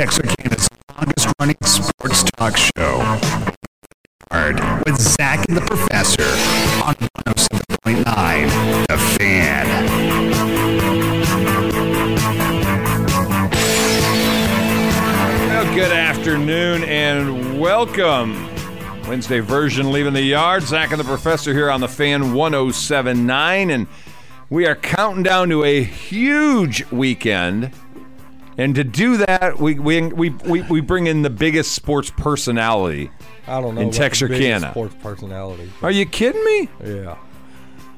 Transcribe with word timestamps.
Texarkana's 0.00 0.66
longest 0.96 1.28
running 1.38 1.56
sports 1.62 2.22
talk 2.22 2.56
show. 2.56 3.00
With 4.86 4.98
Zach 4.98 5.46
and 5.46 5.58
the 5.58 5.60
Professor 5.60 6.24
on 6.82 6.94
107.9 7.26 8.86
The 8.86 8.96
Fan. 9.18 9.66
Well, 15.50 15.74
good 15.74 15.92
afternoon 15.92 16.84
and 16.84 17.60
welcome. 17.60 18.48
Wednesday 19.06 19.40
version 19.40 19.92
leaving 19.92 20.14
the 20.14 20.22
yard. 20.22 20.62
Zach 20.62 20.92
and 20.92 20.98
the 20.98 21.04
professor 21.04 21.52
here 21.52 21.70
on 21.70 21.82
the 21.82 21.88
fan 21.88 22.32
1079. 22.32 23.68
And 23.68 23.86
we 24.48 24.66
are 24.66 24.76
counting 24.76 25.24
down 25.24 25.50
to 25.50 25.62
a 25.62 25.82
huge 25.82 26.90
weekend. 26.90 27.70
And 28.58 28.74
to 28.74 28.84
do 28.84 29.16
that, 29.18 29.58
we, 29.58 29.78
we, 29.78 30.02
we, 30.08 30.30
we, 30.30 30.62
we 30.62 30.80
bring 30.80 31.06
in 31.06 31.22
the 31.22 31.30
biggest 31.30 31.72
sports 31.72 32.10
personality. 32.10 33.10
I 33.46 33.60
don't 33.60 33.74
know. 33.74 33.80
In 33.80 33.88
about 33.88 33.96
Texarkana. 33.96 34.70
Sports 34.72 34.94
personality. 35.02 35.70
Are 35.82 35.90
you 35.90 36.04
kidding 36.06 36.44
me? 36.44 36.68
Yeah. 36.84 37.16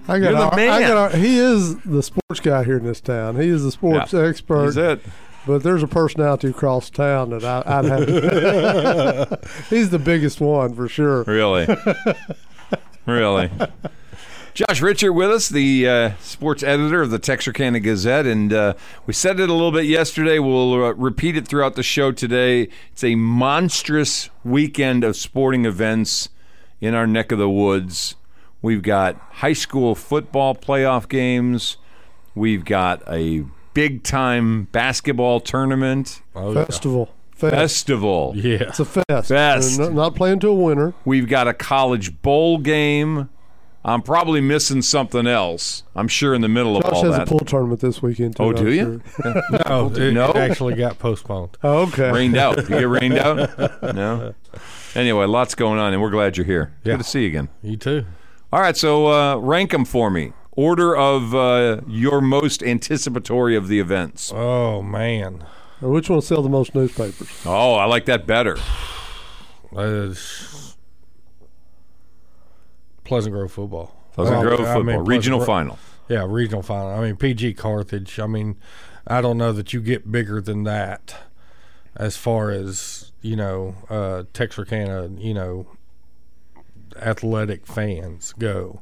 I 0.09 0.17
You're 0.17 0.33
got. 0.33 0.55
the 0.55 0.63
I 0.63 0.81
man. 0.81 0.81
got. 0.91 1.15
He 1.15 1.39
is 1.39 1.77
the 1.81 2.03
sports 2.03 2.41
guy 2.41 2.65
here 2.65 2.77
in 2.79 2.85
this 2.85 3.01
town. 3.01 3.37
He 3.41 3.49
is 3.49 3.63
the 3.63 3.71
sports 3.73 4.13
Yeah. 4.13 4.27
expert. 4.27 4.65
He's 4.67 4.77
it. 4.77 5.01
But 5.47 5.63
there's 5.65 5.83
a 5.83 5.89
personality 5.89 6.49
across 6.49 6.89
town 6.91 7.31
that 7.31 7.45
I, 7.45 7.63
I'd 7.67 7.85
have. 7.85 8.07
To, 8.07 9.39
he's 9.71 9.91
the 9.91 9.99
biggest 9.99 10.41
one 10.41 10.75
for 10.75 10.89
sure. 10.89 11.25
Really? 11.25 11.67
really? 13.07 13.51
Josh 14.55 14.83
Richert 14.83 15.15
with 15.15 15.31
us, 15.31 15.49
the 15.49 15.89
uh, 15.89 16.11
sports 16.21 16.63
editor 16.63 17.01
of 17.01 17.11
the 17.11 17.19
Texarkana 17.19 17.81
Gazette, 17.81 18.27
and 18.27 18.53
uh, 18.53 18.75
we 19.07 19.15
said 19.15 19.41
it 19.41 19.49
a 19.49 19.53
little 19.53 19.73
bit 19.73 19.87
yesterday. 19.87 20.39
We'll 20.39 20.75
uh, 20.85 20.93
repeat 20.93 21.39
it 21.39 21.49
throughout 21.49 21.75
the 21.75 21.83
show 21.83 22.13
today. 22.13 22.69
It's 22.93 23.03
a 23.03 23.15
monstrous 23.15 24.29
weekend 24.45 25.05
of 25.05 25.17
sporting 25.17 25.65
events 25.65 26.29
in 26.83 26.95
our 26.95 27.07
neck 27.07 27.33
of 27.33 27.39
the 27.39 27.49
woods. 27.49 28.17
We've 28.61 28.83
got 28.83 29.17
high 29.37 29.55
school 29.55 29.95
football 29.95 30.55
playoff 30.55 31.09
games. 31.09 31.79
We've 32.35 32.65
got 32.65 33.03
a 33.11 33.45
big 33.73 34.03
time 34.03 34.65
basketball 34.65 35.41
tournament 35.41 36.21
Oh, 36.37 36.53
yeah. 36.53 36.67
Festival. 36.67 37.09
Fest. 37.31 37.55
festival. 37.55 38.33
Yeah. 38.37 38.65
It's 38.69 38.79
a 38.81 38.85
fest. 38.85 39.29
Fest. 39.29 39.79
Not, 39.81 39.93
not 39.95 40.15
playing 40.15 40.41
to 40.41 40.49
a 40.49 40.55
winner. 40.55 40.93
We've 41.07 41.27
got 41.27 41.49
a 41.49 41.55
college 41.55 42.21
bowl 42.23 42.59
game. 42.59 43.31
I'm 43.85 44.03
probably 44.03 44.41
missing 44.41 44.81
something 44.81 45.27
else. 45.27 45.83
I'm 45.97 46.07
sure 46.07 46.35
in 46.35 46.41
the 46.41 46.49
middle 46.49 46.77
of 46.77 46.85
all 46.85 46.91
that. 46.91 46.97
Josh 46.97 47.05
all 47.05 47.11
has 47.13 47.19
that. 47.19 47.29
a 47.29 47.31
pool 47.31 47.41
tournament 47.41 47.81
this 47.81 48.01
weekend 48.01 48.37
too. 48.37 48.43
Oh, 48.45 48.53
do 48.53 48.67
I'm 48.67 48.73
you? 48.73 49.03
sure. 49.23 49.43
No, 49.69 49.93
it, 49.93 50.13
No? 50.15 50.33
actually 50.35 50.75
got 50.75 50.99
postponed. 51.01 51.57
Oh, 51.65 51.89
okay. 51.89 52.13
rained 52.13 52.37
out. 52.37 52.57
You 52.59 52.69
get 52.69 52.89
rained 52.89 53.19
out? 53.19 53.51
No. 53.95 54.35
Anyway, 54.95 55.27
lots 55.27 55.55
going 55.55 55.79
on, 55.81 55.93
and 55.93 56.01
we're 56.03 56.11
glad 56.11 56.37
you're 56.37 56.47
here. 56.47 56.73
Yeah. 56.85 56.93
Good 56.93 56.99
to 56.99 57.05
see 57.05 57.23
you 57.23 57.29
again. 57.29 57.49
You 57.63 57.77
too. 57.77 58.05
All 58.53 58.61
right, 58.61 58.77
so 58.77 59.07
uh, 59.09 59.37
rank 59.39 59.71
them 59.71 59.85
for 59.85 60.11
me. 60.11 60.33
Order 60.53 60.95
of 60.95 61.35
uh, 61.35 61.81
your 61.89 62.21
most 62.21 62.63
anticipatory 62.63 63.57
of 63.57 63.69
the 63.69 63.81
events. 63.81 64.31
Oh 64.35 64.83
man. 64.83 65.45
Which 65.81 66.09
one 66.09 66.19
will 66.19 66.23
sell 66.23 66.43
the 66.43 66.49
most 66.51 66.75
newspapers? 66.75 67.29
Oh, 67.47 67.75
I 67.75 67.87
like 67.87 68.05
that 68.05 68.27
better. 68.27 68.57
Uh, 69.75 70.13
Pleasant 73.05 73.35
Grove 73.35 73.53
football. 73.53 73.95
Pleasant 74.15 74.43
Grove 74.43 74.61
I 74.61 74.75
football 74.75 74.83
mean, 74.83 75.05
regional 75.05 75.39
Pleasant 75.41 75.69
Gro- 75.69 75.77
final. 75.77 75.79
Yeah, 76.09 76.27
regional 76.29 76.63
final. 76.63 76.91
I 76.91 77.01
mean, 77.01 77.17
PG 77.17 77.55
Carthage. 77.55 78.19
I 78.19 78.27
mean, 78.27 78.57
I 79.07 79.21
don't 79.21 79.39
know 79.39 79.53
that 79.53 79.73
you 79.73 79.81
get 79.81 80.11
bigger 80.11 80.41
than 80.41 80.65
that 80.65 81.17
as 81.97 82.17
far 82.17 82.51
as, 82.51 83.13
you 83.21 83.37
know, 83.37 83.77
uh, 83.89 84.25
Texarkana, 84.33 85.11
you 85.19 85.35
know, 85.35 85.67
athletic 86.97 87.67
fans 87.67 88.35
go. 88.39 88.81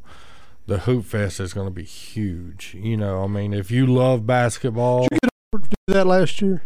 The 0.67 0.79
Hoop 0.81 1.05
Fest 1.05 1.41
is 1.41 1.53
going 1.53 1.67
to 1.67 1.73
be 1.75 1.85
huge. 1.85 2.77
You 2.79 2.97
know, 2.97 3.25
I 3.25 3.27
mean, 3.27 3.53
if 3.53 3.71
you 3.71 3.87
love 3.87 4.27
basketball, 4.27 5.03
Did 5.09 5.19
you 5.23 5.59
get 5.59 5.71
do 5.89 5.95
that 5.95 6.07
last 6.07 6.41
year. 6.41 6.63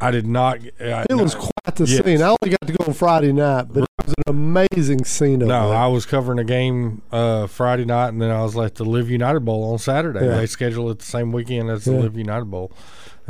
I 0.00 0.10
did 0.12 0.26
not. 0.26 0.58
I, 0.80 1.06
It 1.10 1.14
was 1.16 1.34
quite 1.34 1.74
the 1.74 1.84
Yes. 1.84 2.04
scene. 2.04 2.22
I 2.22 2.28
only 2.28 2.50
got 2.56 2.66
to 2.66 2.72
go 2.72 2.84
on 2.86 2.92
Friday 2.94 3.32
night, 3.32 3.66
but 3.72 3.82
it 3.82 3.88
was 4.06 4.14
an 4.14 4.22
amazing 4.28 5.04
scene 5.04 5.42
of 5.42 5.48
No. 5.48 5.72
I 5.72 5.88
was 5.88 6.06
covering 6.06 6.38
a 6.38 6.44
game 6.44 7.02
uh, 7.10 7.46
Friday 7.48 7.84
night, 7.84 8.08
and 8.10 8.22
then 8.22 8.30
I 8.30 8.42
was 8.42 8.56
at 8.56 8.76
the 8.76 8.84
Live 8.84 9.10
United 9.10 9.40
Bowl 9.40 9.64
on 9.72 9.78
Saturday. 9.78 10.24
Yeah. 10.24 10.36
They 10.36 10.46
scheduled 10.46 10.90
it 10.92 10.98
the 11.00 11.04
same 11.04 11.32
weekend 11.32 11.68
as 11.70 11.84
the 11.84 11.92
Yeah. 11.94 12.00
Live 12.00 12.16
United 12.16 12.44
Bowl, 12.46 12.70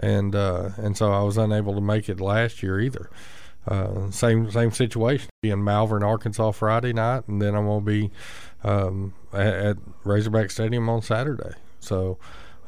and 0.03 0.35
uh, 0.35 0.71
and 0.77 0.95
so 0.97 1.11
I 1.13 1.23
was 1.23 1.39
unable 1.39 1.75
to 1.75 1.81
make 1.81 2.09
it 2.09 2.21
last 2.21 2.63
year 2.63 2.79
either. 2.81 3.09
Uh, 3.67 4.11
same 4.11 4.51
same 4.51 4.71
situation. 4.71 5.31
Be 5.41 5.51
in 5.51 5.65
Malvern, 5.65 6.03
Arkansas 6.03 6.51
Friday 6.53 6.93
night, 6.93 7.27
and 7.29 7.41
then 7.41 7.55
I'm 7.55 7.65
gonna 7.67 7.81
be 7.81 8.11
um, 8.63 9.15
at, 9.33 9.47
at 9.55 9.77
Razorback 10.05 10.51
Stadium 10.51 10.89
on 10.91 11.01
Saturday. 11.01 11.53
So. 11.81 12.19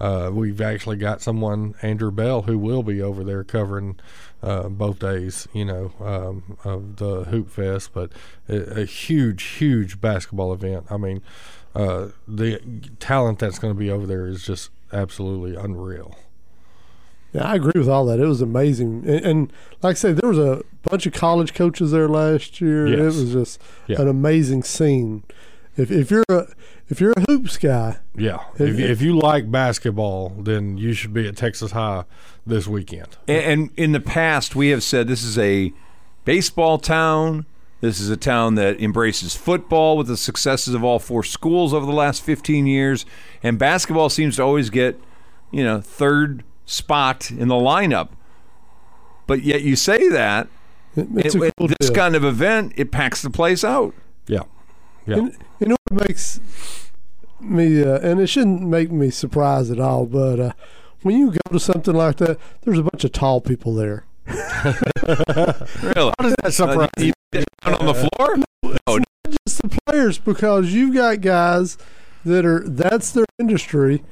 Uh, 0.01 0.31
we've 0.33 0.61
actually 0.63 0.97
got 0.97 1.21
someone, 1.21 1.75
Andrew 1.83 2.11
Bell, 2.11 2.43
who 2.43 2.59
will 2.59 2.83
be 2.83 3.03
over 3.03 3.23
there 3.23 3.45
covering 3.45 3.99
uh, 4.43 4.69
both 4.71 4.99
days, 4.99 5.47
you 5.53 5.65
know, 5.67 5.93
um, 6.01 6.57
of 6.65 6.97
the 6.97 7.25
Hoop 7.25 7.51
Fest. 7.51 7.91
But 7.93 8.11
a, 8.49 8.81
a 8.81 8.85
huge, 8.87 9.43
huge 9.43 10.01
basketball 10.01 10.53
event. 10.55 10.87
I 10.91 10.97
mean, 10.97 11.21
uh, 11.75 12.09
the 12.27 12.61
talent 12.99 13.39
that's 13.41 13.59
going 13.59 13.75
to 13.75 13.79
be 13.79 13.91
over 13.91 14.07
there 14.07 14.27
is 14.27 14.43
just 14.43 14.71
absolutely 14.93 15.55
unreal. 15.55 16.17
Yeah, 17.33 17.45
I 17.45 17.55
agree 17.55 17.73
with 17.79 17.89
all 17.89 18.07
that. 18.07 18.19
It 18.19 18.27
was 18.27 18.41
amazing, 18.41 19.05
and, 19.07 19.25
and 19.25 19.53
like 19.83 19.93
I 19.93 19.99
said, 19.99 20.17
there 20.17 20.29
was 20.31 20.39
a 20.39 20.63
bunch 20.83 21.07
of 21.07 21.13
college 21.13 21.55
coaches 21.55 21.93
there 21.93 22.09
last 22.09 22.61
year. 22.61 22.87
It 22.89 23.01
was 23.05 23.31
just 23.33 23.61
Yeah. 23.87 24.01
an 24.01 24.09
amazing 24.09 24.65
scene. 24.65 25.23
If, 25.77 25.93
if 25.93 26.11
you're 26.11 26.25
a 26.29 26.49
if 26.91 27.01
you're 27.01 27.13
a 27.17 27.25
hoops 27.29 27.57
guy, 27.57 27.99
Yeah, 28.17 28.41
It- 28.59 28.69
if, 28.69 28.79
if 28.79 29.03
you 29.03 29.17
like 29.19 29.51
basketball, 29.51 30.31
then 30.39 30.77
you 30.77 30.93
should 30.93 31.13
be 31.15 31.27
at 31.29 31.37
Texas 31.37 31.71
High 31.73 32.05
this 32.47 32.67
weekend. 32.67 33.17
And, 33.29 33.45
and 33.45 33.71
in 33.77 33.93
the 33.93 34.01
past, 34.01 34.55
we 34.57 34.69
have 34.69 34.83
said 34.83 35.09
this 35.09 35.23
is 35.23 35.39
a 35.39 35.73
baseball 36.25 36.79
town. 36.79 37.47
This 37.81 37.99
is 38.01 38.11
a 38.11 38.17
town 38.17 38.57
that 38.57 38.79
embraces 38.81 39.35
football 39.35 39.97
with 39.97 40.07
the 40.07 40.17
successes 40.17 40.75
of 40.75 40.85
all 40.85 40.99
four 40.99 41.23
schools 41.25 41.73
over 41.73 41.87
the 41.87 41.93
last 41.93 42.23
15 42.23 42.67
years. 42.67 43.07
And 43.43 43.59
basketball 43.59 44.11
seems 44.11 44.37
to 44.37 44.43
always 44.43 44.69
get, 44.69 45.01
you 45.51 45.65
know, 45.65 45.81
third 45.81 46.45
spot 46.67 47.31
in 47.31 47.49
the 47.49 47.55
lineup. 47.55 48.11
But 49.27 49.43
yet 49.43 49.63
you 49.63 49.77
say 49.77 50.09
that, 50.09 50.49
it- 50.97 51.09
it's 51.17 51.35
it- 51.35 51.43
a 51.43 51.53
cool 51.57 51.69
this 51.69 51.89
deal. 51.89 51.95
kind 51.95 52.15
of 52.17 52.25
event, 52.25 52.73
it 52.77 52.91
packs 52.91 53.23
the 53.23 53.31
place 53.31 53.65
out. 53.65 53.95
Yeah, 54.27 54.41
yeah. 55.07 55.17
And, 55.17 55.37
you 55.61 55.69
know 55.69 55.77
what 55.77 55.80
makes 55.91 56.41
me, 57.41 57.83
uh, 57.83 57.99
and 58.01 58.21
it 58.21 58.27
shouldn't 58.29 58.63
make 58.63 58.91
me 58.91 59.11
surprised 59.11 59.71
at 59.71 59.81
all, 59.81 60.07
but 60.07 60.39
uh, 60.41 60.53
when 61.03 61.17
you 61.19 61.31
go 61.31 61.53
to 61.53 61.61
something 61.61 61.95
like 61.95 62.17
that, 62.17 62.39
there's 62.63 62.79
a 62.79 62.83
bunch 62.83 63.05
of 63.05 63.13
tall 63.13 63.41
people 63.41 63.75
there. 63.75 64.05
Really? 64.27 66.13
How 66.19 66.23
does 66.23 66.35
that 66.43 66.53
surprise 66.53 66.89
Uh, 66.99 67.03
you 67.03 67.13
get 67.33 67.45
down 67.65 67.75
on 67.77 67.87
the 67.87 67.95
floor? 67.95 68.37
No, 68.87 68.99
Just 69.47 69.63
the 69.63 69.79
players, 69.87 70.19
because 70.19 70.73
you've 70.73 70.95
got 70.95 71.21
guys 71.21 71.79
that 72.25 72.45
are 72.45 72.61
that's 72.69 73.13
their 73.13 73.25
industry 73.39 74.03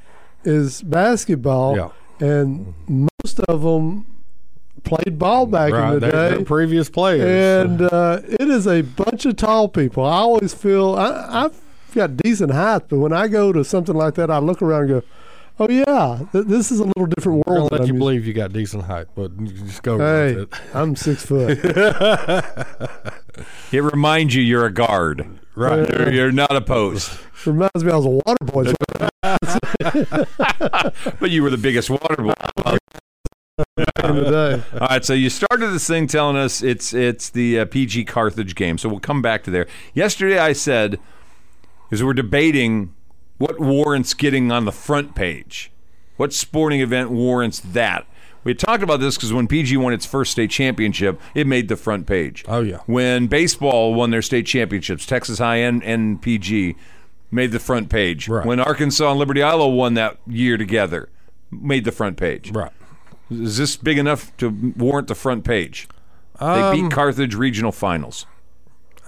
is 0.43 0.81
basketball, 0.81 1.75
Yeah, 1.75 1.89
and 2.27 2.73
most 2.87 3.39
of 3.41 3.61
them 3.61 4.05
played 4.83 5.19
ball 5.19 5.45
back 5.45 5.71
right. 5.73 5.87
in 5.89 5.93
the 5.95 5.99
They're, 5.99 6.11
day. 6.11 6.35
they're 6.37 6.45
previous 6.45 6.89
players. 6.89 7.67
and 7.67 7.81
uh, 7.83 8.21
it 8.25 8.49
is 8.49 8.65
a 8.67 8.81
bunch 8.81 9.25
of 9.25 9.35
tall 9.35 9.67
people. 9.69 10.03
I 10.05 10.13
always 10.17 10.53
feel 10.53 10.95
I, 10.95 11.45
I've 11.45 11.61
got 11.95 12.17
decent 12.17 12.51
height, 12.51 12.83
but 12.89 12.99
when 12.99 13.13
I 13.13 13.27
go 13.27 13.51
to 13.51 13.63
something 13.63 13.95
like 13.95 14.15
that, 14.15 14.29
I 14.31 14.37
look 14.39 14.61
around 14.61 14.81
and 14.81 14.89
go, 14.89 15.03
"Oh 15.59 15.67
yeah, 15.69 16.19
th- 16.31 16.45
this 16.45 16.71
is 16.71 16.79
a 16.79 16.85
little 16.85 17.05
different 17.07 17.43
We're 17.45 17.55
gonna 17.55 17.59
world." 17.61 17.71
let 17.71 17.81
you 17.81 17.87
I'm 17.87 17.95
used- 17.95 17.99
believe 17.99 18.27
you 18.27 18.33
got 18.33 18.53
decent 18.53 18.83
height, 18.83 19.07
but 19.15 19.31
you 19.39 19.47
just 19.47 19.83
go 19.83 19.97
Hey, 19.97 20.33
it. 20.41 20.49
I'm 20.73 20.95
six 20.95 21.25
foot. 21.25 21.59
it 23.71 23.81
reminds 23.83 24.35
you 24.35 24.41
you're 24.41 24.65
a 24.65 24.73
guard. 24.73 25.27
Right. 25.55 25.89
You're, 25.89 26.11
you're 26.13 26.31
not 26.31 26.55
a 26.55 26.61
post. 26.61 27.19
Reminds 27.45 27.83
me 27.83 27.91
I 27.91 27.95
was 27.97 28.05
a 28.05 28.09
water 28.09 28.45
boy. 28.45 28.73
But 31.19 31.31
you 31.31 31.43
were 31.43 31.49
the 31.49 31.57
biggest 31.57 31.89
water 31.89 32.15
boy. 32.23 32.33
back 33.75 33.89
in 34.03 34.15
the 34.15 34.29
day. 34.61 34.77
All 34.79 34.87
right, 34.87 35.03
so 35.03 35.13
you 35.13 35.29
started 35.29 35.67
this 35.71 35.87
thing 35.87 36.07
telling 36.07 36.37
us 36.37 36.61
it's 36.61 36.93
it's 36.93 37.29
the 37.29 37.59
uh, 37.59 37.65
PG 37.65 38.05
Carthage 38.05 38.55
game, 38.55 38.77
so 38.77 38.89
we'll 38.89 38.99
come 38.99 39.21
back 39.21 39.43
to 39.43 39.51
there. 39.51 39.67
Yesterday, 39.93 40.39
I 40.39 40.53
said 40.53 40.99
because 41.89 42.03
we're 42.03 42.13
debating 42.13 42.93
what 43.37 43.59
warrants 43.59 44.13
getting 44.13 44.51
on 44.51 44.65
the 44.65 44.71
front 44.71 45.15
page, 45.15 45.71
what 46.17 46.33
sporting 46.33 46.81
event 46.81 47.09
warrants 47.09 47.59
that. 47.59 48.05
We 48.43 48.53
talked 48.53 48.83
about 48.83 48.99
this 48.99 49.17
because 49.17 49.33
when 49.33 49.47
PG 49.47 49.75
won 49.77 49.91
its 49.93 50.05
first 50.05 50.31
state 50.31 50.49
championship, 50.49 51.19
it 51.35 51.45
made 51.45 51.67
the 51.67 51.75
front 51.75 52.07
page. 52.07 52.45
Oh, 52.47 52.61
yeah. 52.61 52.79
When 52.85 53.27
baseball 53.27 53.93
won 53.93 54.11
their 54.11 54.21
state 54.21 54.45
championships, 54.45 55.05
Texas 55.05 55.39
High 55.39 55.57
and, 55.57 55.83
and 55.83 56.21
PG 56.21 56.75
made 57.31 57.51
the 57.51 57.59
front 57.59 57.89
page. 57.89 58.27
Right. 58.29 58.45
When 58.45 58.59
Arkansas 58.59 59.09
and 59.09 59.19
Liberty-Eylau 59.19 59.75
won 59.75 59.93
that 59.95 60.17
year 60.25 60.57
together, 60.57 61.09
made 61.51 61.83
the 61.83 61.91
front 61.91 62.17
page. 62.17 62.51
Right. 62.51 62.71
Is 63.29 63.57
this 63.57 63.75
big 63.75 63.97
enough 63.97 64.35
to 64.37 64.49
warrant 64.77 65.07
the 65.09 65.15
front 65.15 65.43
page? 65.43 65.87
They 66.39 66.45
Um, 66.45 66.75
beat 66.75 66.91
Carthage 66.91 67.35
regional 67.35 67.71
finals. 67.73 68.25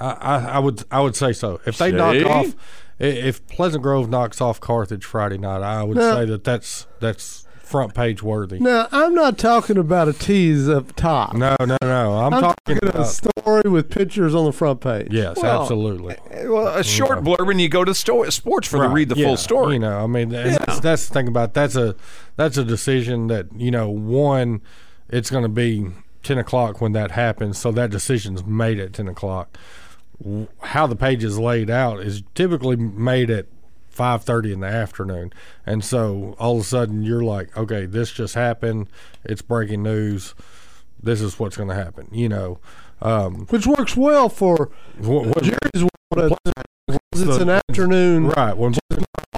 I, 0.01 0.11
I, 0.11 0.45
I 0.55 0.59
would 0.59 0.83
I 0.91 0.99
would 1.01 1.15
say 1.15 1.33
so. 1.33 1.59
If 1.65 1.77
they 1.77 1.91
See? 1.91 1.97
knock 1.97 2.25
off, 2.25 2.55
if 2.99 3.45
Pleasant 3.47 3.83
Grove 3.83 4.09
knocks 4.09 4.41
off 4.41 4.59
Carthage 4.59 5.05
Friday 5.05 5.37
night, 5.37 5.61
I 5.61 5.83
would 5.83 5.97
No. 5.97 6.11
say 6.13 6.25
that 6.25 6.43
that's 6.43 6.87
that's 6.99 7.45
front 7.63 7.93
page 7.95 8.21
worthy. 8.21 8.59
Now, 8.59 8.89
I'm 8.91 9.15
not 9.15 9.37
talking 9.37 9.77
about 9.77 10.09
a 10.09 10.13
tease 10.13 10.67
up 10.67 10.93
top. 10.97 11.33
No, 11.33 11.55
no, 11.61 11.77
no. 11.81 12.13
I'm, 12.19 12.33
I'm 12.33 12.41
talking 12.41 12.77
talking 12.79 13.01
a 13.01 13.05
story 13.05 13.69
with 13.69 13.89
pictures 13.89 14.35
on 14.35 14.43
the 14.43 14.51
front 14.51 14.81
page. 14.81 15.07
yes, 15.09 15.37
Well, 15.41 15.61
absolutely. 15.61 16.15
Eh, 16.31 16.41
eh, 16.41 16.47
well, 16.47 16.67
a 16.67 16.83
short 16.83 17.19
blurb, 17.23 17.49
and 17.49 17.61
you 17.61 17.69
go 17.69 17.85
to 17.85 17.95
sto- 17.95 18.29
sports 18.29 18.67
for 18.67 18.75
to 18.77 18.83
Right, 18.83 18.93
read 18.93 19.09
the 19.09 19.15
yeah, 19.15 19.27
full 19.27 19.37
story. 19.37 19.75
You 19.75 19.79
know, 19.79 20.03
I 20.03 20.07
mean, 20.07 20.33
and 20.35 20.57
that's, 20.57 20.79
that's 20.81 21.07
the 21.07 21.13
thing 21.13 21.29
about 21.29 21.53
that's 21.53 21.77
a 21.77 21.95
that's 22.35 22.57
a 22.57 22.65
decision 22.65 23.27
that 23.27 23.45
you 23.55 23.71
know 23.71 23.89
one, 23.89 24.59
it's 25.09 25.29
going 25.29 25.43
to 25.43 25.49
be 25.49 25.87
ten 26.23 26.37
o'clock 26.37 26.81
when 26.81 26.91
that 26.91 27.11
happens, 27.11 27.57
so 27.57 27.71
that 27.71 27.89
decision's 27.89 28.43
made 28.43 28.79
at 28.81 28.91
ten 28.91 29.07
o'clock. 29.07 29.57
How 30.61 30.87
the 30.87 30.95
page 30.95 31.23
is 31.23 31.39
laid 31.39 31.69
out 31.69 32.01
is 32.01 32.23
typically 32.35 32.75
made 32.75 33.29
at 33.29 33.47
five 33.89 34.23
thirty 34.23 34.53
in 34.53 34.59
the 34.61 34.67
afternoon, 34.67 35.33
and 35.65 35.83
so 35.83 36.35
all 36.39 36.55
of 36.55 36.61
a 36.61 36.63
sudden 36.63 37.03
you're 37.03 37.23
like, 37.23 37.55
okay, 37.57 37.85
this 37.85 38.11
just 38.11 38.35
happened. 38.35 38.87
It's 39.23 39.41
breaking 39.41 39.83
news. 39.83 40.33
This 41.01 41.21
is 41.21 41.39
what's 41.39 41.57
going 41.57 41.69
to 41.69 41.75
happen. 41.75 42.07
You 42.11 42.29
know, 42.29 42.59
um, 43.01 43.47
Which 43.47 43.65
works 43.65 43.97
well 43.97 44.29
for 44.29 44.69
wh- 44.99 45.27
what, 45.27 45.43
Jerry's 45.43 45.87
world. 46.15 46.37
It's 47.13 47.37
an 47.37 47.49
afternoon, 47.49 48.27
right 48.27 48.55
when 48.55 48.75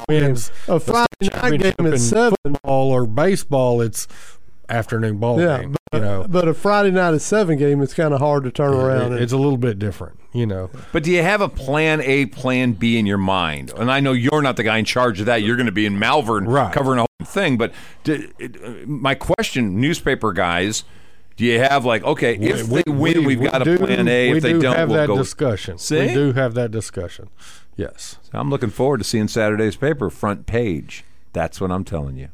wins 0.07 0.51
a 0.67 0.79
Friday 0.79 1.07
night 1.21 1.59
game 1.59 1.93
at 1.93 1.99
seven. 1.99 2.35
football 2.43 2.91
or 2.91 3.05
baseball, 3.05 3.81
it's 3.81 4.07
afternoon 4.73 5.17
ball 5.17 5.39
Yeah, 5.39 5.61
game. 5.61 5.75
You 5.93 5.99
know, 5.99 6.25
But 6.27 6.47
a 6.47 6.53
Friday 6.53 6.91
night 6.91 7.13
at 7.13 7.21
seven 7.21 7.57
game, 7.57 7.81
it's 7.81 7.93
kind 7.93 8.13
of 8.13 8.19
hard 8.19 8.43
to 8.45 8.51
turn 8.51 8.73
around. 8.73 9.11
It- 9.11 9.15
and, 9.15 9.21
it's 9.21 9.33
a 9.33 9.37
little 9.37 9.57
bit 9.57 9.77
different. 9.79 10.19
You 10.33 10.47
know, 10.47 10.71
But 10.91 11.03
do 11.03 11.11
you 11.11 11.21
have 11.21 11.41
a 11.41 11.47
plan 11.49 12.01
A, 12.01 12.25
plan 12.25 12.73
B 12.73 12.97
in 12.97 13.05
your 13.05 13.19
mind? 13.19 13.71
And 13.77 13.91
I 13.91 13.99
know 13.99 14.13
you're 14.13 14.41
not 14.41 14.55
the 14.57 14.63
guy 14.63 14.79
in 14.79 14.85
charge 14.85 15.19
of 15.19 15.27
that. 15.27 15.43
You're 15.43 15.55
going 15.55 15.67
to 15.67 15.71
be 15.71 15.85
in 15.85 15.99
Malvern 15.99 16.45
Right. 16.45 16.73
covering 16.73 16.97
a 16.97 17.01
whole 17.01 17.27
thing. 17.27 17.57
But 17.57 17.71
do, 18.03 18.29
it- 18.39 18.87
my 18.87 19.13
question, 19.13 19.79
newspaper 19.79 20.33
guys, 20.33 20.83
do 21.37 21.45
you 21.45 21.59
have 21.59 21.85
like, 21.85 22.03
okay, 22.03 22.35
if 22.35 22.67
We- 22.67 22.81
they 22.81 22.91
win, 22.91 23.23
we- 23.25 23.25
we, 23.25 23.33
have 23.33 23.39
we 23.43 23.49
got 23.49 23.67
a 23.67 23.77
plan 23.77 24.07
A. 24.07 24.31
We 24.31 24.37
If 24.37 24.43
they 24.43 24.53
do 24.53 24.61
don't, 24.61 24.75
have 24.75 24.89
we'll 24.89 24.97
that 24.97 25.07
go. 25.07 25.17
discussion. 25.17 25.77
See? 25.77 25.99
We 26.07 26.13
do 26.13 26.33
have 26.33 26.55
that 26.55 26.71
discussion. 26.71 27.29
Yes, 27.75 28.17
I'm 28.33 28.49
looking 28.49 28.69
forward 28.71 28.97
to 28.99 29.03
seeing 29.03 29.27
Saturday's 29.27 29.75
paper 29.75 30.09
front 30.09 30.45
page. 30.47 31.03
That's 31.33 31.59
what 31.61 31.71
I'm 31.71 31.83
telling 31.83 32.17
you. 32.17 32.29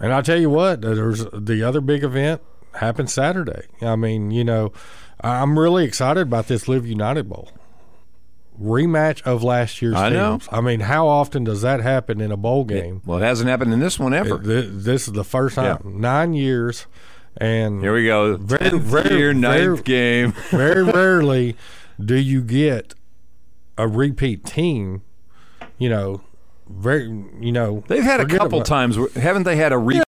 And 0.00 0.12
I'll 0.12 0.22
tell 0.22 0.40
you 0.40 0.50
what, 0.50 0.80
there's 0.82 1.24
the 1.32 1.62
other 1.62 1.80
big 1.80 2.02
event 2.04 2.40
happens 2.74 3.12
Saturday. 3.12 3.66
I 3.82 3.96
mean, 3.96 4.30
you 4.30 4.44
know, 4.44 4.72
I'm 5.20 5.58
really 5.58 5.84
excited 5.84 6.22
about 6.22 6.48
this 6.48 6.68
Live 6.68 6.86
United 6.86 7.28
Bowl 7.28 7.50
rematch 8.60 9.22
of 9.22 9.42
last 9.42 9.80
year's 9.82 9.94
I 9.96 10.10
know. 10.10 10.32
teams. 10.38 10.48
I 10.52 10.60
mean, 10.60 10.80
how 10.80 11.08
often 11.08 11.42
does 11.44 11.62
that 11.62 11.80
happen 11.80 12.20
in 12.20 12.30
a 12.30 12.36
bowl 12.36 12.64
game? 12.64 13.00
Well, 13.04 13.18
it 13.18 13.22
hasn't 13.22 13.48
happened 13.48 13.72
in 13.72 13.80
this 13.80 13.98
one 13.98 14.12
ever. 14.14 14.38
Th- 14.38 14.66
This 14.70 15.06
is 15.08 15.14
the 15.14 15.24
first 15.24 15.54
time 15.56 15.78
Yeah. 15.84 15.90
nine 15.90 16.34
years, 16.34 16.86
and 17.38 17.80
Here 17.80 17.94
we 17.94 18.04
go. 18.06 18.36
Very- 18.36 18.70
10th 18.70 18.80
very- 18.82 19.16
year, 19.16 19.32
ninth 19.32 19.62
very- 19.62 19.82
game. 19.82 20.32
very 20.50 20.82
rarely 20.84 21.56
do 21.98 22.14
you 22.14 22.42
get 22.42 22.94
a 23.78 23.88
repeat 23.88 24.44
team. 24.44 25.02
You 25.78 25.88
know, 25.88 26.20
very 26.78 27.04
you 27.40 27.52
know 27.52 27.84
They've 27.88 28.02
had 28.02 28.20
a 28.20 28.26
couple 28.26 28.58
about- 28.58 28.66
times. 28.66 28.96
Haven't 29.14 29.42
they 29.44 29.56
had 29.56 29.72
a 29.72 29.78
repeat 29.78 30.02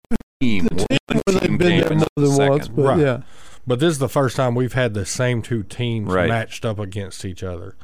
team? 0.40 0.68
One 0.70 0.86
where 1.06 1.22
they've 1.26 1.40
team 1.42 1.58
been 1.58 1.78
there 1.80 1.90
more 1.96 2.06
than 2.16 2.26
second. 2.30 2.48
once. 2.50 2.68
But 2.68 2.82
Right. 2.82 2.98
yeah, 3.00 3.20
But 3.66 3.78
this 3.80 3.90
is 3.92 3.98
the 3.98 4.08
first 4.08 4.36
time 4.36 4.54
we've 4.54 4.72
had 4.72 4.94
the 4.94 5.04
same 5.06 5.42
two 5.42 5.62
teams 5.62 6.12
Right. 6.12 6.28
matched 6.28 6.64
up 6.64 6.78
against 6.78 7.24
each 7.24 7.42
other. 7.42 7.74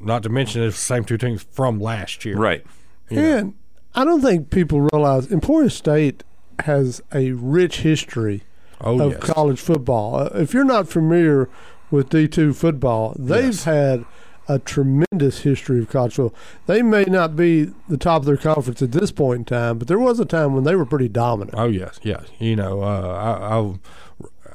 Not 0.00 0.22
to 0.24 0.28
mention 0.28 0.62
it's 0.62 0.76
the 0.76 0.82
same 0.84 1.04
two 1.04 1.16
teams 1.16 1.46
from 1.50 1.78
last 1.80 2.24
year. 2.24 2.36
Right. 2.36 2.64
you 3.10 3.16
know. 3.20 3.54
I 3.94 4.04
don't 4.04 4.20
think 4.22 4.50
people 4.50 4.80
realize 4.92 5.30
Emporia 5.30 5.70
State 5.70 6.24
has 6.60 7.00
a 7.14 7.32
rich 7.32 7.80
history 7.80 8.42
Oh 8.80 9.00
of 9.00 9.12
yes. 9.12 9.20
college 9.22 9.60
football. 9.60 10.16
Uh, 10.16 10.30
If 10.34 10.52
you're 10.52 10.64
not 10.64 10.88
familiar 10.88 11.48
with 11.90 12.08
D2 12.10 12.52
football, 12.54 13.14
they've 13.18 13.44
Yes. 13.46 13.64
had 13.64 14.04
a 14.48 14.58
tremendous 14.58 15.40
history 15.40 15.80
of 15.80 15.88
college. 15.88 16.18
They 16.66 16.82
may 16.82 17.04
not 17.04 17.36
be 17.36 17.72
the 17.88 17.96
top 17.96 18.22
of 18.22 18.26
their 18.26 18.36
conference 18.36 18.82
at 18.82 18.92
this 18.92 19.10
point 19.10 19.38
in 19.38 19.44
time, 19.44 19.78
but 19.78 19.88
there 19.88 19.98
was 19.98 20.20
a 20.20 20.24
time 20.24 20.54
when 20.54 20.64
they 20.64 20.74
were 20.74 20.86
pretty 20.86 21.08
dominant. 21.08 21.56
Oh 21.58 21.66
yes, 21.66 21.98
yes. 22.02 22.26
You 22.38 22.56
know, 22.56 22.82
uh, 22.82 23.38
I, 23.40 23.58
I've 23.58 23.78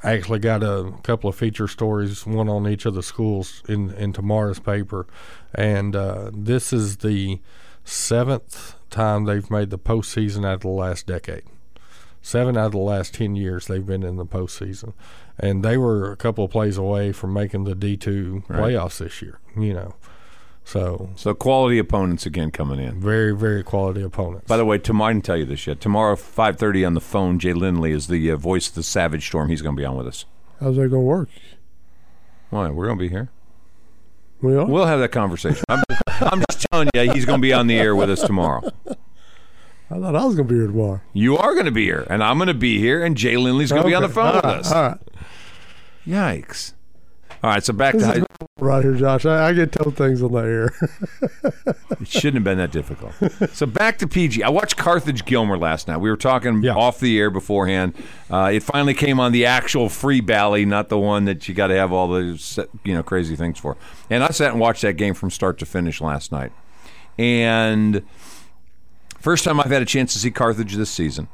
actually 0.03 0.39
got 0.39 0.63
a 0.63 0.93
couple 1.03 1.29
of 1.29 1.35
feature 1.35 1.67
stories, 1.67 2.25
one 2.25 2.49
on 2.49 2.67
each 2.67 2.85
of 2.85 2.93
the 2.93 3.03
schools 3.03 3.63
in 3.67 3.91
in 3.91 4.13
tomorrow's 4.13 4.59
paper, 4.59 5.07
and 5.53 5.95
uh, 5.95 6.31
this 6.33 6.71
is 6.71 6.97
the 6.97 7.39
seventh 7.83 8.75
time 8.89 9.25
they've 9.25 9.49
made 9.49 9.69
the 9.69 9.79
postseason 9.79 10.45
out 10.45 10.55
of 10.55 10.61
the 10.61 10.67
last 10.69 11.07
decade. 11.07 11.43
Seven 12.21 12.57
out 12.57 12.67
of 12.67 12.71
the 12.73 12.77
last 12.79 13.13
ten 13.13 13.35
years 13.35 13.67
they've 13.67 13.85
been 13.85 14.03
in 14.03 14.17
the 14.17 14.25
postseason, 14.25 14.93
and 15.39 15.63
they 15.63 15.77
were 15.77 16.11
a 16.11 16.15
couple 16.17 16.43
of 16.45 16.51
plays 16.51 16.77
away 16.77 17.11
from 17.11 17.33
making 17.33 17.63
the 17.63 17.75
D 17.75 17.95
two 17.97 18.43
Right. 18.47 18.59
playoffs 18.73 18.97
this 18.99 19.21
year. 19.21 19.39
You 19.57 19.73
know, 19.73 19.95
so 20.65 21.09
So 21.15 21.33
quality 21.33 21.79
opponents 21.79 22.25
again 22.25 22.51
coming 22.51 22.79
in. 22.79 22.99
very 22.99 23.33
very 23.35 23.63
quality 23.63 24.01
opponents. 24.01 24.47
By 24.47 24.57
the 24.57 24.65
way, 24.65 24.77
tomorrow 24.77 25.09
I 25.11 25.13
didn't 25.13 25.25
tell 25.25 25.37
you 25.37 25.45
this 25.45 25.65
yet. 25.65 25.79
Tomorrow, 25.79 26.17
five 26.17 26.57
thirty 26.57 26.83
on 26.83 26.93
the 26.93 27.01
phone. 27.01 27.39
Jay 27.39 27.53
Lindley 27.53 27.91
is 27.93 28.07
the 28.07 28.31
uh, 28.31 28.35
voice 28.35 28.67
of 28.67 28.75
the 28.75 28.83
Savage 28.83 29.25
Storm. 29.25 29.49
He's 29.49 29.61
going 29.61 29.75
to 29.75 29.79
be 29.79 29.85
on 29.85 29.95
with 29.97 30.07
us. 30.07 30.25
How's 30.59 30.75
that 30.75 30.89
going 30.89 30.91
to 30.91 30.99
work? 30.99 31.29
Why? 32.49 32.69
We're 32.69 32.87
going 32.87 32.97
to 32.97 33.03
be 33.03 33.09
here. 33.09 33.29
We 34.41 34.55
are? 34.55 34.65
We'll 34.65 34.85
have 34.85 34.99
that 34.99 35.11
conversation. 35.11 35.63
I'm, 35.69 35.83
I'm 36.07 36.43
just 36.51 36.65
telling 36.71 36.89
you, 36.93 37.11
he's 37.13 37.25
going 37.25 37.39
to 37.39 37.41
be 37.41 37.53
on 37.53 37.67
the 37.67 37.77
air 37.79 37.95
with 37.95 38.09
us 38.09 38.21
tomorrow. 38.21 38.69
I 39.91 39.99
thought 39.99 40.15
I 40.15 40.23
was 40.23 40.35
going 40.35 40.47
to 40.47 40.53
be 40.53 40.59
here 40.59 40.67
tomorrow. 40.67 41.01
You 41.13 41.37
are 41.37 41.53
going 41.53 41.65
to 41.65 41.71
be 41.71 41.83
here, 41.85 42.05
and 42.09 42.23
I'm 42.23 42.37
going 42.37 42.47
to 42.47 42.53
be 42.53 42.79
here, 42.79 43.03
and 43.03 43.17
Jay 43.17 43.37
Lindley's 43.37 43.71
going 43.71 43.83
to 43.83 43.87
be 43.89 43.95
on 43.95 44.03
the 44.03 44.09
phone 44.09 44.27
All 44.27 44.33
with 44.35 44.43
right, 44.43 44.57
us. 44.59 44.71
All 44.71 44.83
right. 44.83 44.97
Yikes! 46.07 46.73
All 47.41 47.49
right, 47.49 47.63
so 47.63 47.71
back 47.71 47.93
This 47.93 48.03
to 48.03 48.07
high, 48.19 48.25
right 48.59 48.83
here, 48.83 48.95
Josh. 48.95 49.25
I, 49.25 49.47
I 49.47 49.53
get 49.53 49.71
told 49.71 49.95
things 49.95 50.21
on 50.21 50.33
the 50.33 50.39
air. 50.39 50.73
it 52.01 52.07
shouldn't 52.07 52.35
have 52.35 52.43
been 52.43 52.57
that 52.57 52.71
difficult. 52.71 53.13
so 53.53 53.65
back 53.65 53.97
to 53.99 54.07
PG. 54.07 54.43
I 54.43 54.49
watched 54.49 54.75
Carthage 54.75 55.23
Gilmer 55.23 55.57
last 55.57 55.87
night. 55.87 55.97
We 55.97 56.09
were 56.09 56.17
talking 56.17 56.61
Yeah. 56.61 56.73
off 56.75 56.99
the 56.99 57.17
air 57.17 57.29
beforehand. 57.29 57.93
Uh, 58.29 58.51
it 58.53 58.61
finally 58.63 58.93
came 58.93 59.21
on 59.21 59.31
the 59.31 59.45
actual 59.45 59.87
free 59.87 60.19
bally, 60.19 60.65
not 60.65 60.89
the 60.89 60.97
one 60.99 61.23
that 61.25 61.47
you 61.47 61.53
got 61.55 61.67
to 61.67 61.75
have 61.75 61.93
all 61.93 62.09
the 62.09 62.67
you 62.83 62.93
know 62.93 63.03
crazy 63.03 63.37
things 63.37 63.57
for. 63.57 63.77
And 64.09 64.21
I 64.21 64.27
sat 64.31 64.51
and 64.51 64.59
watched 64.59 64.81
that 64.81 64.93
game 64.97 65.13
from 65.13 65.29
start 65.31 65.57
to 65.59 65.65
finish 65.65 66.01
last 66.01 66.33
night. 66.33 66.51
And 67.17 68.03
first 69.19 69.43
time 69.43 69.59
I've 69.59 69.71
had 69.71 69.81
a 69.81 69.85
chance 69.85 70.13
to 70.13 70.19
see 70.19 70.31
Carthage 70.31 70.75
this 70.75 70.89
season. 70.89 71.27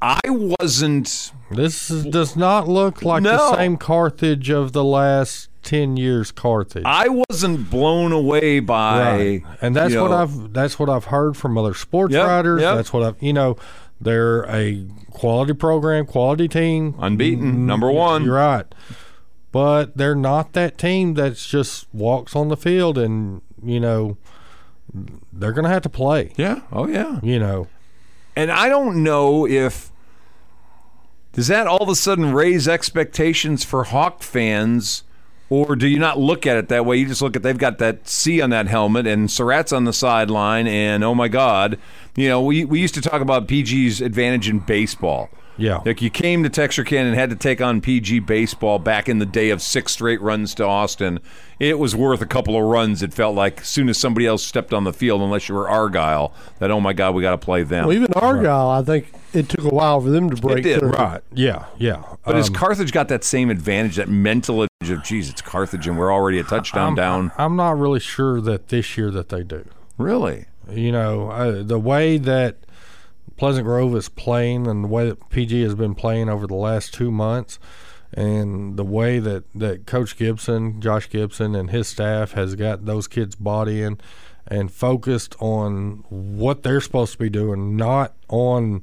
I 0.00 0.20
wasn't 0.28 1.30
This 1.52 1.88
is, 1.90 2.04
does 2.06 2.34
not 2.34 2.66
look 2.66 3.02
like 3.02 3.22
No. 3.22 3.36
the 3.36 3.56
same 3.56 3.76
Carthage 3.76 4.50
of 4.50 4.72
the 4.72 4.82
last 4.82 5.48
ten 5.62 5.96
years. 5.96 6.32
Carthage, 6.32 6.82
I 6.84 7.06
wasn't 7.08 7.70
blown 7.70 8.10
away 8.10 8.58
by 8.58 9.00
Right. 9.00 9.42
and 9.60 9.76
that's 9.76 9.94
what 9.94 10.10
know, 10.10 10.16
I've 10.16 10.52
that's 10.52 10.76
what 10.78 10.88
I've 10.88 11.04
heard 11.06 11.36
from 11.36 11.56
other 11.56 11.74
sports 11.74 12.14
Yep, 12.14 12.26
writers. 12.26 12.62
yep. 12.62 12.74
That's 12.76 12.92
what 12.92 13.04
I've 13.04 13.22
you 13.22 13.32
know 13.32 13.56
they're 14.00 14.42
a 14.50 14.84
quality 15.12 15.52
program, 15.52 16.04
quality 16.06 16.48
team, 16.48 16.96
unbeaten 16.98 17.52
mm-hmm. 17.52 17.66
number 17.66 17.88
one. 17.88 18.24
You're 18.24 18.34
right, 18.34 18.66
but 19.52 19.96
they're 19.96 20.16
not 20.16 20.52
that 20.54 20.78
team 20.78 21.14
that's 21.14 21.46
just 21.46 21.86
walks 21.92 22.34
on 22.34 22.48
the 22.48 22.56
field 22.56 22.98
and 22.98 23.40
you 23.62 23.78
know 23.78 24.16
they're 25.32 25.52
gonna 25.52 25.68
have 25.68 25.82
to 25.82 25.88
play. 25.88 26.32
Yeah. 26.36 26.60
Oh 26.70 26.86
yeah. 26.86 27.20
You 27.22 27.38
know, 27.38 27.68
And 28.36 28.50
I 28.50 28.68
don't 28.68 29.02
know 29.02 29.46
if 29.46 29.90
does 31.32 31.48
that 31.48 31.66
all 31.66 31.82
of 31.82 31.88
a 31.88 31.94
sudden 31.96 32.32
raise 32.32 32.68
expectations 32.68 33.64
for 33.64 33.84
Hawk 33.84 34.22
fans, 34.22 35.02
or 35.48 35.76
do 35.76 35.88
you 35.88 35.98
not 35.98 36.18
look 36.18 36.46
at 36.46 36.56
it 36.56 36.68
that 36.68 36.84
way? 36.84 36.98
You 36.98 37.06
just 37.06 37.22
look 37.22 37.36
at 37.36 37.42
they've 37.42 37.56
got 37.56 37.78
that 37.78 38.06
C 38.06 38.40
on 38.40 38.50
that 38.50 38.66
helmet, 38.66 39.06
and 39.06 39.30
Surratt's 39.30 39.72
on 39.72 39.84
the 39.84 39.92
sideline, 39.92 40.66
and 40.66 41.02
oh 41.02 41.14
my 41.14 41.28
God, 41.28 41.78
you 42.16 42.28
know 42.28 42.42
we 42.42 42.64
we 42.64 42.80
used 42.80 42.94
to 42.94 43.00
talk 43.00 43.22
about 43.22 43.48
PG's 43.48 44.00
advantage 44.00 44.48
in 44.48 44.58
baseball. 44.60 45.30
Yeah, 45.58 45.82
Like 45.84 46.00
you 46.00 46.10
came 46.10 46.42
to 46.42 46.48
Texarkana 46.48 47.08
and 47.08 47.14
had 47.14 47.30
to 47.30 47.36
take 47.36 47.60
on 47.60 47.80
PG 47.80 48.20
baseball 48.20 48.78
back 48.78 49.08
in 49.08 49.18
the 49.18 49.26
day 49.26 49.50
of 49.50 49.60
six 49.60 49.92
straight 49.92 50.20
runs 50.20 50.54
to 50.54 50.64
Austin. 50.64 51.20
It 51.58 51.78
was 51.78 51.94
worth 51.94 52.20
a 52.22 52.26
couple 52.26 52.56
of 52.56 52.64
runs. 52.64 53.02
It 53.02 53.12
felt 53.12 53.34
like 53.34 53.60
as 53.60 53.68
soon 53.68 53.88
as 53.88 53.98
somebody 53.98 54.26
else 54.26 54.42
stepped 54.42 54.72
on 54.72 54.84
the 54.84 54.92
field, 54.92 55.20
unless 55.20 55.48
you 55.48 55.54
were 55.54 55.68
Argyle, 55.68 56.32
that 56.58 56.70
oh 56.70 56.80
my 56.80 56.92
God, 56.92 57.14
we 57.14 57.22
got 57.22 57.32
to 57.32 57.38
play 57.38 57.62
them. 57.62 57.86
well, 57.86 57.96
even 57.96 58.12
Argyle, 58.14 58.68
I 58.68 58.82
think 58.82 59.12
it 59.32 59.48
took 59.48 59.64
a 59.64 59.68
while 59.68 60.00
for 60.00 60.10
them 60.10 60.30
to 60.30 60.36
break 60.36 60.64
did, 60.64 60.80
through. 60.80 60.90
right, 60.90 61.22
yeah, 61.32 61.66
yeah. 61.78 62.02
But 62.24 62.36
has 62.36 62.48
Um, 62.48 62.54
Carthage 62.54 62.92
got 62.92 63.08
that 63.08 63.22
same 63.22 63.50
advantage, 63.50 63.96
that 63.96 64.08
mental 64.08 64.62
advantage 64.62 64.98
of, 64.98 65.04
geez, 65.04 65.28
it's 65.28 65.42
Carthage 65.42 65.86
and 65.86 65.98
we're 65.98 66.12
already 66.12 66.38
a 66.38 66.44
touchdown 66.44 66.88
I'm, 66.90 66.94
down? 66.94 67.32
I'm 67.38 67.56
not 67.56 67.78
really 67.78 68.00
sure 68.00 68.40
that 68.40 68.68
this 68.68 68.96
year 68.96 69.10
that 69.10 69.28
they 69.28 69.42
do. 69.42 69.64
Really? 69.98 70.46
You 70.70 70.92
know, 70.92 71.30
uh, 71.30 71.62
the 71.62 71.78
way 71.78 72.18
that 72.18 72.56
Pleasant 73.36 73.66
Grove 73.66 73.94
is 73.96 74.08
playing 74.08 74.66
and 74.66 74.84
the 74.84 74.88
way 74.88 75.08
that 75.08 75.28
PG 75.30 75.62
has 75.62 75.74
been 75.74 75.94
playing 75.94 76.28
over 76.28 76.46
the 76.46 76.54
last 76.54 76.94
two 76.94 77.10
months, 77.10 77.58
and 78.12 78.76
the 78.76 78.84
way 78.84 79.18
that, 79.18 79.44
that 79.54 79.86
Coach 79.86 80.16
Gibson, 80.16 80.80
Josh 80.80 81.08
Gibson, 81.08 81.54
and 81.54 81.70
his 81.70 81.88
staff 81.88 82.32
has 82.32 82.54
got 82.54 82.84
those 82.84 83.08
kids 83.08 83.34
bought 83.34 83.68
in 83.68 83.98
and 84.46 84.70
focused 84.70 85.34
on 85.40 86.04
what 86.08 86.62
they're 86.62 86.80
supposed 86.80 87.12
to 87.12 87.18
be 87.18 87.30
doing, 87.30 87.76
not 87.76 88.14
on 88.28 88.82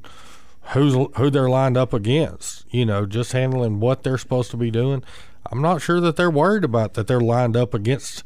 who's 0.73 0.93
who 1.15 1.29
they're 1.29 1.49
lined 1.49 1.77
up 1.77 1.93
against. 1.93 2.65
You 2.73 2.85
know, 2.85 3.05
just 3.05 3.33
handling 3.33 3.79
what 3.79 4.03
they're 4.03 4.17
supposed 4.17 4.51
to 4.51 4.57
be 4.57 4.71
doing. 4.71 5.03
I'm 5.51 5.61
not 5.61 5.81
sure 5.81 5.99
that 6.01 6.15
they're 6.15 6.31
worried 6.31 6.63
about 6.63 6.93
that 6.93 7.07
they're 7.07 7.21
lined 7.21 7.57
up 7.57 7.73
against 7.73 8.23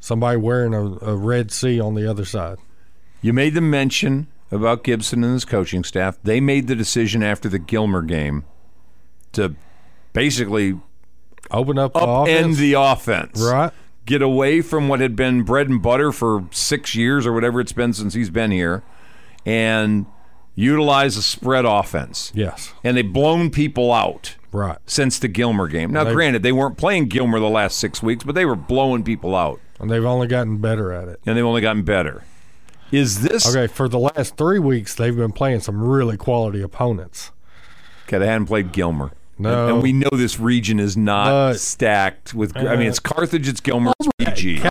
somebody 0.00 0.36
wearing 0.36 0.74
a, 0.74 0.84
a 1.04 1.16
red 1.16 1.50
C 1.50 1.80
on 1.80 1.94
the 1.94 2.08
other 2.08 2.24
side. 2.24 2.58
You 3.20 3.32
made 3.32 3.54
the 3.54 3.60
mention 3.60 4.26
about 4.52 4.84
Gibson 4.84 5.24
and 5.24 5.32
his 5.32 5.44
coaching 5.44 5.82
staff. 5.82 6.18
They 6.22 6.40
made 6.40 6.68
the 6.68 6.76
decision 6.76 7.22
after 7.22 7.48
the 7.48 7.58
Gilmer 7.58 8.02
game 8.02 8.44
to 9.32 9.54
basically 10.12 10.78
Open 11.50 11.76
up 11.78 11.92
the 11.94 12.00
upend 12.00 12.22
offense. 12.22 12.58
the 12.58 12.74
offense. 12.74 13.40
right. 13.42 13.72
Get 14.06 14.22
away 14.22 14.60
from 14.62 14.88
what 14.88 15.00
had 15.00 15.16
been 15.16 15.42
bread 15.42 15.68
and 15.68 15.82
butter 15.82 16.12
for 16.12 16.46
six 16.50 16.94
years 16.94 17.26
or 17.26 17.32
whatever 17.32 17.60
it's 17.60 17.72
been 17.72 17.92
since 17.92 18.14
he's 18.14 18.30
been 18.30 18.50
here 18.50 18.82
and 19.46 20.06
utilize 20.54 21.16
a 21.16 21.22
spread 21.22 21.64
offense. 21.64 22.30
Yes. 22.34 22.72
And 22.84 22.96
they've 22.96 23.12
blown 23.12 23.50
people 23.50 23.92
out 23.92 24.36
Right. 24.50 24.78
since 24.86 25.18
the 25.18 25.28
Gilmer 25.28 25.66
game. 25.68 25.92
Now, 25.92 26.04
They- 26.04 26.12
granted, 26.12 26.42
they 26.42 26.52
weren't 26.52 26.76
playing 26.76 27.06
Gilmer 27.06 27.38
the 27.40 27.48
last 27.48 27.78
six 27.78 28.02
weeks, 28.02 28.22
but 28.24 28.34
they 28.34 28.44
were 28.44 28.56
blowing 28.56 29.02
people 29.02 29.34
out, 29.36 29.60
And 29.80 29.90
they've 29.90 30.04
only 30.04 30.26
gotten 30.26 30.58
better 30.58 30.92
at 30.92 31.08
it. 31.08 31.20
and 31.26 31.36
they've 31.36 31.44
only 31.44 31.60
gotten 31.62 31.82
better. 31.82 32.22
Is 32.92 33.22
this 33.22 33.48
Okay, 33.54 33.66
for 33.72 33.88
the 33.88 33.98
last 33.98 34.36
three 34.36 34.58
weeks, 34.58 34.94
they've 34.94 35.16
been 35.16 35.32
playing 35.32 35.60
some 35.60 35.82
really 35.82 36.16
quality 36.16 36.60
opponents. 36.62 37.30
Okay, 38.06 38.18
they 38.18 38.26
hadn't 38.26 38.46
played 38.46 38.72
Gilmer. 38.72 39.12
No. 39.38 39.64
And, 39.66 39.72
and 39.74 39.82
we 39.82 39.92
know 39.92 40.10
this 40.12 40.38
region 40.38 40.78
is 40.78 40.96
not 40.96 41.26
But- 41.26 41.60
stacked 41.60 42.34
with. 42.34 42.56
I 42.56 42.76
mean, 42.76 42.86
Uh, 42.86 42.90
it's 42.90 43.00
Carthage, 43.00 43.48
it's 43.48 43.60
Gilmer, 43.60 43.92
it's 43.98 44.08
PG. 44.18 44.62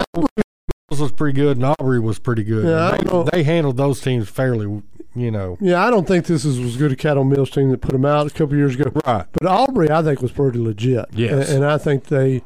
This 0.89 0.99
was 0.99 1.11
pretty 1.13 1.35
good, 1.35 1.57
and 1.57 1.65
Aubrey 1.65 1.99
was 1.99 2.19
pretty 2.19 2.43
good. 2.43 2.65
Yeah, 2.65 2.97
they, 2.97 3.37
they 3.37 3.43
handled 3.43 3.77
those 3.77 4.01
teams 4.01 4.27
fairly, 4.29 4.83
you 5.15 5.31
know. 5.31 5.57
Yeah, 5.61 5.83
I 5.85 5.89
don't 5.89 6.05
think 6.05 6.25
this 6.25 6.43
is 6.43 6.59
as 6.59 6.75
good 6.77 6.91
a 6.91 6.95
Cattle 6.97 7.23
Mills 7.23 7.49
team 7.49 7.69
that 7.71 7.79
put 7.81 7.93
them 7.93 8.05
out 8.05 8.27
a 8.27 8.29
couple 8.29 8.57
years 8.57 8.75
ago. 8.75 8.91
Right. 9.05 9.25
But 9.31 9.45
Aubrey, 9.47 9.89
I 9.89 10.03
think, 10.03 10.21
was 10.21 10.33
pretty 10.33 10.59
legit. 10.59 11.05
Yes. 11.13 11.47
and, 11.49 11.57
and 11.63 11.65
I 11.65 11.77
think 11.77 12.05
they 12.05 12.43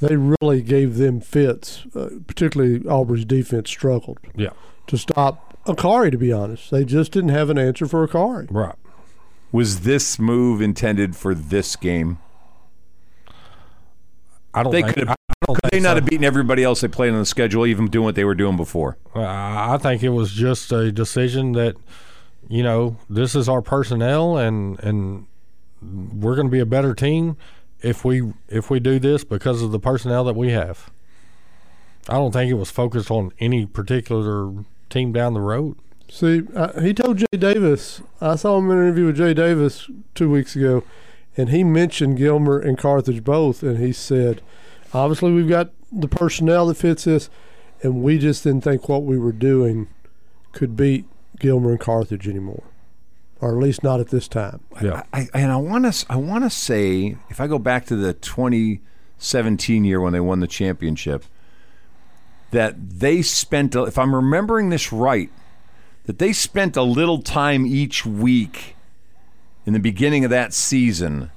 they 0.00 0.16
really 0.16 0.60
gave 0.62 0.96
them 0.96 1.20
fits. 1.20 1.84
Uh, 1.94 2.08
particularly 2.26 2.84
Aubrey's 2.86 3.24
defense 3.26 3.68
struggled 3.70 4.18
Yeah. 4.34 4.50
To 4.86 4.98
stop 4.98 5.56
Akari. 5.64 6.10
To 6.10 6.18
be 6.18 6.32
honest, 6.32 6.70
they 6.70 6.84
just 6.84 7.12
didn't 7.12 7.30
have 7.30 7.50
an 7.50 7.58
answer 7.58 7.86
for 7.86 8.06
Akari. 8.06 8.46
Right. 8.50 8.74
Was 9.52 9.80
this 9.80 10.18
move 10.18 10.60
intended 10.60 11.14
for 11.14 11.34
this 11.34 11.76
game? 11.76 12.18
I 14.52 14.62
don't 14.62 14.72
They 14.72 14.82
think, 14.82 14.94
could 14.94 15.08
have. 15.08 15.16
I 15.30 15.34
don't 15.46 15.54
Could 15.56 15.70
they 15.70 15.76
think 15.76 15.82
not 15.84 15.90
so. 15.90 15.94
have 15.96 16.06
beaten 16.06 16.24
everybody 16.24 16.62
else 16.62 16.80
they 16.80 16.88
played 16.88 17.12
on 17.12 17.18
the 17.18 17.26
schedule, 17.26 17.66
even 17.66 17.88
doing 17.88 18.04
what 18.04 18.14
they 18.14 18.24
were 18.24 18.34
doing 18.34 18.56
before? 18.56 18.96
Uh, 19.14 19.20
I 19.22 19.78
think 19.80 20.02
it 20.02 20.10
was 20.10 20.32
just 20.32 20.70
a 20.72 20.92
decision 20.92 21.52
that, 21.52 21.74
you 22.48 22.62
know, 22.62 22.96
this 23.10 23.34
is 23.34 23.48
our 23.48 23.62
personnel, 23.62 24.36
and 24.36 24.78
and 24.80 25.26
we're 25.82 26.34
going 26.36 26.46
to 26.46 26.52
be 26.52 26.60
a 26.60 26.66
better 26.66 26.94
team 26.94 27.36
if 27.80 28.04
we 28.04 28.32
if 28.48 28.70
we 28.70 28.80
do 28.80 28.98
this 28.98 29.24
because 29.24 29.60
of 29.60 29.72
the 29.72 29.80
personnel 29.80 30.24
that 30.24 30.36
we 30.36 30.50
have. 30.52 30.90
I 32.08 32.14
don't 32.14 32.32
think 32.32 32.50
it 32.50 32.54
was 32.54 32.70
focused 32.70 33.10
on 33.10 33.32
any 33.40 33.66
particular 33.66 34.52
team 34.90 35.12
down 35.12 35.34
the 35.34 35.40
road. 35.40 35.76
See, 36.08 36.42
uh, 36.54 36.80
he 36.80 36.94
told 36.94 37.18
Jay 37.18 37.38
Davis. 37.38 38.02
I 38.20 38.36
saw 38.36 38.58
him 38.58 38.70
in 38.70 38.78
an 38.78 38.84
interview 38.84 39.06
with 39.06 39.16
Jay 39.16 39.34
Davis 39.34 39.90
two 40.14 40.30
weeks 40.30 40.54
ago, 40.54 40.84
and 41.36 41.48
he 41.48 41.64
mentioned 41.64 42.18
Gilmer 42.18 42.58
and 42.58 42.78
Carthage 42.78 43.24
both, 43.24 43.62
and 43.62 43.78
he 43.78 43.92
said, 43.92 44.40
obviously 44.92 45.32
we've 45.32 45.48
got 45.48 45.70
the 45.90 46.08
personnel 46.08 46.66
that 46.66 46.76
fits 46.76 47.04
this, 47.04 47.28
and 47.82 48.02
we 48.02 48.18
just 48.18 48.44
didn't 48.44 48.64
think 48.64 48.88
what 48.88 49.02
we 49.02 49.18
were 49.18 49.32
doing 49.32 49.88
could 50.52 50.76
beat 50.76 51.04
Gilmer 51.38 51.70
and 51.70 51.80
Carthage 51.80 52.28
anymore, 52.28 52.62
or 53.40 53.56
at 53.56 53.62
least 53.62 53.82
not 53.82 54.00
at 54.00 54.08
this 54.08 54.28
time. 54.28 54.60
Yeah. 54.80 55.02
I, 55.12 55.28
and 55.34 55.50
I 55.50 55.56
want 55.56 55.92
to. 55.92 56.06
I 56.08 56.16
want 56.16 56.44
to 56.44 56.50
say, 56.50 57.16
if 57.28 57.40
I 57.40 57.46
go 57.46 57.58
back 57.58 57.86
to 57.86 57.96
the 57.96 58.14
2017 58.14 59.84
year 59.84 60.00
when 60.00 60.12
they 60.12 60.20
won 60.20 60.40
the 60.40 60.46
championship, 60.46 61.24
that 62.54 62.98
they 63.00 63.20
spent. 63.20 63.74
If 63.74 63.98
I'm 63.98 64.14
remembering 64.14 64.70
this 64.70 64.92
right, 64.92 65.30
that 66.04 66.18
they 66.18 66.32
spent 66.32 66.76
a 66.76 66.82
little 66.82 67.20
time 67.20 67.66
each 67.66 68.06
week 68.06 68.76
in 69.66 69.72
the 69.72 69.80
beginning 69.80 70.24
of 70.24 70.30
that 70.30 70.52
season 70.52 71.30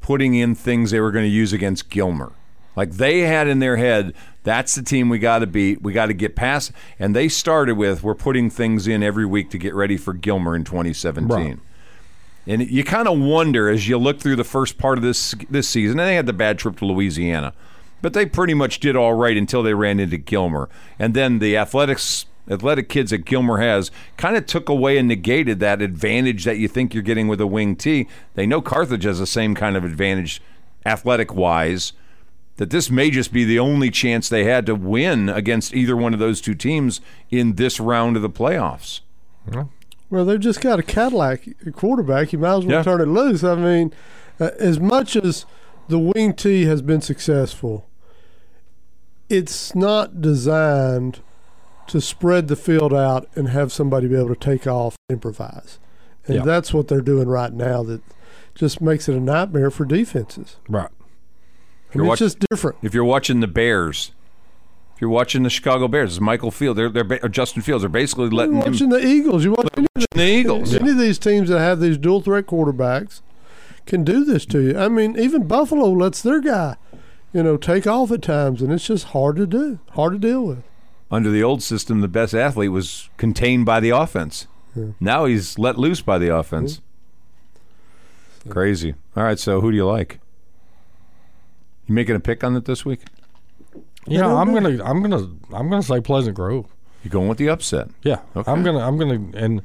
putting 0.00 0.34
in 0.34 0.54
things 0.54 0.90
they 0.90 1.00
were 1.00 1.10
going 1.10 1.24
to 1.24 1.30
use 1.30 1.52
against 1.52 1.88
Gilmer. 1.88 2.32
Like 2.76 2.92
they 2.92 3.20
had 3.20 3.48
in 3.48 3.58
their 3.58 3.76
head, 3.76 4.14
that's 4.42 4.74
the 4.74 4.82
team 4.82 5.08
we 5.08 5.18
got 5.18 5.38
to 5.38 5.46
beat. 5.46 5.80
We 5.82 5.92
got 5.92 6.06
to 6.06 6.14
get 6.14 6.36
past. 6.36 6.72
And 6.98 7.16
they 7.16 7.28
started 7.28 7.76
with, 7.76 8.02
we're 8.02 8.14
putting 8.14 8.50
things 8.50 8.86
in 8.86 9.02
every 9.02 9.24
week 9.24 9.50
to 9.50 9.58
get 9.58 9.74
ready 9.74 9.96
for 9.96 10.12
Gilmer 10.12 10.54
in 10.54 10.64
2017. 10.64 11.28
Right. 11.28 11.58
And 12.46 12.68
you 12.70 12.84
kind 12.84 13.08
of 13.08 13.18
wonder 13.18 13.68
as 13.70 13.88
you 13.88 13.96
look 13.96 14.20
through 14.20 14.36
the 14.36 14.44
first 14.44 14.76
part 14.76 14.98
of 14.98 15.04
this 15.04 15.34
this 15.48 15.68
season. 15.68 15.98
And 15.98 16.08
they 16.08 16.16
had 16.16 16.26
the 16.26 16.34
bad 16.34 16.58
trip 16.58 16.76
to 16.78 16.84
Louisiana, 16.84 17.54
but 18.02 18.12
they 18.12 18.26
pretty 18.26 18.54
much 18.54 18.80
did 18.80 18.96
all 18.96 19.14
right 19.14 19.36
until 19.36 19.62
they 19.62 19.74
ran 19.74 20.00
into 20.00 20.16
Gilmer. 20.16 20.68
And 20.98 21.14
then 21.14 21.38
the 21.38 21.56
athletics 21.56 22.26
athletic 22.50 22.90
kids 22.90 23.10
that 23.10 23.24
Gilmer 23.24 23.58
has 23.58 23.90
kind 24.18 24.36
of 24.36 24.44
took 24.44 24.68
away 24.68 24.98
and 24.98 25.08
negated 25.08 25.60
that 25.60 25.80
advantage 25.80 26.44
that 26.44 26.58
you 26.58 26.68
think 26.68 26.92
you're 26.92 27.02
getting 27.02 27.26
with 27.26 27.40
a 27.40 27.46
wing 27.46 27.74
T. 27.74 28.06
They 28.34 28.46
know 28.46 28.60
Carthage 28.60 29.04
has 29.04 29.18
the 29.18 29.26
same 29.26 29.54
kind 29.54 29.76
of 29.76 29.84
advantage 29.84 30.42
athletic 30.84 31.34
wise. 31.34 31.94
That 32.56 32.70
this 32.70 32.88
may 32.90 33.10
just 33.10 33.32
be 33.32 33.44
the 33.44 33.58
only 33.58 33.90
chance 33.90 34.28
they 34.28 34.44
had 34.44 34.66
to 34.66 34.74
win 34.74 35.28
against 35.28 35.74
either 35.74 35.96
one 35.96 36.12
of 36.12 36.20
those 36.20 36.40
two 36.40 36.54
teams 36.54 37.00
in 37.30 37.54
this 37.54 37.80
round 37.80 38.14
of 38.14 38.22
the 38.22 38.30
playoffs. 38.30 39.00
Well, 40.10 40.24
they've 40.24 40.38
just 40.38 40.60
got 40.60 40.78
a 40.78 40.82
Cadillac 40.82 41.48
quarterback. 41.72 42.32
You 42.32 42.38
might 42.38 42.58
as 42.58 42.64
well 42.66 42.76
Yeah. 42.76 42.82
turn 42.82 43.00
it 43.00 43.06
loose. 43.08 43.42
I 43.42 43.56
mean, 43.56 43.92
uh, 44.38 44.50
as 44.60 44.78
much 44.78 45.16
as 45.16 45.46
the 45.88 45.98
wing 45.98 46.32
T 46.34 46.64
has 46.64 46.82
been 46.82 47.00
successful, 47.00 47.86
it's 49.28 49.74
not 49.74 50.20
designed 50.20 51.20
to 51.86 52.00
spread 52.00 52.48
the 52.48 52.56
field 52.56 52.92
out 52.94 53.28
and 53.34 53.48
have 53.48 53.72
somebody 53.72 54.08
be 54.08 54.16
able 54.16 54.28
to 54.28 54.36
take 54.36 54.66
off 54.66 54.96
and 55.08 55.16
improvise. 55.16 55.78
And 56.26 56.36
Yeah. 56.36 56.42
that's 56.44 56.72
what 56.72 56.88
they're 56.88 57.00
doing 57.02 57.28
right 57.28 57.52
now 57.52 57.82
that 57.84 58.00
just 58.54 58.80
makes 58.80 59.08
it 59.08 59.14
a 59.14 59.20
nightmare 59.20 59.70
for 59.70 59.84
defenses. 59.84 60.56
Right. 60.68 60.88
I 60.88 61.94
You're 61.94 62.02
mean, 62.04 62.08
watch- 62.08 62.22
it's 62.22 62.34
just 62.34 62.46
different. 62.50 62.78
If 62.82 62.94
you're 62.94 63.04
watching 63.04 63.40
the 63.40 63.46
Bears, 63.46 64.12
if 64.94 65.00
you're 65.00 65.10
watching 65.10 65.42
the 65.42 65.50
Chicago 65.50 65.88
Bears, 65.88 66.12
it's 66.12 66.20
Michael 66.20 66.50
Field. 66.50 66.76
They're, 66.78 66.88
they're 66.88 67.18
or 67.22 67.28
Justin 67.28 67.62
Fields. 67.62 67.82
They're 67.82 67.88
basically 67.90 68.24
You're 68.26 68.32
letting 68.32 68.54
him 68.62 68.72
watching 68.72 68.88
the 68.88 69.04
Eagles. 69.06 69.44
You 69.44 69.52
watch 69.52 69.68
any, 69.76 69.86
the 70.14 70.22
Eagles. 70.24 70.74
any 70.74 70.90
of 70.90 70.98
these 70.98 71.18
teams 71.18 71.48
that 71.50 71.58
have 71.58 71.80
these 71.80 71.98
dual 71.98 72.20
threat 72.22 72.46
quarterbacks 72.46 73.20
can 73.86 74.04
do 74.04 74.24
this 74.24 74.46
to 74.46 74.60
you. 74.60 74.78
I 74.78 74.88
mean, 74.88 75.18
even 75.18 75.46
Buffalo 75.46 75.90
lets 75.90 76.22
their 76.22 76.40
guy, 76.40 76.76
you 77.32 77.42
know, 77.42 77.56
take 77.56 77.86
off 77.86 78.10
at 78.10 78.22
times, 78.22 78.62
and 78.62 78.72
it's 78.72 78.86
just 78.86 79.06
hard 79.06 79.36
to 79.36 79.46
do, 79.46 79.78
hard 79.92 80.12
to 80.14 80.18
deal 80.18 80.44
with. 80.44 80.62
Under 81.10 81.30
the 81.30 81.42
old 81.42 81.62
system, 81.62 82.00
the 82.00 82.08
best 82.08 82.34
athlete 82.34 82.70
was 82.72 83.08
contained 83.16 83.66
by 83.66 83.80
the 83.80 83.90
offense. 83.90 84.46
Now 84.98 85.24
he's 85.26 85.56
let 85.58 85.78
loose 85.78 86.00
by 86.00 86.18
the 86.18 86.34
offense. 86.34 86.80
Crazy. 88.48 88.94
All 89.16 89.22
right, 89.22 89.38
so 89.38 89.60
who 89.60 89.70
do 89.70 89.76
you 89.76 89.86
like? 89.86 90.18
You 91.86 91.94
making 91.94 92.16
a 92.16 92.20
pick 92.20 92.42
on 92.42 92.56
it 92.56 92.64
this 92.64 92.84
week? 92.84 93.00
Yeah, 94.06 94.26
I'm 94.34 94.52
gonna, 94.52 94.82
I'm 94.84 95.00
gonna, 95.02 95.28
I'm 95.52 95.70
gonna 95.70 95.82
say 95.82 96.00
Pleasant 96.00 96.34
Grove. 96.34 96.66
You 97.02 97.10
going 97.10 97.28
with 97.28 97.38
the 97.38 97.48
upset? 97.48 97.88
Yeah, 98.02 98.20
Okay. 98.34 98.50
I'm 98.50 98.62
gonna, 98.62 98.80
I'm 98.80 98.98
gonna, 98.98 99.20
and 99.34 99.62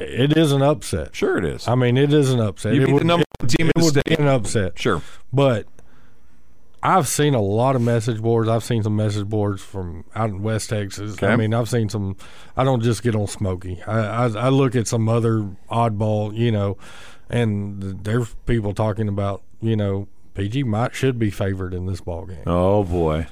it 0.00 0.36
is 0.36 0.52
an 0.52 0.62
upset. 0.62 1.14
Sure, 1.14 1.38
it 1.38 1.44
is. 1.44 1.68
I 1.68 1.74
mean, 1.74 1.96
it 1.96 2.12
is 2.12 2.32
an 2.32 2.40
upset. 2.40 2.74
you 2.74 2.82
it 2.82 2.86
beat 2.86 2.92
would, 2.94 3.02
the 3.02 3.06
number 3.06 3.24
one 3.38 3.48
team 3.48 3.68
it 3.68 3.72
in 3.76 3.82
the 3.82 3.88
state. 3.88 4.04
be 4.04 4.14
an 4.14 4.28
upset. 4.28 4.78
Sure. 4.78 5.02
But 5.32 5.66
I've 6.82 7.06
seen 7.08 7.34
a 7.34 7.40
lot 7.40 7.76
of 7.76 7.82
message 7.82 8.20
boards. 8.22 8.48
I've 8.48 8.64
seen 8.64 8.82
some 8.82 8.96
message 8.96 9.28
boards 9.28 9.62
from 9.62 10.04
out 10.14 10.30
in 10.30 10.42
West 10.42 10.70
Texas. 10.70 11.14
Okay. 11.14 11.26
I 11.26 11.36
mean, 11.36 11.52
I've 11.52 11.68
seen 11.68 11.88
some. 11.88 12.16
I 12.56 12.64
don't 12.64 12.82
just 12.82 13.02
get 13.02 13.14
on 13.14 13.26
Smoky. 13.26 13.82
I, 13.86 14.26
I 14.26 14.26
I 14.26 14.48
look 14.48 14.74
at 14.74 14.88
some 14.88 15.08
other 15.08 15.50
oddball, 15.70 16.34
you 16.34 16.50
know, 16.50 16.78
and 17.28 18.02
there's 18.04 18.34
people 18.46 18.72
talking 18.72 19.08
about, 19.08 19.42
you 19.60 19.76
know, 19.76 20.08
PG 20.34 20.62
might 20.64 20.94
should 20.94 21.18
be 21.18 21.30
favored 21.30 21.74
in 21.74 21.86
this 21.86 22.00
ball 22.00 22.24
game. 22.24 22.44
Oh 22.46 22.84
boy. 22.84 23.26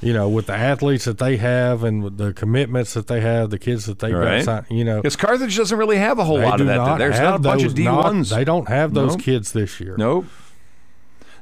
You 0.00 0.12
know, 0.12 0.28
with 0.28 0.46
the 0.46 0.52
athletes 0.54 1.06
that 1.06 1.16
they 1.18 1.38
have 1.38 1.82
and 1.82 2.02
with 2.02 2.18
the 2.18 2.32
commitments 2.34 2.92
that 2.94 3.06
they 3.06 3.20
have, 3.22 3.48
the 3.50 3.58
kids 3.58 3.86
that 3.86 4.00
they 4.00 4.12
Right. 4.12 4.44
got, 4.44 4.44
signed, 4.44 4.66
you 4.78 4.84
know, 4.84 4.96
Because 5.00 5.16
Carthage 5.16 5.56
doesn't 5.56 5.78
really 5.78 5.96
have 5.96 6.18
a 6.18 6.24
whole 6.24 6.38
lot 6.40 6.60
of 6.60 6.66
that. 6.66 6.76
not 6.76 6.98
There's 6.98 7.18
not 7.18 7.36
a 7.36 7.38
bunch 7.38 7.62
those 7.62 7.70
of 7.72 7.76
D 7.76 7.84
not- 7.84 8.04
ones. 8.04 8.28
They 8.30 8.44
don't 8.44 8.68
have 8.68 8.92
those 8.92 9.12
Nope. 9.12 9.22
kids 9.22 9.52
this 9.52 9.80
year. 9.80 9.94
Nope. 9.96 10.26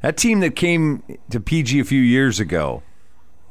That 0.02 0.16
team 0.16 0.40
that 0.40 0.54
came 0.54 1.02
to 1.30 1.40
PG 1.40 1.80
a 1.80 1.84
few 1.84 2.00
years 2.00 2.38
ago 2.38 2.82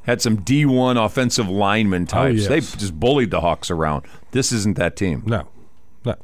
had 0.03 0.21
some 0.21 0.37
D1 0.37 0.97
offensive 0.97 1.49
lineman 1.49 2.03
oh, 2.03 2.05
types. 2.05 2.39
yes. 2.41 2.47
They 2.47 2.59
just 2.59 2.97
bullied 2.99 3.31
the 3.31 3.41
Hawks 3.41 3.69
around. 3.69 4.05
This 4.31 4.51
isn't 4.53 4.77
that 4.77 4.95
team. 4.95 5.23
No. 5.25 5.47
No. 6.05 6.15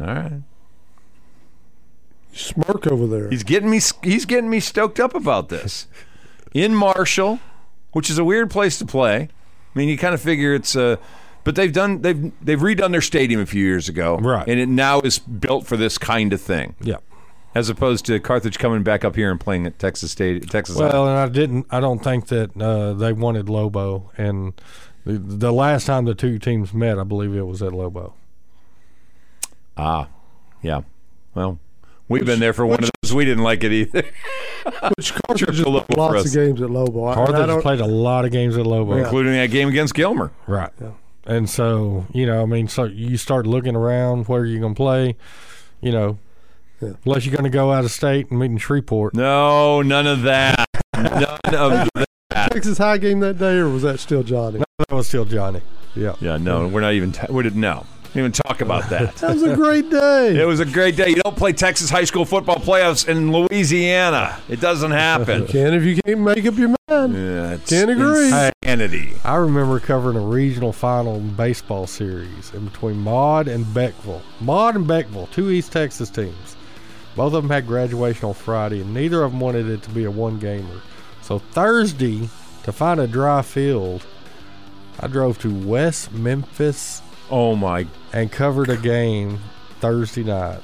All 0.00 0.06
right. 0.06 0.42
Smirk 2.34 2.86
over 2.86 3.06
there. 3.06 3.28
He's 3.30 3.42
getting 3.42 3.68
me. 3.70 3.80
He's 4.02 4.24
getting 4.24 4.48
me 4.48 4.60
stoked 4.60 4.98
up 4.98 5.14
about 5.14 5.48
this. 5.50 5.86
In 6.54 6.74
Marshall, 6.74 7.40
which 7.92 8.10
is 8.10 8.18
a 8.18 8.24
weird 8.24 8.50
place 8.50 8.78
to 8.78 8.86
play. 8.86 9.28
I 9.74 9.78
mean, 9.78 9.88
you 9.88 9.96
kind 9.96 10.14
of 10.14 10.20
figure 10.20 10.54
it's 10.54 10.74
a. 10.76 10.98
But 11.44 11.56
they've 11.56 11.72
done 11.72 12.02
they've 12.02 12.32
they've 12.44 12.60
redone 12.60 12.92
their 12.92 13.00
stadium 13.00 13.40
a 13.40 13.46
few 13.46 13.64
years 13.64 13.88
ago, 13.88 14.16
Right. 14.18 14.46
And 14.48 14.60
it 14.60 14.68
now 14.68 15.00
is 15.00 15.18
built 15.18 15.66
for 15.66 15.76
this 15.76 15.98
kind 15.98 16.32
of 16.32 16.40
thing, 16.40 16.76
Yeah. 16.80 16.98
as 17.54 17.68
opposed 17.68 18.06
to 18.06 18.20
Carthage 18.20 18.58
coming 18.60 18.84
back 18.84 19.04
up 19.04 19.16
here 19.16 19.28
and 19.30 19.40
playing 19.40 19.66
at 19.66 19.76
Texas 19.78 20.12
State, 20.12 20.48
Texas. 20.50 20.76
Well, 20.76 21.08
and 21.08 21.18
I 21.18 21.28
didn't. 21.28 21.66
I 21.70 21.80
don't 21.80 21.98
think 21.98 22.28
that 22.28 22.56
uh, 22.60 22.92
they 22.92 23.12
wanted 23.12 23.48
Lobo, 23.48 24.12
and 24.16 24.52
the, 25.04 25.14
the 25.18 25.52
last 25.52 25.86
time 25.86 26.04
the 26.04 26.14
two 26.14 26.38
teams 26.38 26.72
met, 26.72 26.96
I 26.98 27.02
believe 27.02 27.34
it 27.34 27.42
was 27.42 27.60
at 27.60 27.72
Lobo. 27.72 28.14
ah, 29.76 30.08
yeah. 30.62 30.82
Well, 31.34 31.58
we've 32.08 32.24
been 32.24 32.40
there 32.40 32.52
for 32.52 32.66
one 32.66 32.82
of 32.82 32.90
those. 33.02 33.12
We 33.14 33.24
didn't 33.24 33.44
like 33.44 33.64
it 33.64 33.72
either. 33.72 34.02
Which 34.96 35.12
Carthage 35.26 35.48
has 35.48 35.60
a 35.60 35.64
played 35.64 35.86
for 35.86 35.94
lots 35.96 36.14
us. 36.20 36.26
of 36.26 36.32
games 36.34 36.62
at 36.62 36.70
Lobo. 36.70 37.04
I- 37.04 37.12
and 37.12 37.20
I 37.22 37.26
Carthage 37.26 37.46
don't- 37.46 37.62
played 37.62 37.80
a 37.80 37.86
lot 37.86 38.24
of 38.24 38.30
games 38.32 38.56
at 38.56 38.66
Lobo, 38.66 38.96
Yeah. 38.96 39.02
including 39.04 39.32
that 39.32 39.50
game 39.50 39.68
against 39.68 39.94
Gilmer. 39.94 40.30
right? 40.46 40.70
Yeah. 40.80 40.90
And 41.24 41.48
so 41.48 42.06
you 42.12 42.26
know, 42.26 42.42
I 42.42 42.46
mean, 42.46 42.68
so 42.68 42.84
you 42.84 43.16
start 43.16 43.46
looking 43.46 43.76
around 43.76 44.26
where 44.28 44.44
you're 44.44 44.60
going 44.60 44.74
to 44.74 44.76
play, 44.76 45.16
you 45.80 45.92
know, 45.92 46.18
Yeah. 46.80 46.92
unless 47.04 47.24
you're 47.26 47.32
going 47.36 47.44
to 47.44 47.50
go 47.50 47.72
out 47.72 47.84
of 47.84 47.90
state 47.90 48.30
and 48.30 48.38
meet 48.40 48.50
in 48.50 48.58
Shreveport. 48.58 49.14
No, 49.14 49.82
none 49.82 50.06
of 50.06 50.22
that. 50.22 50.64
none 50.96 51.24
of 51.54 51.88
that. 51.94 52.50
Texas 52.52 52.78
High 52.78 52.98
game 52.98 53.20
that 53.20 53.38
day, 53.38 53.56
or 53.56 53.68
was 53.68 53.82
that 53.82 54.00
still 54.00 54.22
Johnny? 54.22 54.58
That 54.78 54.94
was 54.94 55.06
still 55.06 55.24
Johnny. 55.24 55.60
Yeah. 55.94 56.14
Yeah, 56.20 56.38
no, 56.38 56.66
we're 56.66 56.80
not 56.80 56.94
even. 56.94 57.12
T- 57.12 57.26
we 57.30 57.42
didn't 57.42 57.60
know. 57.60 57.84
Even 58.14 58.30
talk 58.30 58.60
about 58.60 58.90
that. 58.90 59.16
That 59.22 59.34
was 59.34 59.42
a 59.42 59.54
great 59.54 59.88
day. 59.88 60.40
It 60.40 60.46
was 60.46 60.60
a 60.60 60.66
great 60.66 60.96
day. 60.96 61.08
You 61.10 61.16
don't 61.16 61.36
play 61.36 61.52
Texas 61.52 61.88
high 61.88 62.04
school 62.04 62.24
football 62.24 62.56
playoffs 62.56 63.08
in 63.08 63.32
Louisiana. 63.32 64.40
It 64.48 64.60
doesn't 64.60 64.90
happen. 64.90 65.46
Can 65.48 65.72
if 65.74 65.84
you 65.84 65.96
can't 66.02 66.20
make 66.20 66.44
up 66.44 66.56
your 66.58 66.74
mind. 66.88 67.14
Yeah, 67.14 67.54
it's 67.54 67.70
Can't 67.70 67.90
agree. 67.90 68.30
Insanity. 68.64 69.12
I 69.24 69.36
remember 69.36 69.80
covering 69.80 70.16
a 70.16 70.20
regional 70.20 70.72
final 70.72 71.20
baseball 71.20 71.86
series 71.86 72.52
in 72.52 72.66
between 72.66 72.98
Maud 72.98 73.48
and 73.48 73.64
Beckville. 73.66 74.22
Maud 74.40 74.76
and 74.76 74.86
Beckville, 74.86 75.30
two 75.30 75.50
East 75.50 75.72
Texas 75.72 76.10
teams. 76.10 76.56
Both 77.16 77.34
of 77.34 77.42
them 77.42 77.50
had 77.50 77.66
graduation 77.66 78.26
on 78.26 78.34
Friday, 78.34 78.80
and 78.80 78.92
neither 78.92 79.22
of 79.22 79.32
them 79.32 79.40
wanted 79.40 79.68
it 79.68 79.82
to 79.84 79.90
be 79.90 80.04
a 80.04 80.10
one 80.10 80.38
gamer. 80.38 80.82
So 81.22 81.38
Thursday, 81.38 82.28
to 82.64 82.72
find 82.72 83.00
a 83.00 83.06
dry 83.06 83.42
field, 83.42 84.04
I 85.00 85.06
drove 85.06 85.38
to 85.40 85.54
West 85.54 86.12
Memphis 86.12 87.02
Oh 87.30 87.56
my! 87.56 87.86
and 88.12 88.30
covered 88.30 88.68
a 88.68 88.76
game 88.76 89.40
Thursday 89.80 90.24
night. 90.24 90.60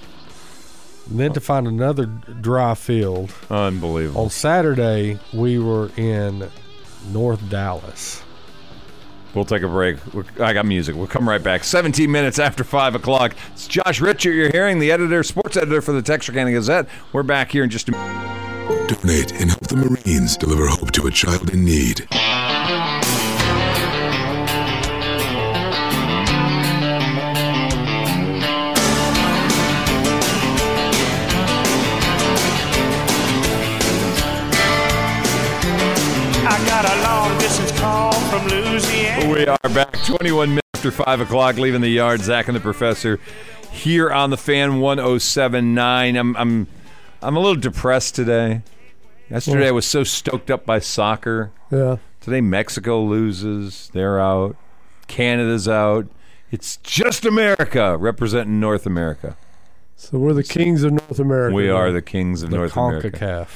And 1.11 1.19
then 1.19 1.33
to 1.33 1.41
find 1.41 1.67
another 1.67 2.05
dry 2.05 2.75
field 2.75 3.33
Unbelievable. 3.49 4.21
on 4.23 4.31
Saturday, 4.31 5.19
we 5.33 5.59
were 5.59 5.91
in 5.97 6.51
North 7.11 7.49
Dallas. 7.49 8.23
We'll 9.35 9.47
take 9.47 9.63
a 9.63 9.69
break. 9.69 9.97
We're, 10.13 10.25
I 10.41 10.53
got 10.53 10.67
music. 10.67 10.97
We'll 10.97 11.07
come 11.07 11.27
right 11.29 11.43
back. 11.43 11.65
17 11.65 12.11
minutes 12.11 12.39
after 12.39 12.63
5 12.65 12.95
o'clock. 12.97 13.35
It's 13.53 13.67
Josh 13.67 14.01
Richert. 14.01 14.35
You're 14.35 14.51
hearing 14.51 14.79
the 14.79 14.91
editor, 14.93 15.23
sports 15.23 15.57
editor 15.57 15.81
for 15.81 15.93
the 15.93 16.03
Texarkana 16.03 16.51
Gazette. 16.53 16.89
We're 17.13 17.23
back 17.23 17.53
here 17.53 17.65
in 17.65 17.71
just 17.71 17.89
a 17.89 17.93
Donate 17.93 19.33
and 19.33 19.51
help 19.51 19.67
the 19.67 19.77
Marines 19.77 20.37
deliver 20.37 20.67
hope 20.67 20.91
to 20.93 21.07
a 21.07 21.11
child 21.11 21.51
in 21.51 21.65
need. 21.65 22.07
We 39.39 39.47
are 39.47 39.57
back 39.73 39.93
21 40.05 40.49
minutes 40.49 40.67
after 40.75 40.91
5 40.91 41.21
o'clock, 41.21 41.59
leaving 41.59 41.81
the 41.81 41.89
yard. 41.89 42.21
Zach 42.23 42.49
and 42.49 42.57
the 42.57 42.61
professor 42.61 43.21
here 43.71 44.11
on 44.11 44.31
the 44.31 44.37
fan 44.37 44.81
1079. 44.81 46.17
I'm, 46.17 46.37
I'm, 46.37 46.67
I'm 47.23 47.37
a 47.37 47.39
little 47.39 47.55
depressed 47.55 48.17
today. 48.17 48.63
Yesterday 49.31 49.69
I 49.69 49.71
was 49.71 49.87
so 49.87 50.03
stoked 50.03 50.51
up 50.51 50.67
by 50.67 50.81
soccer. 50.81 51.53
Yeah. 51.71 51.99
Today 52.21 52.41
Mexico 52.41 53.01
loses. 53.01 53.91
They're 53.93 54.19
out. 54.19 54.57
Canada's 55.07 55.69
out. 55.69 56.09
It's 56.51 56.79
just 56.79 57.25
America 57.25 57.97
representing 57.97 58.59
North 58.59 58.87
America. 58.87 59.37
So 59.95 60.19
we're 60.19 60.35
the 60.35 60.43
kings 60.43 60.83
of 60.83 60.95
North 60.95 61.21
America. 61.21 61.55
We 61.55 61.71
are 61.71 61.93
the 61.93 62.03
kings 62.03 62.43
of 62.43 62.51
The 62.51 62.57
North 62.57 62.77
America. 62.77 63.13
CONCACAF. 63.13 63.47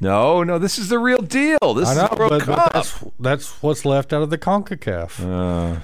No, 0.00 0.42
no, 0.42 0.58
this 0.58 0.78
is 0.78 0.88
the 0.88 0.98
real 0.98 1.22
deal. 1.22 1.74
This 1.74 1.88
I 1.88 1.92
is 1.92 1.98
know, 1.98 2.08
the 2.08 2.16
World 2.16 2.30
but, 2.30 2.46
but 2.46 2.56
Cup. 2.56 2.72
that's 2.72 3.04
that's 3.18 3.62
what's 3.62 3.84
left 3.84 4.12
out 4.12 4.22
of 4.22 4.30
the 4.30 4.38
CONCACAF. 4.38 5.20
Uh, 5.20 5.80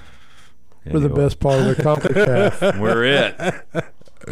We're 0.85 1.01
the 1.01 1.09
best 1.09 1.41
part 1.41 1.61
of 1.61 1.67
the 1.77 1.83
CONCACAF. 1.83 2.79
We're 2.81 3.05
it. 3.05 3.87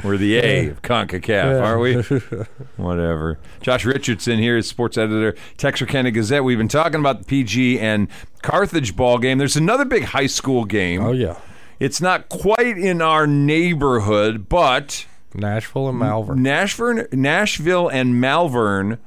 We're 0.05 0.19
the 0.19 0.37
A 0.37 0.69
of 0.69 0.83
CONCACAF, 0.83 1.29
Yeah. 1.29 1.59
aren't 1.59 1.81
we? 1.81 1.95
Whatever. 2.77 3.39
Josh 3.63 3.85
Richardson 3.85 4.39
here 4.39 4.57
is 4.57 4.69
sports 4.69 4.97
editor, 4.99 5.35
Texarkana 5.57 6.11
Gazette. 6.11 6.45
We've 6.45 6.59
been 6.59 6.69
talking 6.69 7.01
about 7.01 7.19
the 7.21 7.25
PG 7.25 7.81
and 7.81 8.09
Carthage 8.43 8.95
ball 8.95 9.19
game. 9.19 9.39
There's 9.39 9.57
another 9.57 9.85
big 9.85 10.05
high 10.05 10.27
school 10.29 10.65
game. 10.65 11.03
oh 11.03 11.13
yeah, 11.13 11.37
It's 11.81 12.01
not 12.01 12.29
quite 12.29 12.77
in 12.79 13.01
our 13.03 13.27
neighborhood, 13.27 14.49
but 14.49 15.07
Nashville 15.35 15.89
and 15.89 15.99
Malvern. 15.99 16.43
Nashville, 16.43 17.07
Nashville 17.13 17.89
and 17.89 18.21
Malvern 18.21 18.99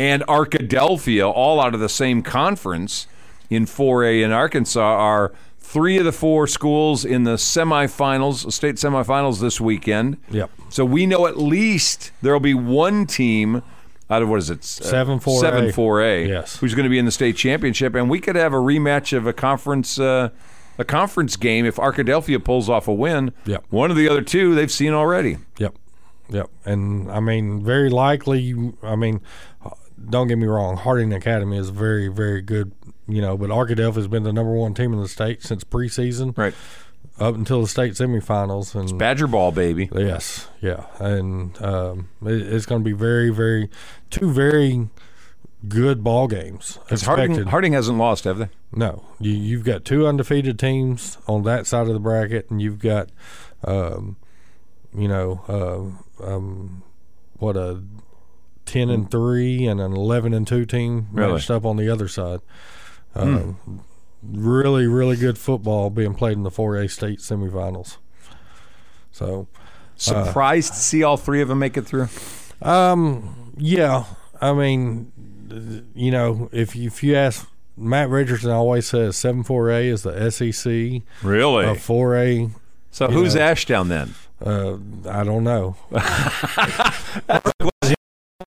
and 0.00 0.22
Arkadelphia, 0.22 1.30
all 1.30 1.60
out 1.60 1.74
of 1.74 1.80
the 1.80 1.88
same 1.88 2.22
conference 2.22 3.06
in 3.50 3.66
4A 3.66 4.24
in 4.24 4.32
Arkansas, 4.32 4.80
are 4.80 5.30
three 5.58 5.98
of 5.98 6.06
the 6.06 6.12
four 6.12 6.46
schools 6.46 7.04
in 7.04 7.24
the 7.24 7.34
semifinals, 7.34 8.50
state 8.50 8.76
semifinals 8.76 9.40
this 9.40 9.60
weekend. 9.60 10.16
Yep. 10.30 10.50
So 10.70 10.86
we 10.86 11.04
know 11.04 11.26
at 11.26 11.36
least 11.36 12.12
there 12.22 12.32
will 12.32 12.40
be 12.40 12.54
one 12.54 13.04
team 13.04 13.62
out 14.08 14.22
of 14.22 14.30
what 14.30 14.38
is 14.38 14.48
it? 14.48 14.64
Seven 14.64 15.20
4A. 15.20 15.40
Seven 15.40 15.64
4A. 15.66 16.28
Yes. 16.28 16.56
Who's 16.56 16.74
going 16.74 16.84
to 16.84 16.90
be 16.90 16.98
in 16.98 17.04
the 17.04 17.12
state 17.12 17.36
championship, 17.36 17.94
and 17.94 18.08
we 18.08 18.20
could 18.20 18.36
have 18.36 18.54
a 18.54 18.58
rematch 18.58 19.14
of 19.14 19.26
a 19.26 19.34
conference. 19.34 20.00
Uh, 20.00 20.30
a 20.78 20.84
conference 20.84 21.36
game 21.36 21.66
if 21.66 21.76
Arkadelphia 21.76 22.42
pulls 22.42 22.70
off 22.70 22.88
a 22.88 22.94
win. 22.94 23.34
Yep. 23.44 23.66
One 23.68 23.90
of 23.90 23.98
the 23.98 24.08
other 24.08 24.22
two 24.22 24.54
they've 24.54 24.72
seen 24.72 24.94
already. 24.94 25.36
Yep. 25.58 25.74
Yep. 26.30 26.50
And 26.64 27.10
I 27.10 27.20
mean, 27.20 27.62
very 27.62 27.90
likely. 27.90 28.72
I 28.82 28.96
mean, 28.96 29.16
uh, 29.16 29.20
don't 30.08 30.28
get 30.28 30.38
me 30.38 30.46
wrong. 30.46 30.76
Harding 30.76 31.12
Academy 31.12 31.56
is 31.58 31.70
very, 31.70 32.08
very 32.08 32.40
good. 32.42 32.72
You 33.08 33.20
know, 33.20 33.36
but 33.36 33.50
Arkadelphia 33.50 33.96
has 33.96 34.06
been 34.08 34.22
the 34.22 34.32
number 34.32 34.52
one 34.52 34.72
team 34.72 34.92
in 34.92 35.00
the 35.00 35.08
state 35.08 35.42
since 35.42 35.64
preseason, 35.64 36.36
Right. 36.38 36.54
up 37.18 37.34
until 37.34 37.60
the 37.62 37.66
state 37.66 37.94
semifinals. 37.94 38.74
And 38.74 38.96
Badger 38.98 39.26
ball, 39.26 39.50
baby. 39.50 39.88
Yes, 39.92 40.48
yeah, 40.60 40.84
and 41.00 41.60
um, 41.60 42.08
it, 42.24 42.40
it's 42.40 42.66
going 42.66 42.82
to 42.82 42.84
be 42.84 42.92
very, 42.92 43.30
very 43.30 43.68
two 44.10 44.30
very 44.32 44.88
good 45.66 46.04
ball 46.04 46.28
games. 46.28 46.78
Because 46.84 47.02
Harding. 47.02 47.34
Harding 47.46 47.72
hasn't 47.72 47.98
lost, 47.98 48.24
have 48.24 48.38
they? 48.38 48.48
no, 48.72 49.04
you, 49.18 49.32
you've 49.32 49.64
got 49.64 49.84
two 49.84 50.06
undefeated 50.06 50.56
teams 50.58 51.18
on 51.26 51.42
that 51.42 51.66
side 51.66 51.88
of 51.88 51.92
the 51.92 51.98
bracket, 52.00 52.48
and 52.48 52.62
you've 52.62 52.78
got, 52.78 53.08
um, 53.64 54.16
you 54.96 55.08
know, 55.08 55.96
uh, 56.22 56.24
um, 56.24 56.84
what 57.38 57.56
a 57.56 57.82
ten 58.70 58.88
and 58.90 59.10
three 59.10 59.66
and 59.66 59.80
an 59.80 59.92
eleven 59.92 60.32
and 60.32 60.46
two 60.46 60.64
team 60.64 61.08
Really? 61.12 61.32
matched 61.34 61.50
up 61.50 61.64
on 61.64 61.76
the 61.76 61.88
other 61.88 62.08
side. 62.08 62.40
Um, 63.14 63.82
Really, 64.22 64.86
really 64.86 65.16
good 65.16 65.38
football 65.38 65.88
being 65.88 66.12
played 66.12 66.36
in 66.36 66.42
the 66.42 66.50
4A 66.50 66.90
state 66.90 67.20
semifinals. 67.20 67.96
So. 69.12 69.48
Surprised 69.96 70.74
to 70.74 70.78
see 70.78 71.02
all 71.02 71.16
three 71.16 71.40
of 71.40 71.48
them 71.48 71.58
make 71.58 71.76
it 71.78 71.86
through. 71.86 72.08
Um. 72.60 73.54
Yeah. 73.56 74.04
I 74.40 74.52
mean, 74.52 75.10
you 75.94 76.10
know, 76.10 76.50
if 76.52 76.76
you, 76.76 76.86
if 76.88 77.02
you 77.02 77.14
ask 77.16 77.48
Matt 77.78 78.10
Richardson, 78.10 78.50
always 78.50 78.86
says 78.86 79.16
seven 79.16 79.42
four 79.42 79.70
A 79.70 79.88
is 79.88 80.02
the 80.02 80.30
SEC. 80.30 81.02
Really? 81.22 81.64
Uh, 81.64 81.74
four 81.74 82.14
A. 82.16 82.50
so 82.90 83.08
who's 83.08 83.34
know. 83.34 83.40
Ashdown 83.42 83.88
then? 83.88 84.14
Uh, 84.44 84.74
I 85.08 85.24
don't 85.24 85.44
know. 85.44 85.76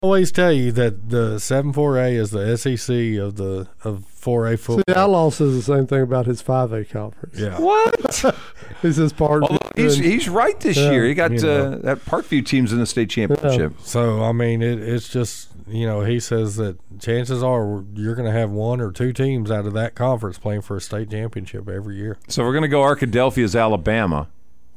I 0.03 0.05
always 0.05 0.33
tell 0.33 0.51
you 0.51 0.73
that 0.73 1.11
the 1.11 1.39
seven 1.39 1.71
four 1.71 1.97
A 1.97 2.09
is 2.09 2.31
the 2.31 2.57
SEC 2.57 2.89
of 3.23 3.37
the 3.37 3.69
of 3.85 4.03
four 4.05 4.51
A 4.51 4.57
football. 4.57 4.77
See, 4.79 4.83
football. 4.87 5.03
Outlaw 5.03 5.29
says 5.29 5.55
the 5.55 5.61
same 5.61 5.87
thing 5.87 6.01
about 6.01 6.25
his 6.25 6.43
5A 6.43 6.89
conference. 6.89 7.39
yeah. 7.39 7.57
What? 7.57 8.35
He 8.81 8.91
says 8.91 9.13
part. 9.13 9.45
He's, 9.77 9.95
he's 9.95 10.27
right 10.27 10.59
this 10.59 10.75
Yeah, 10.75 10.91
year. 10.91 11.05
He 11.05 11.13
got 11.13 11.31
you 11.31 11.37
uh, 11.37 11.41
know. 11.41 11.77
that 11.77 11.99
Parkview 12.03 12.45
team's 12.45 12.73
in 12.73 12.79
the 12.79 12.85
state 12.85 13.09
championship. 13.09 13.75
So 13.79 14.21
I 14.23 14.33
mean, 14.33 14.61
it, 14.61 14.77
it's 14.81 15.07
just 15.07 15.47
you 15.69 15.85
know 15.87 16.01
he 16.01 16.19
says 16.19 16.57
that 16.57 16.77
chances 16.99 17.41
are 17.41 17.85
you're 17.95 18.15
going 18.15 18.25
to 18.29 18.37
have 18.37 18.51
one 18.51 18.81
or 18.81 18.91
two 18.91 19.13
teams 19.13 19.49
out 19.49 19.65
of 19.65 19.71
that 19.71 19.95
conference 19.95 20.37
playing 20.37 20.63
for 20.63 20.75
a 20.75 20.81
state 20.81 21.11
championship 21.11 21.69
every 21.69 21.95
year. 21.95 22.17
So 22.27 22.43
we're 22.43 22.51
going 22.51 22.63
to 22.63 22.67
go 22.67 22.81
Arkadelphia's 22.81 23.55
Alabama, 23.55 24.27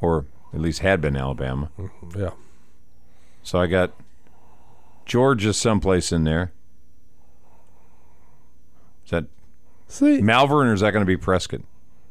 or 0.00 0.26
At 0.54 0.60
least 0.60 0.78
had 0.78 1.00
been 1.00 1.16
Alabama. 1.16 1.70
Yeah. 2.16 2.30
So 3.42 3.58
I 3.60 3.66
got 3.66 3.90
Georgia 5.06 5.52
someplace 5.54 6.12
in 6.12 6.24
there. 6.24 6.52
Is 9.04 9.12
that 9.12 9.24
See, 9.88 10.20
Malvern 10.20 10.66
or 10.66 10.74
is 10.74 10.80
that 10.80 10.90
going 10.90 11.02
to 11.02 11.06
be 11.06 11.16
Prescott? 11.16 11.62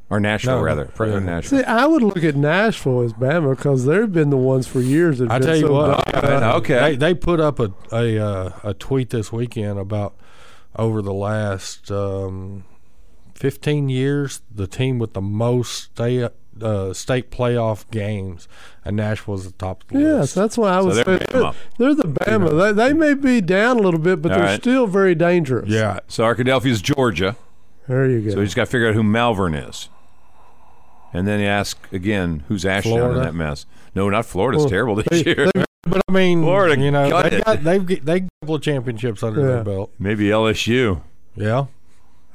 Or 0.09 0.19
Nashville, 0.19 0.57
No, 0.57 0.63
rather. 0.63 0.85
Pre- 0.85 1.09
yeah. 1.11 1.19
Nashville. 1.19 1.59
see, 1.59 1.65
I 1.65 1.85
would 1.87 2.03
look 2.03 2.23
at 2.23 2.35
Nashville 2.35 3.01
as 3.01 3.13
Bama 3.13 3.55
because 3.55 3.85
they've 3.85 4.11
been 4.11 4.29
the 4.29 4.37
ones 4.37 4.67
for 4.67 4.79
years. 4.79 5.19
I 5.19 5.39
tell 5.39 5.55
you 5.55 5.67
so 5.67 5.73
what, 5.73 6.05
bad. 6.13 6.43
Uh, 6.43 6.57
okay. 6.57 6.79
They 6.91 6.95
they 6.95 7.13
put 7.15 7.39
up 7.39 7.59
a 7.59 7.73
a 7.91 8.19
uh, 8.19 8.51
a 8.63 8.73
tweet 8.75 9.09
this 9.09 9.31
weekend 9.31 9.79
about 9.79 10.15
over 10.75 11.01
the 11.01 11.13
last 11.13 11.89
um, 11.89 12.65
15 13.35 13.89
years, 13.89 14.41
the 14.53 14.67
team 14.67 14.97
with 14.99 15.13
the 15.13 15.21
most 15.21 15.83
state 15.93 16.29
uh, 16.61 16.93
state 16.93 17.31
playoff 17.31 17.89
games, 17.91 18.47
and 18.85 18.95
Nashville's 18.95 19.45
at 19.45 19.57
the 19.57 19.65
top 19.65 19.81
of 19.83 19.89
the 19.89 19.99
Yes, 19.99 20.19
list. 20.21 20.35
that's 20.35 20.57
why 20.57 20.69
I 20.71 20.79
was 20.81 20.95
they're 20.95 21.03
saying 21.05 21.19
Bama. 21.19 21.53
they're, 21.77 21.93
they're 21.93 21.95
the 21.95 22.07
Bama. 22.19 22.73
They, 22.75 22.87
they 22.89 22.93
may 22.93 23.13
be 23.13 23.41
down 23.41 23.77
a 23.77 23.81
little 23.81 23.99
bit, 23.99 24.21
but 24.21 24.31
All 24.31 24.37
they're 24.37 24.47
right. 24.47 24.61
still 24.61 24.87
very 24.87 25.15
dangerous. 25.15 25.67
Yeah, 25.69 25.99
So 26.07 26.23
Arkadelphia's 26.23 26.81
Georgia. 26.81 27.35
there 27.89 28.09
you 28.09 28.21
go. 28.21 28.31
So 28.31 28.37
we 28.39 28.45
just 28.45 28.55
got 28.55 28.65
to 28.65 28.71
figure 28.71 28.87
out 28.87 28.93
who 28.95 29.03
Malvern 29.03 29.53
is. 29.53 29.89
And 31.13 31.27
then 31.27 31.39
you 31.41 31.45
ask 31.45 31.77
again, 31.91 32.43
who's 32.47 32.65
Ashdown 32.65 33.11
in 33.11 33.17
that 33.21 33.35
mess? 33.35 33.65
No, 33.93 34.09
not 34.09 34.25
Florida's 34.25 34.63
Well, 34.63 34.69
terrible 34.69 34.95
this 34.95 35.07
they- 35.09 35.23
year. 35.25 35.51
but 35.83 36.01
I 36.07 36.11
mean, 36.11 36.41
Florida 36.41 36.81
you 36.81 36.89
know, 36.91 37.21
they 37.21 37.37
it. 37.37 37.43
got 37.45 37.63
they've 37.65 37.85
get- 37.85 38.05
they 38.05 38.19
got 38.21 38.27
a 38.41 38.45
couple 38.45 38.55
of 38.55 38.61
championships 38.61 39.23
under 39.23 39.41
Yeah. 39.41 39.47
their 39.47 39.63
belt. 39.65 39.91
Maybe 39.99 40.25
LSU. 40.27 41.01
Yeah, 41.35 41.65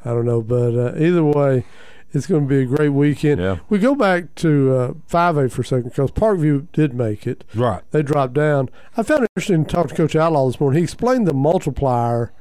I 0.04 0.10
don't 0.10 0.24
know, 0.26 0.40
but 0.42 0.74
uh, 0.74 0.98
either 0.98 1.22
way, 1.24 1.64
it's 2.12 2.26
going 2.26 2.42
to 2.42 2.48
be 2.48 2.62
a 2.62 2.64
great 2.66 2.88
weekend. 2.90 3.40
Yeah. 3.40 3.58
We 3.68 3.78
go 3.78 3.94
back 3.94 4.34
to 4.36 4.74
uh, 4.74 4.92
5A 5.10 5.52
for 5.52 5.62
a 5.62 5.64
second 5.64 5.90
because 5.90 6.10
Parkview 6.10 6.66
did 6.72 6.94
make 6.94 7.26
it. 7.26 7.44
right. 7.54 7.82
They 7.92 8.02
dropped 8.02 8.34
down. 8.34 8.68
I 8.96 9.02
found 9.02 9.24
it 9.24 9.30
interesting 9.36 9.64
to 9.64 9.70
talk 9.70 9.88
to 9.88 9.94
Coach 9.94 10.16
Outlaw 10.16 10.46
this 10.48 10.58
morning. 10.60 10.78
He 10.78 10.84
explained 10.84 11.26
the 11.26 11.34
multiplier 11.34 12.32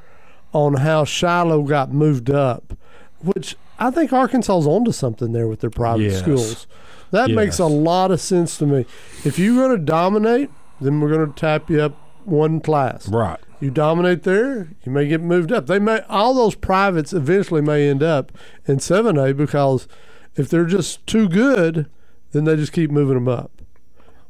on 0.53 0.75
how 0.77 1.03
Shiloh 1.05 1.63
got 1.63 1.91
moved 1.93 2.31
up, 2.31 2.73
which 3.21 3.55
I 3.77 3.91
think 3.91 4.11
Arkansas's 4.11 4.65
onto 4.65 4.91
something 4.91 5.31
there 5.33 5.47
with 5.47 5.59
their 5.59 5.69
private 5.69 6.03
Yes. 6.03 6.19
schools. 6.19 6.65
That 7.11 7.29
makes 7.31 7.59
a 7.59 7.65
lot 7.65 8.11
of 8.11 8.21
sense 8.21 8.57
to 8.59 8.65
me. 8.65 8.85
If 9.25 9.37
you're 9.39 9.55
going 9.55 9.77
to 9.77 9.83
dominate, 9.83 10.49
then 10.81 10.99
we're 11.01 11.09
going 11.09 11.31
to 11.31 11.39
tap 11.39 11.69
you 11.69 11.81
up 11.81 11.95
one 12.25 12.59
class. 12.61 13.07
Right. 13.07 13.39
You 13.59 13.71
dominate 13.71 14.23
there, 14.23 14.69
you 14.83 14.91
may 14.91 15.07
get 15.07 15.21
moved 15.21 15.51
up. 15.51 15.67
They 15.67 15.79
may 15.79 16.01
all 16.07 16.33
those 16.33 16.55
privates 16.55 17.11
eventually 17.11 17.61
may 17.61 17.89
end 17.89 18.01
up 18.01 18.31
in 18.65 18.79
seven 18.79 19.17
A 19.17 19.33
because 19.33 19.87
if 20.35 20.49
they're 20.49 20.65
just 20.65 21.05
too 21.05 21.27
good, 21.27 21.89
then 22.31 22.45
they 22.45 22.55
just 22.55 22.71
keep 22.71 22.89
moving 22.89 23.15
them 23.15 23.27
up. 23.27 23.51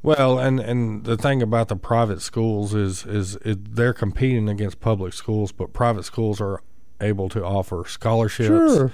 Well, 0.02 0.40
and 0.40 0.60
and 0.60 1.04
the 1.04 1.18
thing 1.18 1.42
about 1.42 1.68
the 1.68 1.76
private 1.76 2.22
schools 2.22 2.74
is 2.74 3.06
is 3.06 3.36
it, 3.46 3.76
they're 3.76 3.94
competing 3.94 4.50
against 4.50 4.80
public 4.80 5.14
schools, 5.14 5.52
but 5.52 5.74
private 5.74 6.04
schools 6.04 6.40
are 6.42 6.64
able 7.02 7.30
to 7.30 7.44
offer 7.44 7.84
scholarships. 7.88 8.48
Sure. 8.48 8.92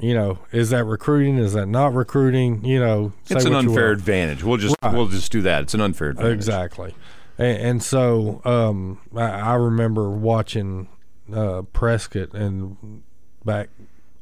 You 0.00 0.14
know, 0.14 0.38
is 0.50 0.70
that 0.70 0.84
recruiting? 0.84 1.36
Is 1.36 1.52
that 1.52 1.66
not 1.66 1.94
recruiting? 1.94 2.64
You 2.64 2.80
know, 2.80 3.12
It's 3.28 3.44
an 3.44 3.54
unfair 3.54 3.90
advantage. 3.92 4.42
We'll 4.42 4.56
just 4.56 4.74
Right. 4.82 4.94
we'll 4.94 5.08
just 5.08 5.30
do 5.30 5.42
that. 5.42 5.62
It's 5.64 5.74
an 5.74 5.80
unfair 5.80 6.10
advantage. 6.10 6.32
Exactly. 6.34 6.94
And, 7.38 7.58
and 7.58 7.82
so 7.82 8.40
um, 8.44 8.98
I, 9.14 9.22
I 9.24 9.54
remember 9.54 10.10
watching 10.10 10.88
uh, 11.34 11.62
Prescott 11.72 12.32
and 12.34 13.02
back 13.44 13.68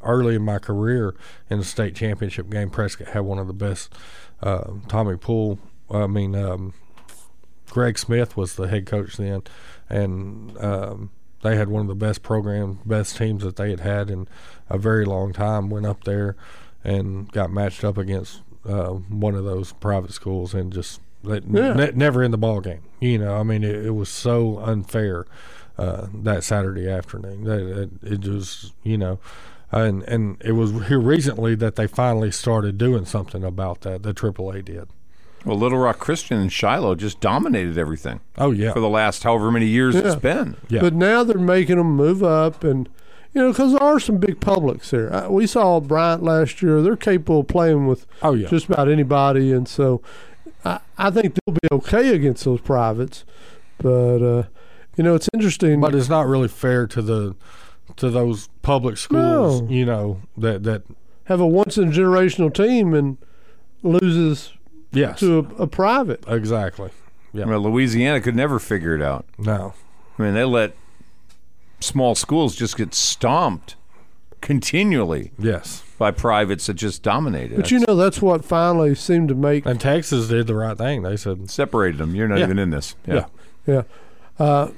early 0.02 0.34
in 0.36 0.42
my 0.42 0.58
career 0.58 1.14
in 1.50 1.58
the 1.58 1.64
state 1.64 1.94
championship 1.94 2.50
game, 2.50 2.70
Prescott 2.70 3.08
had 3.08 3.20
one 3.20 3.38
of 3.38 3.46
the 3.46 3.52
best. 3.52 3.92
Uh, 4.42 4.64
Tommy 4.88 5.16
Poole, 5.16 5.58
I 5.90 6.06
mean, 6.06 6.34
um, 6.36 6.74
Greg 7.70 7.98
Smith 7.98 8.36
was 8.36 8.56
the 8.56 8.68
head 8.68 8.86
coach 8.86 9.16
then, 9.16 9.42
and 9.88 10.56
um, 10.58 11.10
they 11.42 11.56
had 11.56 11.68
one 11.68 11.82
of 11.82 11.88
the 11.88 11.94
best 11.94 12.22
programs, 12.22 12.78
best 12.84 13.16
teams 13.16 13.42
that 13.44 13.56
they 13.56 13.70
had 13.70 13.80
had 13.80 14.10
in 14.10 14.26
a 14.68 14.78
very 14.78 15.04
long 15.04 15.32
time. 15.32 15.70
Went 15.70 15.86
up 15.86 16.04
there 16.04 16.36
and 16.84 17.30
got 17.32 17.50
matched 17.50 17.84
up 17.84 17.96
against 17.98 18.42
uh, 18.68 18.88
one 18.90 19.34
of 19.34 19.44
those 19.44 19.72
private 19.74 20.12
schools 20.12 20.54
and 20.54 20.72
just 20.72 21.00
Yeah. 21.22 21.40
ne- 21.74 21.92
never 21.94 22.22
in 22.22 22.30
the 22.30 22.38
ball 22.38 22.60
game. 22.60 22.80
You 23.00 23.18
know, 23.18 23.36
I 23.36 23.42
mean, 23.42 23.62
it, 23.64 23.86
it 23.86 23.90
was 23.90 24.08
so 24.08 24.58
unfair 24.58 25.26
uh, 25.76 26.06
that 26.12 26.42
Saturday 26.44 26.88
afternoon. 26.88 27.44
That 27.44 27.90
it, 28.02 28.12
it 28.24 28.26
was, 28.28 28.72
you 28.82 28.98
know. 28.98 29.18
And 29.70 30.02
and 30.04 30.40
it 30.42 30.52
was 30.52 30.86
here 30.88 30.98
recently 30.98 31.54
that 31.56 31.76
they 31.76 31.86
finally 31.86 32.30
started 32.30 32.78
doing 32.78 33.04
something 33.04 33.44
about 33.44 33.82
that. 33.82 34.02
The 34.02 34.14
AAA 34.14 34.64
did. 34.64 34.88
Well, 35.48 35.58
Little 35.58 35.78
Rock 35.78 35.98
Christian 35.98 36.38
and 36.38 36.52
Shiloh 36.52 36.94
just 36.94 37.20
dominated 37.20 37.76
everything 37.78 38.20
Oh 38.36 38.50
yeah, 38.52 38.72
for 38.72 38.80
the 38.80 38.88
last 38.88 39.22
however 39.24 39.50
many 39.50 39.66
years 39.66 39.94
Yeah. 39.94 40.02
it's 40.06 40.14
been. 40.16 40.56
yeah. 40.68 40.80
But 40.80 40.94
now 40.94 41.24
they're 41.24 41.38
making 41.38 41.76
them 41.78 41.90
move 41.96 42.22
up, 42.22 42.62
and 42.64 42.88
you 43.34 43.42
know, 43.42 43.50
because 43.52 43.72
there 43.72 43.82
are 43.82 44.00
some 44.00 44.18
big 44.18 44.40
publics 44.40 44.90
there. 44.90 45.12
Uh, 45.14 45.28
We 45.28 45.46
saw 45.46 45.80
Bryant 45.80 46.22
last 46.22 46.62
year; 46.62 46.80
they're 46.82 46.96
capable 46.96 47.40
of 47.40 47.48
playing 47.48 47.86
with 47.86 48.06
oh 48.22 48.34
yeah. 48.34 48.48
just 48.48 48.68
about 48.68 48.88
anybody, 48.88 49.52
and 49.52 49.68
so 49.68 50.00
I, 50.64 50.80
I 50.96 51.10
think 51.10 51.34
they'll 51.34 51.54
be 51.54 51.68
okay 51.72 52.14
against 52.14 52.44
those 52.44 52.60
privates. 52.60 53.24
But 53.78 54.22
uh, 54.22 54.42
you 54.96 55.04
know, 55.04 55.14
it's 55.14 55.28
interesting. 55.34 55.80
but 55.80 55.94
it's 55.94 56.08
not 56.08 56.26
really 56.26 56.48
fair 56.48 56.86
to 56.88 57.02
the 57.02 57.36
to 57.96 58.10
those 58.10 58.48
public 58.62 58.96
schools. 58.96 59.62
No. 59.62 59.68
You 59.68 59.84
know 59.84 60.20
that 60.36 60.62
that 60.64 60.82
have 61.24 61.40
a 61.40 61.46
once 61.46 61.76
in 61.78 61.88
a 61.88 61.92
generational 61.92 62.52
team 62.52 62.94
and 62.94 63.18
loses 63.82 64.52
yes, 64.92 65.20
to 65.20 65.38
a, 65.58 65.62
a 65.62 65.66
private. 65.66 66.24
exactly. 66.28 66.90
Yeah. 67.32 67.44
Well, 67.44 67.60
Louisiana 67.60 68.20
could 68.20 68.34
never 68.36 68.58
figure 68.58 68.94
it 68.94 69.02
out. 69.02 69.26
No, 69.38 69.74
I 70.18 70.22
mean, 70.22 70.34
they 70.34 70.44
let 70.44 70.74
small 71.80 72.14
schools 72.14 72.56
just 72.56 72.76
get 72.76 72.94
stomped 72.94 73.76
continually 74.40 75.32
yes. 75.38 75.82
by 75.98 76.10
privates 76.10 76.66
that 76.66 76.74
just 76.74 77.02
dominated. 77.02 77.56
But 77.56 77.70
you 77.70 77.80
know, 77.80 77.96
that's 77.96 78.22
what 78.22 78.44
finally 78.44 78.94
seemed 78.94 79.28
to 79.28 79.34
make 79.34 79.66
And 79.66 79.80
Texas 79.80 80.28
did 80.28 80.46
the 80.46 80.54
right 80.54 80.76
thing. 80.78 81.02
They 81.02 81.16
said, 81.16 81.50
separated 81.50 81.98
them. 81.98 82.14
You're 82.14 82.28
not 82.28 82.38
Yeah. 82.38 82.44
even 82.44 82.58
in 82.58 82.70
this. 82.70 82.94
Yeah. 83.06 83.26
Yeah. 83.66 83.82
Yeah. 84.38 84.44
Uh, 84.44 84.70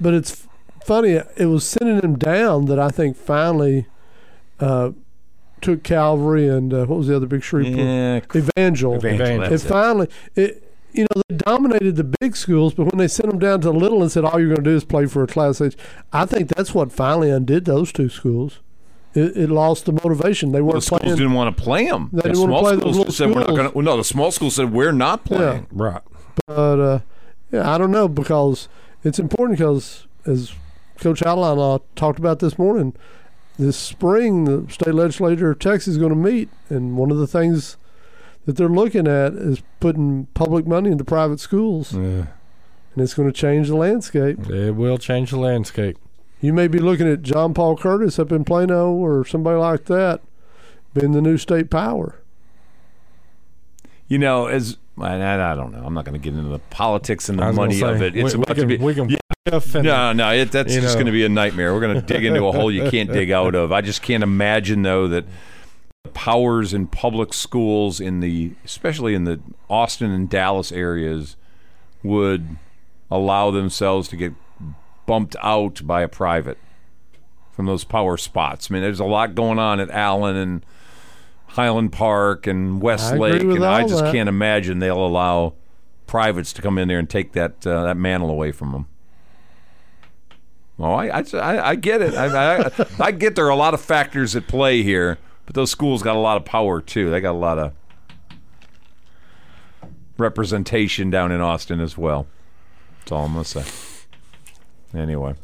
but 0.00 0.14
it's 0.14 0.46
funny. 0.84 1.20
It 1.36 1.46
was 1.46 1.66
sending 1.66 2.00
them 2.00 2.16
down 2.18 2.66
that 2.66 2.78
I 2.78 2.90
think 2.90 3.16
finally 3.16 3.86
uh, 4.60 4.90
took 5.60 5.82
Calvary 5.82 6.48
and 6.48 6.72
uh, 6.72 6.84
what 6.86 6.98
was 6.98 7.06
the 7.08 7.16
other 7.16 7.26
big 7.26 7.42
Shreveport? 7.42 7.78
Yeah, 7.78 8.20
Evangel. 8.34 8.96
Evangel, 8.96 9.26
Evangel. 9.26 9.52
It 9.52 9.58
finally, 9.60 10.08
it, 10.34 10.62
you 10.92 11.02
know, 11.14 11.22
they 11.28 11.36
dominated 11.36 11.96
the 11.96 12.04
big 12.20 12.36
schools, 12.36 12.74
but 12.74 12.84
when 12.84 12.98
they 12.98 13.08
sent 13.08 13.28
them 13.28 13.38
down 13.38 13.60
to 13.62 13.70
little 13.70 14.02
and 14.02 14.10
said, 14.10 14.24
all 14.24 14.38
you're 14.38 14.48
going 14.48 14.64
to 14.64 14.70
do 14.70 14.76
is 14.76 14.84
play 14.84 15.06
for 15.06 15.22
a 15.22 15.26
class 15.26 15.60
H, 15.60 15.76
I 16.12 16.24
think 16.26 16.48
that's 16.54 16.74
what 16.74 16.92
finally 16.92 17.30
undid 17.30 17.64
those 17.64 17.92
two 17.92 18.08
schools. 18.08 18.60
It, 19.14 19.36
it 19.36 19.50
lost 19.50 19.86
the 19.86 19.92
motivation. 19.92 20.52
They 20.52 20.60
Well, 20.60 20.72
the 20.72 20.74
weren't 20.74 20.84
schools 20.84 21.00
playing. 21.02 21.16
didn't 21.16 21.32
want 21.32 21.56
to 21.56 21.62
play 21.62 21.86
them. 21.86 22.10
They 22.12 22.22
the 22.22 22.28
didn't 22.28 22.40
wanna 22.40 22.52
small 22.52 22.62
play 22.62 22.72
those 22.72 22.80
schools 22.80 22.96
little 22.98 23.12
said 23.12 23.28
we're 23.30 23.40
not 23.40 23.46
going 23.48 23.68
to. 23.70 23.74
Well, 23.74 23.84
no, 23.84 23.96
the 23.96 24.04
small 24.04 24.30
schools 24.30 24.54
said 24.56 24.72
we're 24.72 24.92
not 24.92 25.24
playing. 25.24 25.66
right. 25.70 26.02
But 26.46 26.80
uh, 26.80 26.98
yeah, 27.50 27.70
I 27.72 27.78
don't 27.78 27.90
know 27.90 28.08
because 28.08 28.68
it's 29.04 29.18
important 29.18 29.58
because 29.58 30.06
as 30.26 30.52
Coach 30.98 31.22
Outlaw 31.24 31.74
and 31.76 31.82
talked 31.96 32.18
about 32.18 32.40
this 32.40 32.58
morning, 32.58 32.94
this 33.58 33.76
spring 33.76 34.44
the 34.44 34.70
state 34.70 34.94
legislature 34.94 35.50
of 35.50 35.58
Texas 35.58 35.92
is 35.92 35.98
going 35.98 36.10
to 36.10 36.16
meet, 36.16 36.48
and 36.68 36.96
one 36.96 37.10
of 37.10 37.16
the 37.18 37.26
things 37.26 37.76
that 38.44 38.56
they're 38.56 38.68
looking 38.68 39.08
at 39.08 39.32
is 39.32 39.62
putting 39.80 40.26
public 40.34 40.66
money 40.66 40.90
into 40.90 41.04
private 41.04 41.40
schools, 41.40 41.92
Yeah. 41.94 42.00
and 42.00 42.26
it's 42.98 43.14
going 43.14 43.28
to 43.28 43.32
change 43.32 43.68
the 43.68 43.76
landscape. 43.76 44.48
It 44.48 44.76
will 44.76 44.98
change 44.98 45.30
the 45.30 45.38
landscape. 45.38 45.98
You 46.40 46.52
may 46.52 46.68
be 46.68 46.78
looking 46.78 47.08
at 47.10 47.22
John 47.22 47.54
Paul 47.54 47.76
Curtis 47.76 48.18
up 48.18 48.30
in 48.30 48.44
Plano 48.44 48.92
or 48.92 49.24
somebody 49.24 49.58
like 49.58 49.86
that 49.86 50.20
being 50.94 51.12
the 51.12 51.22
new 51.22 51.38
state 51.38 51.70
power. 51.70 52.16
You 54.08 54.18
know, 54.18 54.46
as 54.46 54.76
I, 54.98 55.52
I 55.52 55.54
don't 55.54 55.72
know. 55.72 55.82
I'm 55.84 55.94
not 55.94 56.04
going 56.04 56.20
to 56.20 56.24
get 56.24 56.36
into 56.36 56.48
the 56.48 56.58
politics 56.58 57.28
and 57.28 57.38
the 57.38 57.52
money 57.52 57.78
say, 57.78 57.90
of 57.90 58.02
it. 58.02 58.16
It's 58.16 58.34
we, 58.34 58.38
we 58.38 58.42
about 58.44 58.56
can, 58.56 58.68
to 58.68 58.78
be. 58.78 58.82
we 58.82 58.94
can 58.94 59.08
Yeah. 59.10 59.18
and- 59.52 59.84
No, 59.84 60.12
no, 60.12 60.30
it, 60.32 60.50
that's 60.50 60.74
just 60.74 60.94
going 60.94 61.06
to 61.06 61.12
be 61.12 61.24
a 61.24 61.28
nightmare. 61.28 61.74
We're 61.74 61.80
going 61.80 62.00
to 62.00 62.02
dig 62.02 62.24
into 62.24 62.44
a 62.46 62.52
hole 62.52 62.70
you 62.70 62.90
can't 62.90 63.12
dig 63.12 63.30
out 63.30 63.54
of. 63.54 63.72
I 63.72 63.80
just 63.80 64.02
can't 64.02 64.22
imagine 64.22 64.82
though 64.82 65.06
that 65.08 65.26
the 66.04 66.10
powers 66.10 66.72
in 66.72 66.86
public 66.86 67.34
schools 67.34 68.00
in 68.00 68.20
the, 68.20 68.54
especially 68.64 69.14
in 69.14 69.24
the 69.24 69.40
Austin 69.68 70.10
and 70.10 70.30
Dallas 70.30 70.72
areas, 70.72 71.36
would 72.02 72.56
allow 73.10 73.50
themselves 73.50 74.08
to 74.08 74.16
get 74.16 74.32
bumped 75.06 75.36
out 75.42 75.86
by 75.86 76.02
a 76.02 76.08
private 76.08 76.58
from 77.52 77.66
those 77.66 77.84
power 77.84 78.16
spots. 78.16 78.70
I 78.70 78.74
mean, 78.74 78.82
there's 78.82 79.00
a 79.00 79.04
lot 79.04 79.34
going 79.34 79.58
on 79.58 79.80
at 79.80 79.90
Allen 79.90 80.36
and 80.36 80.66
Highland 81.48 81.92
Park 81.92 82.46
and 82.46 82.76
I 82.76 82.84
Westlake, 82.84 83.42
and 83.42 83.64
I 83.64 83.82
just 83.86 84.04
that. 84.04 84.12
can't 84.12 84.28
imagine 84.28 84.78
they'll 84.78 85.04
allow 85.04 85.54
privates 86.06 86.52
to 86.54 86.62
come 86.62 86.78
in 86.78 86.88
there 86.88 86.98
and 86.98 87.08
take 87.08 87.32
that 87.32 87.66
uh, 87.66 87.82
that 87.84 87.96
mantle 87.96 88.30
away 88.30 88.52
from 88.52 88.72
them. 88.72 88.86
Oh, 90.78 90.92
I, 90.92 91.06
I, 91.20 91.70
I- 91.70 91.74
get 91.74 92.02
it. 92.02 92.14
I, 92.14 92.60
I, 92.66 92.70
I 93.00 93.10
get 93.10 93.34
there 93.34 93.46
are 93.46 93.50
a 93.50 93.56
lot 93.56 93.72
of 93.72 93.80
factors 93.80 94.36
at 94.36 94.46
play 94.46 94.82
here, 94.82 95.18
but 95.46 95.54
those 95.54 95.70
schools 95.70 96.02
got 96.02 96.16
a 96.16 96.18
lot 96.20 96.36
of 96.36 96.44
power 96.44 96.82
too. 96.82 97.10
They 97.10 97.20
got 97.20 97.32
a 97.32 97.38
lot 97.38 97.58
of 97.58 97.72
representation 100.18 101.10
down 101.10 101.32
in 101.32 101.40
Austin 101.40 101.80
as 101.80 101.96
well. 101.96 102.26
That's 103.00 103.12
all 103.12 103.24
I'm 103.24 103.32
gonna 103.32 103.44
say. 103.44 103.64
Anyway, 104.94 105.34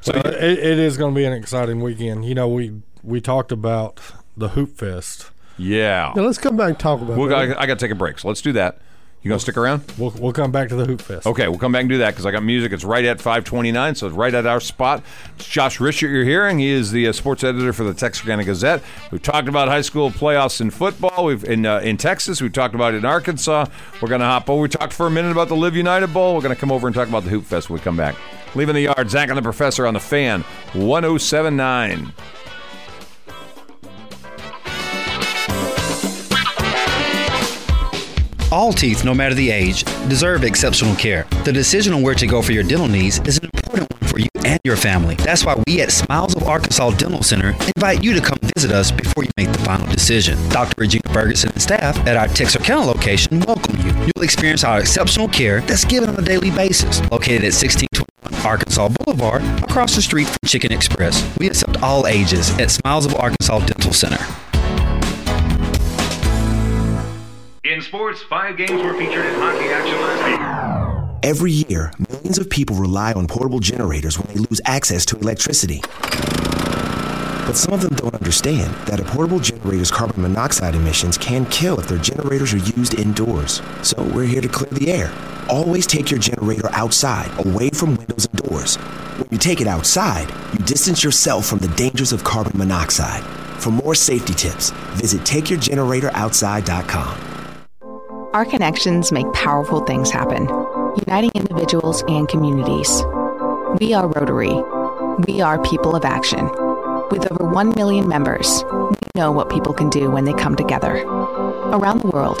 So 0.00 0.12
it, 0.14 0.26
it 0.58 0.78
is 0.78 0.96
going 0.96 1.12
to 1.12 1.16
be 1.18 1.24
an 1.24 1.32
exciting 1.32 1.80
weekend. 1.80 2.24
You 2.24 2.34
know, 2.36 2.46
we 2.48 2.82
we 3.02 3.20
talked 3.20 3.50
about 3.50 3.98
the 4.36 4.50
Hoop 4.50 4.76
Fest. 4.76 5.30
Yeah. 5.58 6.12
Now 6.16 6.22
let's 6.22 6.38
come 6.38 6.56
back 6.56 6.68
and 6.70 6.78
talk 6.78 7.00
about 7.00 7.16
We'll, 7.16 7.28
that. 7.28 7.56
I, 7.56 7.62
I 7.62 7.66
got 7.66 7.78
to 7.78 7.84
take 7.84 7.92
a 7.92 7.96
break, 7.96 8.18
so 8.18 8.28
let's 8.28 8.42
do 8.42 8.52
that. 8.52 8.80
You 9.22 9.28
gonna 9.28 9.38
stick 9.38 9.56
around? 9.56 9.84
We'll 9.98 10.10
we'll 10.18 10.32
come 10.32 10.50
back 10.50 10.68
to 10.70 10.74
the 10.74 10.84
Hoop 10.84 11.00
Fest. 11.00 11.28
Okay, 11.28 11.46
we'll 11.46 11.58
come 11.58 11.70
back 11.70 11.82
and 11.82 11.88
do 11.88 11.98
that 11.98 12.10
because 12.10 12.26
I 12.26 12.32
got 12.32 12.42
music. 12.42 12.72
It's 12.72 12.82
right 12.82 13.04
at 13.04 13.18
529, 13.20 13.94
so 13.94 14.08
it's 14.08 14.16
right 14.16 14.34
at 14.34 14.46
our 14.46 14.58
spot. 14.58 15.04
It's 15.36 15.46
Josh 15.46 15.78
Richert 15.78 16.10
you're 16.10 16.24
hearing. 16.24 16.58
He 16.58 16.70
is 16.70 16.90
the 16.90 17.06
uh, 17.06 17.12
sports 17.12 17.44
editor 17.44 17.72
for 17.72 17.84
the 17.84 17.94
Texarkana 17.94 18.42
Gazette. 18.42 18.82
We've 19.12 19.22
talked 19.22 19.46
about 19.46 19.68
high 19.68 19.82
school 19.82 20.10
playoffs 20.10 20.60
in 20.60 20.70
football. 20.70 21.26
We've 21.26 21.44
in 21.44 21.64
uh, 21.64 21.78
in 21.78 21.98
Texas. 21.98 22.42
We've 22.42 22.52
talked 22.52 22.74
about 22.74 22.94
it 22.94 22.96
in 22.96 23.04
Arkansas. 23.04 23.66
We're 24.00 24.08
going 24.08 24.22
to 24.22 24.26
hop 24.26 24.50
over. 24.50 24.62
We 24.62 24.68
talked 24.68 24.92
for 24.92 25.06
a 25.06 25.10
minute 25.10 25.30
about 25.30 25.46
the 25.46 25.56
Live 25.56 25.76
United 25.76 26.12
Bowl. 26.12 26.34
We're 26.34 26.42
going 26.42 26.56
to 26.56 26.60
come 26.60 26.72
over 26.72 26.88
and 26.88 26.94
talk 26.96 27.06
about 27.06 27.22
the 27.22 27.30
Hoop 27.30 27.44
Fest 27.44 27.70
when 27.70 27.78
we 27.78 27.84
come 27.84 27.96
back. 27.96 28.16
Leaving 28.56 28.74
the 28.74 28.82
yard, 28.82 29.08
Zach 29.08 29.28
and 29.28 29.38
the 29.38 29.42
Professor 29.42 29.86
on 29.86 29.94
the 29.94 30.00
fan, 30.00 30.42
1079. 30.72 32.12
All 38.52 38.70
teeth, 38.70 39.02
no 39.02 39.14
matter 39.14 39.34
the 39.34 39.50
age, 39.50 39.82
deserve 40.10 40.44
exceptional 40.44 40.94
care. 40.96 41.26
The 41.44 41.52
decision 41.52 41.94
on 41.94 42.02
where 42.02 42.14
to 42.14 42.26
go 42.26 42.42
for 42.42 42.52
your 42.52 42.62
dental 42.62 42.86
needs 42.86 43.18
is 43.20 43.38
an 43.38 43.46
important 43.46 43.90
one 43.90 44.10
for 44.10 44.18
you 44.18 44.28
and 44.44 44.60
your 44.62 44.76
family. 44.76 45.14
That's 45.14 45.42
why 45.42 45.56
we 45.66 45.80
at 45.80 45.90
Smiles 45.90 46.36
of 46.36 46.42
Arkansas 46.42 46.90
Dental 46.90 47.22
Center 47.22 47.56
invite 47.74 48.04
you 48.04 48.12
to 48.12 48.20
come 48.20 48.38
visit 48.54 48.70
us 48.70 48.92
before 48.92 49.24
you 49.24 49.30
make 49.38 49.50
the 49.50 49.58
final 49.60 49.86
decision. 49.86 50.36
Dr. 50.50 50.74
Regina 50.76 51.10
Ferguson 51.14 51.50
and 51.50 51.62
staff 51.62 51.96
at 52.06 52.18
our 52.18 52.28
Texarkana 52.28 52.82
location 52.82 53.40
welcome 53.40 53.74
you. 53.78 53.90
You'll 54.14 54.22
experience 54.22 54.64
our 54.64 54.80
exceptional 54.80 55.28
care 55.28 55.62
that's 55.62 55.86
given 55.86 56.10
on 56.10 56.18
a 56.18 56.22
daily 56.22 56.50
basis. 56.50 57.00
Located 57.10 57.44
at 57.44 57.56
1621 57.56 58.44
Arkansas 58.44 58.90
Boulevard, 59.00 59.42
across 59.62 59.96
the 59.96 60.02
street 60.02 60.26
from 60.26 60.36
Chicken 60.44 60.72
Express. 60.72 61.26
We 61.38 61.46
accept 61.46 61.82
all 61.82 62.06
ages 62.06 62.50
at 62.58 62.70
Smiles 62.70 63.06
of 63.06 63.14
Arkansas 63.14 63.60
Dental 63.60 63.94
Center. 63.94 64.22
In 67.64 67.80
sports, 67.80 68.20
five 68.22 68.56
games 68.56 68.82
were 68.82 68.92
featured 68.94 69.24
in 69.24 69.36
hockey 69.36 69.68
action 69.68 69.94
last 70.00 70.24
week. 70.26 70.40
Every 71.22 71.52
year, 71.52 71.92
millions 72.10 72.36
of 72.36 72.50
people 72.50 72.74
rely 72.74 73.12
on 73.12 73.28
portable 73.28 73.60
generators 73.60 74.18
when 74.18 74.26
they 74.34 74.40
lose 74.40 74.60
access 74.64 75.06
to 75.06 75.16
electricity. 75.18 75.80
But 77.46 77.52
some 77.52 77.72
of 77.72 77.80
them 77.80 77.94
don't 77.94 78.16
understand 78.16 78.74
that 78.88 78.98
a 78.98 79.04
portable 79.04 79.38
generator's 79.38 79.92
carbon 79.92 80.22
monoxide 80.22 80.74
emissions 80.74 81.16
can 81.16 81.46
kill 81.46 81.78
if 81.78 81.86
their 81.86 81.98
generators 81.98 82.52
are 82.52 82.56
used 82.56 82.98
indoors. 82.98 83.62
So 83.82 84.02
we're 84.12 84.26
here 84.26 84.40
to 84.40 84.48
clear 84.48 84.72
the 84.72 84.90
air. 84.90 85.12
Always 85.48 85.86
take 85.86 86.10
your 86.10 86.18
generator 86.18 86.68
outside, 86.72 87.30
away 87.46 87.70
from 87.70 87.94
windows 87.94 88.26
and 88.26 88.42
doors. 88.42 88.74
When 88.74 89.28
you 89.30 89.38
take 89.38 89.60
it 89.60 89.68
outside, 89.68 90.28
you 90.52 90.58
distance 90.64 91.04
yourself 91.04 91.46
from 91.46 91.60
the 91.60 91.68
dangers 91.68 92.12
of 92.12 92.24
carbon 92.24 92.58
monoxide. 92.58 93.22
For 93.62 93.70
more 93.70 93.94
safety 93.94 94.34
tips, 94.34 94.70
visit 94.94 95.20
takeyourgeneratoroutside.com. 95.20 97.31
Our 98.32 98.46
connections 98.46 99.12
make 99.12 99.30
powerful 99.34 99.84
things 99.84 100.10
happen, 100.10 100.48
uniting 101.06 101.30
individuals 101.34 102.02
and 102.08 102.26
communities. 102.26 103.04
We 103.78 103.92
are 103.92 104.08
Rotary. 104.08 104.54
We 105.28 105.42
are 105.42 105.62
people 105.62 105.94
of 105.94 106.06
action. 106.06 106.48
With 107.10 107.30
over 107.30 107.44
1 107.44 107.74
million 107.76 108.08
members, 108.08 108.64
we 108.64 108.96
know 109.14 109.32
what 109.32 109.50
people 109.50 109.74
can 109.74 109.90
do 109.90 110.10
when 110.10 110.24
they 110.24 110.32
come 110.32 110.56
together. 110.56 111.04
Around 111.04 112.00
the 112.00 112.08
world, 112.08 112.38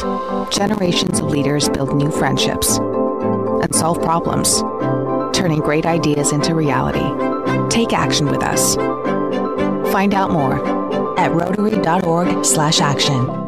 generations 0.50 1.18
of 1.18 1.26
leaders 1.26 1.68
build 1.68 1.94
new 1.94 2.10
friendships 2.10 2.78
and 2.78 3.74
solve 3.74 4.00
problems, 4.00 4.62
turning 5.36 5.60
great 5.60 5.84
ideas 5.84 6.32
into 6.32 6.54
reality. 6.54 7.04
Take 7.68 7.92
action 7.92 8.28
with 8.28 8.42
us. 8.42 8.76
Find 9.92 10.14
out 10.14 10.30
more 10.30 10.54
at 11.18 11.32
rotary.org/action. 11.32 13.41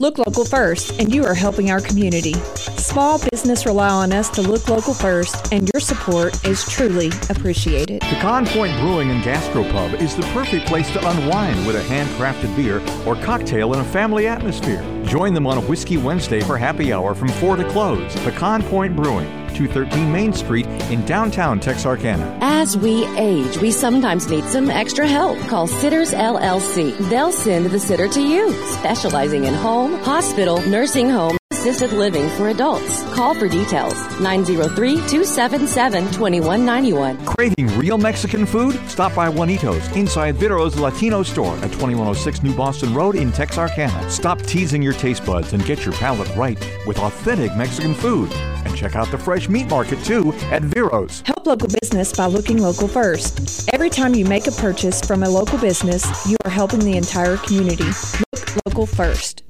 Look 0.00 0.18
local 0.18 0.44
first, 0.44 1.00
and 1.00 1.14
you 1.14 1.24
are 1.24 1.34
helping 1.34 1.70
our 1.70 1.80
community. 1.80 2.32
Small 2.32 3.20
business 3.30 3.64
rely 3.64 3.88
on 3.88 4.12
us 4.12 4.28
to 4.30 4.42
look 4.42 4.68
local 4.68 4.92
first, 4.92 5.52
and 5.52 5.70
your 5.72 5.80
support 5.80 6.44
is 6.44 6.64
truly 6.64 7.08
appreciated. 7.30 8.00
Pecan 8.00 8.44
Point 8.46 8.76
Brewing 8.80 9.10
and 9.12 9.22
Gastropub 9.22 10.00
is 10.00 10.16
the 10.16 10.22
perfect 10.34 10.66
place 10.66 10.90
to 10.94 11.08
unwind 11.08 11.64
with 11.64 11.76
a 11.76 11.82
handcrafted 11.82 12.54
beer 12.56 12.80
or 13.06 13.14
cocktail 13.22 13.72
in 13.72 13.80
a 13.80 13.84
family 13.84 14.26
atmosphere. 14.26 14.82
Join 15.04 15.32
them 15.32 15.46
on 15.46 15.58
a 15.58 15.60
Whiskey 15.60 15.96
Wednesday 15.96 16.40
for 16.40 16.58
happy 16.58 16.92
hour 16.92 17.14
from 17.14 17.28
4 17.28 17.56
to 17.56 17.70
close. 17.70 18.12
Pecan 18.24 18.64
Point 18.64 18.96
Brewing, 18.96 19.43
213 19.54 20.12
Main 20.12 20.32
Street 20.32 20.66
in 20.90 21.04
downtown 21.06 21.60
Texarkana. 21.60 22.38
As 22.40 22.76
we 22.76 23.06
age, 23.16 23.58
we 23.58 23.70
sometimes 23.70 24.28
need 24.28 24.44
some 24.44 24.70
extra 24.70 25.06
help. 25.06 25.38
Call 25.48 25.66
Sitters 25.66 26.12
LLC. 26.12 26.96
They'll 27.08 27.32
send 27.32 27.66
the 27.66 27.80
sitter 27.80 28.08
to 28.08 28.20
you, 28.20 28.52
specializing 28.64 29.44
in 29.44 29.54
home, 29.54 29.94
hospital, 30.00 30.60
nursing 30.68 31.08
home, 31.08 31.36
assisted 31.64 31.96
living 31.96 32.28
for 32.36 32.48
adults. 32.48 33.02
Call 33.14 33.34
for 33.34 33.48
details 33.48 33.94
903 34.20 34.96
277 34.96 36.04
2191. 36.12 37.24
Craving 37.24 37.78
real 37.78 37.96
Mexican 37.96 38.44
food? 38.44 38.78
Stop 38.86 39.14
by 39.14 39.30
Juanitos 39.30 39.96
inside 39.96 40.34
Viro's 40.34 40.78
Latino 40.78 41.22
store 41.22 41.56
at 41.56 41.72
2106 41.72 42.42
New 42.42 42.54
Boston 42.54 42.92
Road 42.92 43.14
in 43.16 43.32
Texarkana. 43.32 44.10
Stop 44.10 44.42
teasing 44.42 44.82
your 44.82 44.92
taste 44.92 45.24
buds 45.24 45.54
and 45.54 45.64
get 45.64 45.86
your 45.86 45.94
palate 45.94 46.28
right 46.36 46.58
with 46.86 46.98
authentic 46.98 47.56
Mexican 47.56 47.94
food. 47.94 48.30
And 48.66 48.76
check 48.76 48.94
out 48.94 49.10
the 49.10 49.16
fresh 49.16 49.48
meat 49.48 49.70
market 49.70 50.04
too 50.04 50.34
at 50.50 50.62
Viro's. 50.64 51.22
Help 51.22 51.46
local 51.46 51.68
business 51.80 52.12
by 52.14 52.26
looking 52.26 52.58
local 52.58 52.88
first. 52.88 53.70
Every 53.72 53.88
time 53.88 54.14
you 54.14 54.26
make 54.26 54.46
a 54.46 54.52
purchase 54.52 55.00
from 55.00 55.22
a 55.22 55.30
local 55.30 55.58
business, 55.58 56.04
you 56.26 56.36
are 56.44 56.50
helping 56.50 56.80
the 56.80 56.98
entire 56.98 57.38
community. 57.38 57.88
Look 58.34 58.66
local 58.66 58.84
first. 58.84 59.44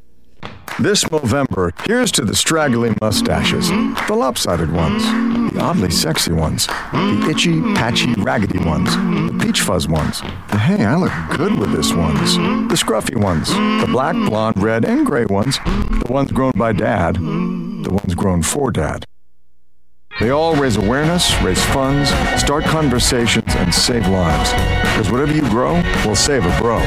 This 0.80 1.08
November, 1.08 1.72
here's 1.86 2.10
to 2.12 2.22
the 2.24 2.34
straggly 2.34 2.92
mustaches, 3.00 3.68
the 3.68 4.14
lopsided 4.16 4.72
ones, 4.72 5.04
the 5.52 5.60
oddly 5.60 5.88
sexy 5.88 6.32
ones, 6.32 6.66
the 6.66 7.28
itchy, 7.30 7.60
patchy, 7.74 8.12
raggedy 8.14 8.58
ones, 8.58 8.90
the 8.96 9.38
peach 9.40 9.60
fuzz 9.60 9.86
ones, 9.86 10.20
the 10.50 10.58
hey, 10.58 10.84
I 10.84 10.96
look 10.96 11.12
good 11.38 11.56
with 11.60 11.70
this 11.70 11.92
ones, 11.92 12.36
the 12.36 12.74
scruffy 12.74 13.14
ones, 13.14 13.50
the 13.50 13.88
black, 13.88 14.14
blonde, 14.14 14.60
red, 14.60 14.84
and 14.84 15.06
gray 15.06 15.26
ones, 15.26 15.60
the 15.64 16.06
ones 16.10 16.32
grown 16.32 16.52
by 16.56 16.72
dad, 16.72 17.14
the 17.14 17.90
ones 17.90 18.16
grown 18.16 18.42
for 18.42 18.72
dad. 18.72 19.04
They 20.18 20.30
all 20.30 20.56
raise 20.56 20.76
awareness, 20.76 21.40
raise 21.40 21.64
funds, 21.66 22.10
start 22.40 22.64
conversations, 22.64 23.54
and 23.54 23.72
save 23.72 24.08
lives. 24.08 24.50
Because 24.90 25.10
whatever 25.10 25.32
you 25.32 25.42
grow 25.50 25.74
will 26.04 26.16
save 26.16 26.44
a 26.44 26.58
bro. 26.60 26.78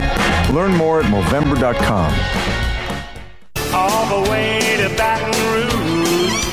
Learn 0.54 0.76
more 0.76 1.00
at 1.02 1.06
Movember.com. 1.06 2.57
all 3.78 4.24
the 4.24 4.32
way 4.32 4.60
to 4.82 4.90
Baton 4.98 5.30
Rouge. 5.54 6.44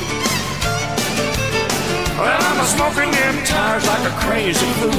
Well, 2.19 2.41
I'm 2.49 2.59
a 2.59 2.65
smoking 2.65 3.11
them 3.11 3.43
tires 3.43 3.85
like 3.87 4.11
a 4.11 4.15
crazy 4.25 4.71
fool. 4.79 4.91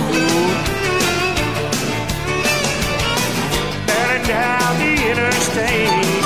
And 3.89 4.27
down 4.27 4.73
the 4.83 4.95
interstate. 5.11 6.17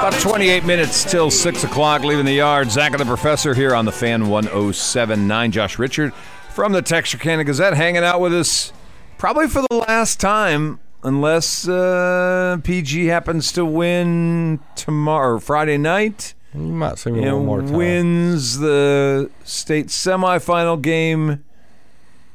About 0.00 0.20
28 0.20 0.64
minutes 0.64 1.04
till 1.04 1.30
6 1.30 1.62
o'clock, 1.62 2.02
leaving 2.02 2.26
the 2.26 2.32
yard. 2.32 2.72
Zach 2.72 2.90
and 2.90 3.00
the 3.00 3.04
Professor 3.04 3.54
here 3.54 3.76
on 3.76 3.84
the 3.84 3.92
fan 3.92 4.28
1079. 4.28 5.52
Josh 5.52 5.76
Richert 5.76 6.12
from 6.50 6.72
the 6.72 6.82
Texarkana 6.82 7.44
Gazette 7.44 7.74
hanging 7.74 8.02
out 8.02 8.20
with 8.20 8.34
us 8.34 8.72
probably 9.18 9.46
for 9.46 9.62
the 9.70 9.76
last 9.76 10.18
time, 10.18 10.80
unless 11.02 11.68
uh, 11.68 12.58
PG 12.62 13.06
happens 13.06 13.52
to 13.52 13.64
win 13.64 14.60
tomorrow, 14.76 15.38
Friday 15.38 15.78
night. 15.78 16.34
You 16.54 16.60
might 16.60 16.98
see 16.98 17.10
me 17.10 17.24
and 17.24 17.36
one 17.38 17.46
more 17.46 17.60
time. 17.62 17.72
wins 17.72 18.58
the 18.58 19.30
state 19.44 19.86
semifinal 19.86 20.80
game 20.80 21.44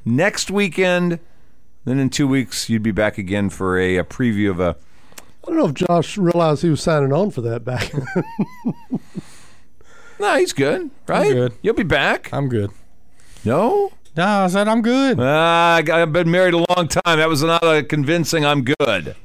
next 0.05 0.49
weekend. 0.49 1.19
Then 1.85 1.99
in 1.99 2.09
two 2.09 2.27
weeks, 2.27 2.69
you'd 2.69 2.83
be 2.83 2.91
back 2.91 3.17
again 3.17 3.49
for 3.49 3.77
a, 3.77 3.97
a 3.97 4.03
preview 4.03 4.49
of 4.49 4.59
a 4.59 4.75
I 5.43 5.51
don't 5.51 5.57
know 5.59 5.67
if 5.67 5.73
Josh 5.75 6.17
realized 6.17 6.61
he 6.61 6.69
was 6.69 6.81
signing 6.81 7.13
on 7.13 7.31
for 7.31 7.41
that 7.41 7.63
back. 7.63 7.93
No, 10.19 10.35
he's 10.37 10.53
good, 10.53 10.89
right? 11.07 11.31
good. 11.31 11.53
You'll 11.61 11.75
be 11.75 11.83
back. 11.83 12.33
I'm 12.33 12.49
good. 12.49 12.71
No? 13.45 13.91
No, 14.17 14.25
I 14.25 14.47
said 14.47 14.67
I'm 14.67 14.81
good. 14.81 15.17
Got- 15.17 15.89
I've 15.89 16.11
been 16.11 16.31
married 16.31 16.53
a 16.55 16.57
long 16.73 16.87
time. 16.87 17.19
That 17.19 17.29
was 17.29 17.43
not 17.43 17.63
a 17.63 17.83
convincing 17.83 18.45
I'm 18.45 18.63
good. 18.63 19.15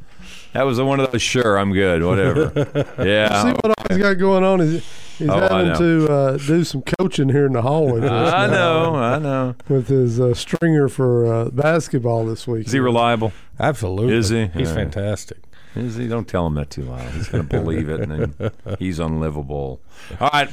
That 0.52 0.64
was 0.66 0.78
one 0.78 1.00
of 1.00 1.10
those, 1.10 1.22
sure, 1.22 1.56
I'm 1.58 1.72
good, 1.72 2.02
whatever. 2.04 2.52
yeah. 3.02 3.42
See 3.42 3.48
what 3.62 3.74
he's 3.88 3.96
got 3.98 4.14
going 4.18 4.44
on 4.44 4.60
is 4.60 4.84
he's 5.18 5.30
Oh, 5.30 5.38
having 5.40 5.74
to 5.78 6.12
uh, 6.12 6.36
do 6.36 6.62
some 6.62 6.82
coaching 6.82 7.30
here 7.30 7.46
in 7.46 7.52
the 7.54 7.62
hallway. 7.62 8.06
I 8.06 8.46
know, 8.48 8.94
I 8.96 9.18
know. 9.18 9.54
With 9.70 9.88
his 9.88 10.20
uh, 10.20 10.34
stringer 10.34 10.90
for 10.90 11.26
uh, 11.32 11.44
basketball 11.48 12.26
this 12.26 12.46
week. 12.46 12.66
Is 12.66 12.72
he 12.72 12.80
reliable? 12.80 13.32
Absolutely. 13.58 14.14
Is 14.14 14.28
he? 14.28 14.48
He's 14.48 14.68
All 14.68 14.76
right. 14.76 14.82
fantastic. 14.82 15.38
Is 15.74 15.96
he? 15.96 16.06
Don't 16.06 16.28
tell 16.28 16.46
him 16.46 16.54
that 16.56 16.68
too 16.68 16.82
loud. 16.82 17.10
He's 17.14 17.30
going 17.30 17.48
to 17.48 17.60
believe 17.60 17.88
it, 17.88 18.00
and 18.02 18.34
then 18.34 18.50
he's 18.78 18.98
unlivable. 18.98 19.80
All 20.20 20.28
right. 20.34 20.50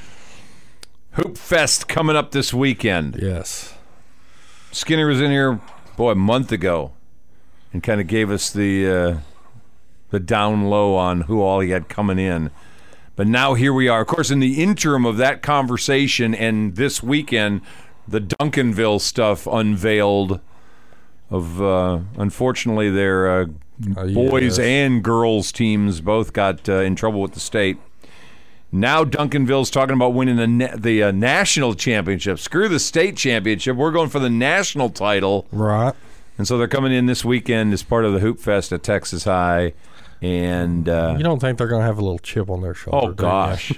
Hoop 1.14 1.38
Fest 1.38 1.90
coming 1.90 2.16
up 2.16 2.32
this 2.32 2.54
weekend. 2.54 3.18
Yes. 3.22 3.74
Skinner 4.72 5.08
was 5.08 5.20
in 5.22 5.32
here, 5.32 5.60
boy, 5.98 6.12
a 6.12 6.16
month 6.16 6.52
ago, 6.52 6.94
and 7.74 7.82
kind 7.82 8.00
of 8.00 8.08
gave 8.08 8.30
us 8.30 8.52
the 8.52 8.90
uh, 8.90 9.18
the 10.10 10.20
down 10.20 10.70
low 10.70 10.96
on 10.96 11.22
who 11.22 11.42
all 11.42 11.60
he 11.60 11.72
had 11.72 11.90
coming 11.90 12.20
in. 12.20 12.52
But 13.16 13.28
now 13.28 13.54
here 13.54 13.74
we 13.74 13.88
are. 13.88 14.02
Of 14.02 14.08
course, 14.08 14.32
in 14.32 14.40
the 14.40 14.62
interim 14.62 15.06
of 15.06 15.18
that 15.18 15.42
conversation 15.42 16.34
and 16.34 16.76
this 16.76 17.04
weekend, 17.04 17.62
the 18.08 18.22
Duncanville 18.22 19.02
stuff 19.02 19.48
unveiled. 19.48 20.40
Of 21.32 21.62
uh, 21.62 22.00
unfortunately, 22.18 22.90
their 22.90 23.42
uh, 23.42 23.46
boys 23.80 24.58
yes. 24.58 24.60
and 24.60 25.04
girls 25.04 25.52
teams 25.52 26.02
both 26.02 26.34
got 26.34 26.68
uh, 26.68 26.80
in 26.80 26.96
trouble 26.96 27.22
with 27.22 27.34
the 27.34 27.40
state. 27.40 27.78
Now 28.72 29.04
Duncanville's 29.04 29.70
talking 29.72 29.96
about 29.96 30.14
winning 30.14 30.36
the 30.36 30.48
na- 30.48 30.76
the 30.76 31.04
uh, 31.04 31.12
national 31.12 31.74
championship. 31.74 32.38
Screw 32.40 32.68
the 32.70 32.80
state 32.80 33.18
championship. 33.18 33.76
We're 33.76 33.92
going 33.92 34.10
for 34.10 34.20
the 34.20 34.30
national 34.30 34.90
title. 34.92 35.48
Right. 35.52 35.94
And 36.38 36.48
so 36.48 36.58
they're 36.58 36.68
coming 36.68 36.92
in 36.94 37.06
this 37.08 37.26
weekend 37.26 37.74
as 37.74 37.84
part 37.84 38.06
of 38.06 38.14
the 38.14 38.20
Hoop 38.20 38.40
Fest 38.40 38.72
at 38.72 38.84
Texas 38.84 39.24
High. 39.26 39.74
And 40.22 40.88
uh, 40.88 41.16
You 41.18 41.24
don't 41.24 41.40
think 41.40 41.58
they're 41.58 41.68
going 41.68 41.82
to 41.82 41.86
have 41.86 41.98
a 41.98 42.02
little 42.02 42.20
chip 42.20 42.50
on 42.50 42.62
their 42.62 42.74
shoulder? 42.74 43.08
oh 43.08 43.12
gosh, 43.14 43.72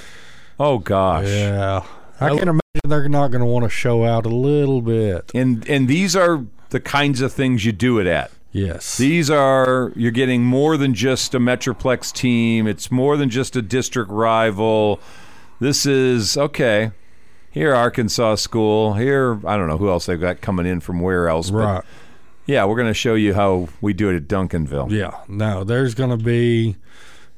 oh 0.60 0.78
gosh, 0.78 1.26
Yeah. 1.26 1.84
I 2.20 2.28
can 2.30 2.48
imagine 2.48 2.60
they're 2.84 3.08
not 3.08 3.28
going 3.30 3.40
to 3.40 3.46
want 3.46 3.64
to 3.64 3.70
show 3.70 4.04
out 4.04 4.26
a 4.26 4.28
little 4.28 4.82
bit. 4.82 5.30
And 5.34 5.66
and 5.68 5.88
these 5.88 6.14
are 6.14 6.44
the 6.68 6.78
kinds 6.80 7.20
of 7.22 7.32
things 7.32 7.64
you 7.64 7.72
do 7.72 7.98
it 7.98 8.06
at. 8.06 8.30
Yes. 8.52 8.96
These 8.96 9.30
are 9.30 9.92
you're 9.94 10.10
getting 10.10 10.44
more 10.44 10.76
than 10.76 10.92
just 10.94 11.34
a 11.34 11.38
Metroplex 11.38 12.12
team. 12.12 12.66
It's 12.66 12.90
more 12.90 13.16
than 13.16 13.30
just 13.30 13.54
a 13.56 13.62
district 13.62 14.10
rival. 14.10 15.00
This 15.60 15.86
is 15.86 16.36
okay. 16.36 16.90
Here, 17.52 17.74
Arkansas 17.74 18.36
school. 18.36 18.94
Here, 18.94 19.38
I 19.46 19.56
don't 19.56 19.68
know 19.68 19.76
who 19.78 19.88
else 19.88 20.06
they've 20.06 20.20
got 20.20 20.40
coming 20.40 20.66
in 20.66 20.80
from 20.80 21.00
where 21.00 21.28
else. 21.28 21.50
But 21.50 21.58
Right. 21.58 21.84
yeah, 22.46 22.64
we're 22.64 22.76
going 22.76 22.88
to 22.88 22.94
show 22.94 23.14
you 23.14 23.34
how 23.34 23.68
we 23.80 23.92
do 23.92 24.08
it 24.08 24.16
at 24.16 24.28
Duncanville. 24.28 24.90
Yeah. 24.90 25.14
No, 25.28 25.64
there's 25.64 25.94
going 25.94 26.10
to 26.16 26.24
be, 26.24 26.76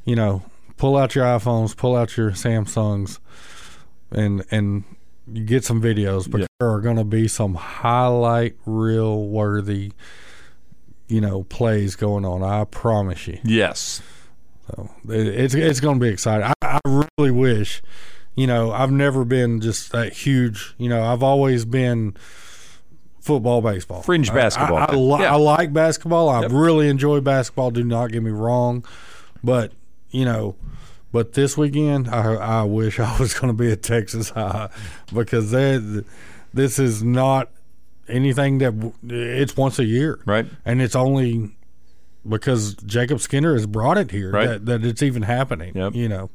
you 0.05 0.15
know, 0.17 0.43
pull 0.77 0.97
out 0.97 1.15
your 1.15 1.25
iPhones, 1.25 1.77
pull 1.77 1.97
out 1.97 2.17
your 2.17 2.31
Samsungs, 2.33 3.19
and 4.11 4.45
and 4.51 4.85
you 5.33 5.45
get 5.45 5.65
some 5.65 5.81
videos. 5.83 6.31
But 6.31 6.43
Yeah. 6.43 6.47
there 6.61 6.71
are 6.71 6.81
going 6.81 6.97
to 6.97 7.05
be 7.05 7.27
some 7.29 7.55
highlight 7.55 8.57
reel 8.67 9.25
worthy, 9.27 9.93
you 11.13 11.21
know, 11.21 11.43
plays 11.45 11.95
going 11.97 12.25
on. 12.25 12.43
I 12.43 12.65
promise 12.65 13.27
you. 13.27 13.39
Yes. 13.45 14.01
So 14.69 14.91
it, 15.09 15.27
it's 15.27 15.55
it's 15.55 15.81
going 15.81 15.99
to 16.01 16.05
be 16.05 16.11
exciting. 16.11 16.47
I, 16.47 16.53
I 16.63 17.03
really 17.19 17.31
wish, 17.31 17.83
you 18.35 18.47
know, 18.47 18.73
I've 18.73 18.91
never 18.93 19.25
been 19.25 19.61
just 19.61 19.93
that 19.93 20.13
huge. 20.13 20.75
You 20.79 20.89
know, 20.89 21.03
I've 21.03 21.23
always 21.23 21.65
been 21.65 22.17
football, 23.21 23.61
baseball, 23.63 24.03
Fringe 24.03 24.31
I- 24.31 24.35
basketball. 24.35 24.77
I, 24.79 24.85
I, 24.87 24.95
li- 24.95 25.21
Yeah. 25.23 25.33
I 25.35 25.37
like 25.37 25.73
basketball. 25.73 26.29
I 26.29 26.43
Yep. 26.43 26.51
really 26.53 26.89
enjoy 26.89 27.21
basketball. 27.21 27.71
Do 27.71 27.85
not 27.85 28.11
get 28.13 28.23
me 28.23 28.31
wrong, 28.31 28.85
but 29.45 29.73
you 30.11 30.25
know. 30.25 30.57
But 31.13 31.35
this 31.35 31.59
weekend, 31.59 32.09
I 32.09 32.35
I 32.37 32.63
wish 32.63 32.99
I 33.09 33.19
was 33.19 33.35
going 33.35 33.55
to 33.55 33.57
be 33.63 33.71
at 33.71 33.83
Texas 33.83 34.31
High 34.31 34.71
because 35.13 35.51
they, 35.51 35.79
this 36.55 36.79
is 36.79 37.03
not 37.03 37.51
anything 38.09 38.59
that 38.59 38.93
it's 39.09 39.57
once 39.57 39.79
a 39.79 39.85
year, 39.85 40.21
Right. 40.27 40.47
And 40.65 40.81
it's 40.83 40.97
only 40.97 41.57
because 42.29 42.75
Jacob 42.87 43.21
Skinner 43.21 43.55
has 43.55 43.67
brought 43.67 43.99
it 43.99 44.11
here 44.11 44.31
Right. 44.31 44.47
that, 44.49 44.67
that 44.67 44.85
it's 44.85 45.03
even 45.03 45.23
happening. 45.23 45.73
Yep. 45.75 45.95
You 45.95 46.09
know, 46.09 46.31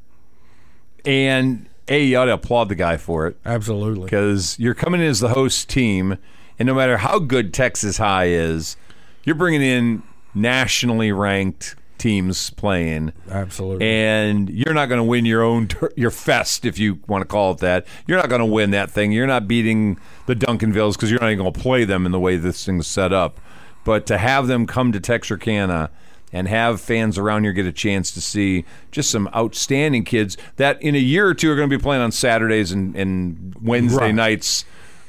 And 1.04 1.68
A, 1.88 2.02
you 2.04 2.16
ought 2.18 2.26
to 2.26 2.32
applaud 2.34 2.68
the 2.68 2.74
guy 2.74 2.96
for 2.96 3.26
it. 3.26 3.36
absolutely. 3.46 4.04
because 4.04 4.58
you're 4.58 4.74
coming 4.74 5.00
in 5.00 5.06
as 5.06 5.20
the 5.20 5.30
host 5.30 5.68
team, 5.68 6.18
and 6.58 6.66
no 6.66 6.74
matter 6.74 6.98
how 6.98 7.18
good 7.18 7.54
Texas 7.54 7.98
High 7.98 8.26
is, 8.28 8.76
you're 9.24 9.34
bringing 9.36 9.62
in 9.62 10.02
nationally 10.34 11.12
ranked 11.12 11.76
teams 11.98 12.50
playing, 12.50 13.12
Absolutely. 13.30 13.86
and 13.86 14.48
you're 14.48 14.74
not 14.74 14.86
going 14.86 14.98
to 14.98 15.04
win 15.04 15.24
your 15.26 15.42
own 15.42 15.68
tur- 15.68 15.92
your 15.96 16.10
fest 16.10 16.64
if 16.64 16.78
you 16.78 17.00
want 17.06 17.22
to 17.22 17.26
call 17.26 17.52
it 17.52 17.58
that. 17.58 17.86
You're 18.06 18.18
not 18.18 18.28
going 18.28 18.40
to 18.40 18.46
win 18.46 18.70
that 18.70 18.90
thing. 18.90 19.12
You're 19.12 19.26
not 19.26 19.46
beating 19.48 19.98
the 20.26 20.34
Duncanvilles 20.34 20.94
because 20.94 21.10
you're 21.10 21.20
not 21.20 21.30
even 21.30 21.38
going 21.44 21.52
to 21.52 21.60
play 21.60 21.84
them 21.84 22.06
in 22.06 22.12
the 22.12 22.20
way 22.20 22.36
this 22.36 22.64
thing's 22.64 22.86
set 22.86 23.12
up. 23.12 23.40
But 23.84 24.06
to 24.06 24.18
have 24.18 24.46
them 24.46 24.66
come 24.66 24.92
to 24.92 25.00
Texarkana 25.00 25.90
and 26.32 26.46
have 26.46 26.78
fans 26.80 27.16
around 27.16 27.44
here 27.44 27.52
get 27.54 27.64
a 27.64 27.72
chance 27.72 28.10
to 28.12 28.20
see 28.20 28.64
just 28.92 29.10
some 29.10 29.28
outstanding 29.34 30.04
kids 30.04 30.36
that 30.56 30.80
in 30.82 30.94
a 30.94 30.98
year 30.98 31.26
or 31.26 31.32
two 31.34 31.50
are 31.50 31.56
going 31.56 31.70
to 31.70 31.76
be 31.78 31.82
playing 31.82 32.02
on 32.02 32.12
Saturdays 32.12 32.70
and, 32.70 32.94
and 32.96 33.54
Wednesday 33.62 33.96
Right. 34.06 34.14
nights 34.14 34.64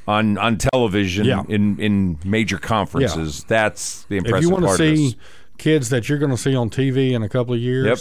on 0.07 0.37
on 0.39 0.57
television 0.57 1.25
Yeah. 1.25 1.43
in 1.49 1.77
in 1.79 2.19
major 2.23 2.57
conferences. 2.57 3.43
That's 3.43 4.03
the 4.05 4.17
impressive 4.17 4.37
if 4.37 4.41
you 4.43 4.49
want 4.49 4.63
to 4.63 4.67
part 4.67 4.79
of 4.79 4.85
see 4.97 5.05
this. 5.07 5.15
Kids 5.59 5.89
that 5.89 6.09
you're 6.09 6.17
going 6.17 6.31
to 6.31 6.37
see 6.37 6.55
on 6.55 6.69
TV 6.69 7.11
in 7.11 7.21
a 7.21 7.29
couple 7.29 7.53
of 7.53 7.59
years 7.59 7.85
Yep. 7.85 7.99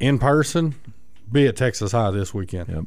in 0.00 0.18
person, 0.18 0.74
be 1.30 1.46
at 1.46 1.56
Texas 1.56 1.92
High 1.92 2.10
this 2.12 2.32
weekend. 2.32 2.68
Yep. 2.68 2.84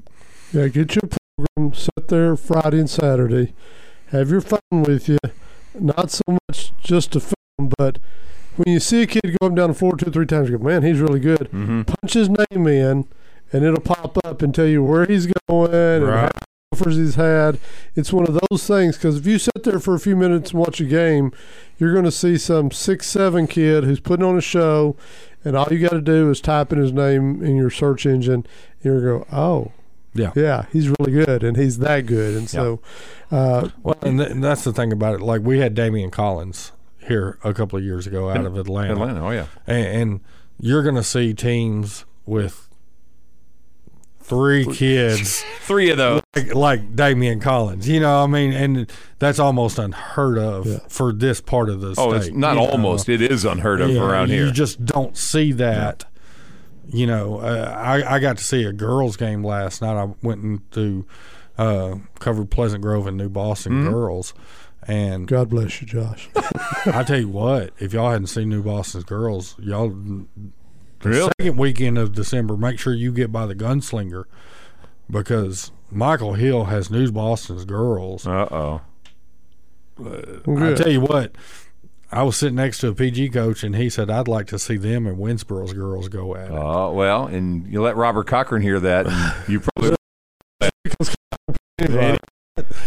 Yeah, 0.53 0.67
get 0.69 0.95
your 0.95 1.09
program, 1.55 1.73
sit 1.73 2.07
there 2.07 2.35
Friday 2.35 2.79
and 2.79 2.89
Saturday, 2.89 3.53
have 4.07 4.29
your 4.29 4.41
phone 4.41 4.59
with 4.71 5.09
you, 5.09 5.17
not 5.79 6.09
so 6.11 6.21
much 6.49 6.71
just 6.81 7.11
to 7.13 7.19
film, 7.19 7.71
but 7.77 7.99
when 8.55 8.71
you 8.73 8.79
see 8.79 9.01
a 9.01 9.07
kid 9.07 9.21
go 9.23 9.47
up 9.47 9.49
and 9.49 9.55
down 9.57 9.69
the 9.69 9.75
floor 9.75 9.97
two 9.97 10.07
or 10.07 10.11
three 10.13 10.25
times, 10.25 10.49
you 10.49 10.57
go, 10.57 10.63
man, 10.63 10.81
he's 10.83 10.99
really 11.01 11.19
good. 11.19 11.49
Mm-hmm. 11.51 11.81
Punch 11.83 12.13
his 12.13 12.29
name 12.29 12.67
in, 12.67 13.05
and 13.51 13.65
it'll 13.65 13.81
pop 13.81 14.17
up 14.23 14.41
and 14.41 14.55
tell 14.55 14.65
you 14.67 14.81
where 14.83 15.05
he's 15.05 15.27
going 15.49 15.73
and 15.73 16.05
how 16.05 16.11
many 16.21 16.29
offers 16.75 16.97
he's 16.97 17.15
had. 17.15 17.59
It's 17.95 18.11
one 18.11 18.27
of 18.27 18.39
those 18.49 18.67
things 18.67 18.97
because 18.97 19.17
if 19.17 19.25
you 19.25 19.39
sit 19.39 19.63
there 19.63 19.79
for 19.79 19.95
a 19.95 19.99
few 19.99 20.15
minutes 20.15 20.51
and 20.51 20.59
watch 20.59 20.79
a 20.81 20.85
game, 20.85 21.31
you're 21.77 21.93
going 21.93 22.05
to 22.05 22.11
see 22.11 22.37
some 22.37 22.71
six, 22.71 23.07
seven 23.07 23.47
kid 23.47 23.83
who's 23.83 23.99
putting 23.99 24.25
on 24.25 24.37
a 24.37 24.41
show, 24.41 24.95
and 25.43 25.55
all 25.55 25.67
you 25.71 25.79
got 25.79 25.91
to 25.91 26.01
do 26.01 26.29
is 26.29 26.41
type 26.41 26.71
in 26.73 26.79
his 26.79 26.91
name 26.91 27.43
in 27.43 27.55
your 27.55 27.69
search 27.69 28.05
engine, 28.05 28.33
and 28.35 28.47
you're 28.83 29.01
going 29.01 29.23
to 29.23 29.29
go, 29.31 29.35
oh, 29.37 29.71
Yeah. 30.13 30.31
yeah, 30.35 30.65
he's 30.71 30.89
really 30.89 31.11
good, 31.11 31.43
and 31.43 31.57
he's 31.57 31.79
that 31.79 32.05
good, 32.05 32.35
and 32.35 32.49
so, 32.49 32.79
uh, 33.31 33.69
Well, 33.83 33.97
and, 34.01 34.19
th- 34.19 34.31
and 34.31 34.43
that's 34.43 34.63
the 34.63 34.73
thing 34.73 34.91
about 34.91 35.15
it. 35.15 35.21
Like 35.21 35.41
we 35.41 35.59
had 35.59 35.73
Damian 35.75 36.11
Collins 36.11 36.71
here 36.99 37.37
a 37.43 37.53
couple 37.53 37.77
of 37.77 37.85
years 37.85 38.07
ago 38.07 38.29
out 38.29 38.45
of 38.45 38.57
Atlanta. 38.57 38.93
Atlanta, 38.93 39.25
oh 39.25 39.31
yeah. 39.31 39.45
and, 39.67 39.87
and 39.87 40.19
you're 40.59 40.83
going 40.83 40.95
to 40.95 41.03
see 41.03 41.33
teams 41.33 42.05
with 42.25 42.64
three 44.27 44.65
kids 44.65 45.43
Three 45.61 45.89
of 45.91 45.97
those. 45.97 46.21
like, 46.35 46.53
like 46.55 46.95
Damian 46.95 47.39
Collins. 47.39 47.87
You 47.87 47.99
know, 47.99 48.23
I 48.23 48.27
mean, 48.27 48.53
and 48.53 48.91
that's 49.19 49.39
almost 49.39 49.77
unheard 49.79 50.37
of 50.37 50.65
Yeah. 50.65 50.79
for 50.89 51.13
this 51.13 51.41
part 51.41 51.69
of 51.69 51.81
the 51.81 51.93
Oh, 51.97 52.11
state. 52.17 52.29
it's 52.29 52.35
not 52.35 52.55
you 52.55 52.61
know. 52.61 52.67
almost. 52.69 53.07
It 53.09 53.21
is 53.21 53.45
unheard 53.45 53.81
of 53.81 53.89
Yeah, 53.91 54.01
around 54.01 54.29
you 54.29 54.35
here. 54.37 54.45
You 54.47 54.51
just 54.51 54.83
don't 54.85 55.15
see 55.17 55.51
that. 55.53 56.05
You 56.87 57.07
know, 57.07 57.37
uh, 57.39 57.73
I 57.75 58.15
I 58.15 58.19
got 58.19 58.37
to 58.37 58.43
see 58.43 58.63
a 58.63 58.71
girls 58.73 59.17
game 59.17 59.43
last 59.43 59.81
night. 59.81 59.95
I 59.99 60.13
went 60.21 60.43
into 60.43 61.05
uh, 61.57 61.95
covered 62.19 62.51
Pleasant 62.51 62.81
Grove 62.83 63.07
and 63.07 63.17
New 63.17 63.29
Boston 63.29 63.73
Mm-hmm. 63.73 63.91
girls, 63.91 64.33
and 64.87 65.27
God 65.27 65.49
bless 65.49 65.81
you, 65.81 65.87
Josh. 65.87 66.29
I 66.85 67.03
tell 67.03 67.19
you 67.19 67.29
what, 67.29 67.71
if 67.79 67.91
y'all 67.93 68.11
hadn't 68.11 68.27
seen 68.27 68.49
New 68.49 68.61
Boston's 68.61 69.03
girls, 69.03 69.55
y'all 69.59 69.89
the 69.89 70.25
Really? 71.05 71.31
second 71.39 71.57
weekend 71.57 71.97
of 71.97 72.13
December, 72.13 72.57
make 72.57 72.79
sure 72.79 72.93
you 72.93 73.11
get 73.11 73.31
by 73.31 73.45
the 73.45 73.55
Gunslinger 73.55 74.25
because 75.09 75.71
Michael 75.91 76.33
Hill 76.33 76.65
has 76.65 76.89
New 76.89 77.11
Boston's 77.11 77.65
girls. 77.65 78.25
Uh 78.27 78.47
oh. 78.51 78.81
I 79.97 80.03
Good. 80.43 80.77
tell 80.77 80.89
you 80.91 80.99
what, 81.01 81.33
I 82.11 82.23
was 82.23 82.35
sitting 82.35 82.55
next 82.55 82.79
to 82.79 82.89
a 82.89 82.93
PG 82.93 83.29
coach, 83.29 83.63
and 83.63 83.75
he 83.75 83.89
said 83.89 84.09
I'd 84.09 84.27
like 84.27 84.47
to 84.47 84.59
see 84.59 84.75
them 84.77 85.07
and 85.07 85.17
Winsboro's 85.17 85.71
girls 85.73 86.09
go 86.09 86.35
at 86.35 86.47
it. 86.51 86.53
Oh 86.53 86.91
well, 86.91 87.27
and 87.27 87.65
you 87.71 87.81
let 87.81 87.95
Robert 87.95 88.27
Cochran 88.27 88.61
hear 88.61 88.79
that, 88.79 89.07
and 89.07 89.49
you 89.49 89.61
probably. 89.61 89.95
Anyway, 91.77 92.17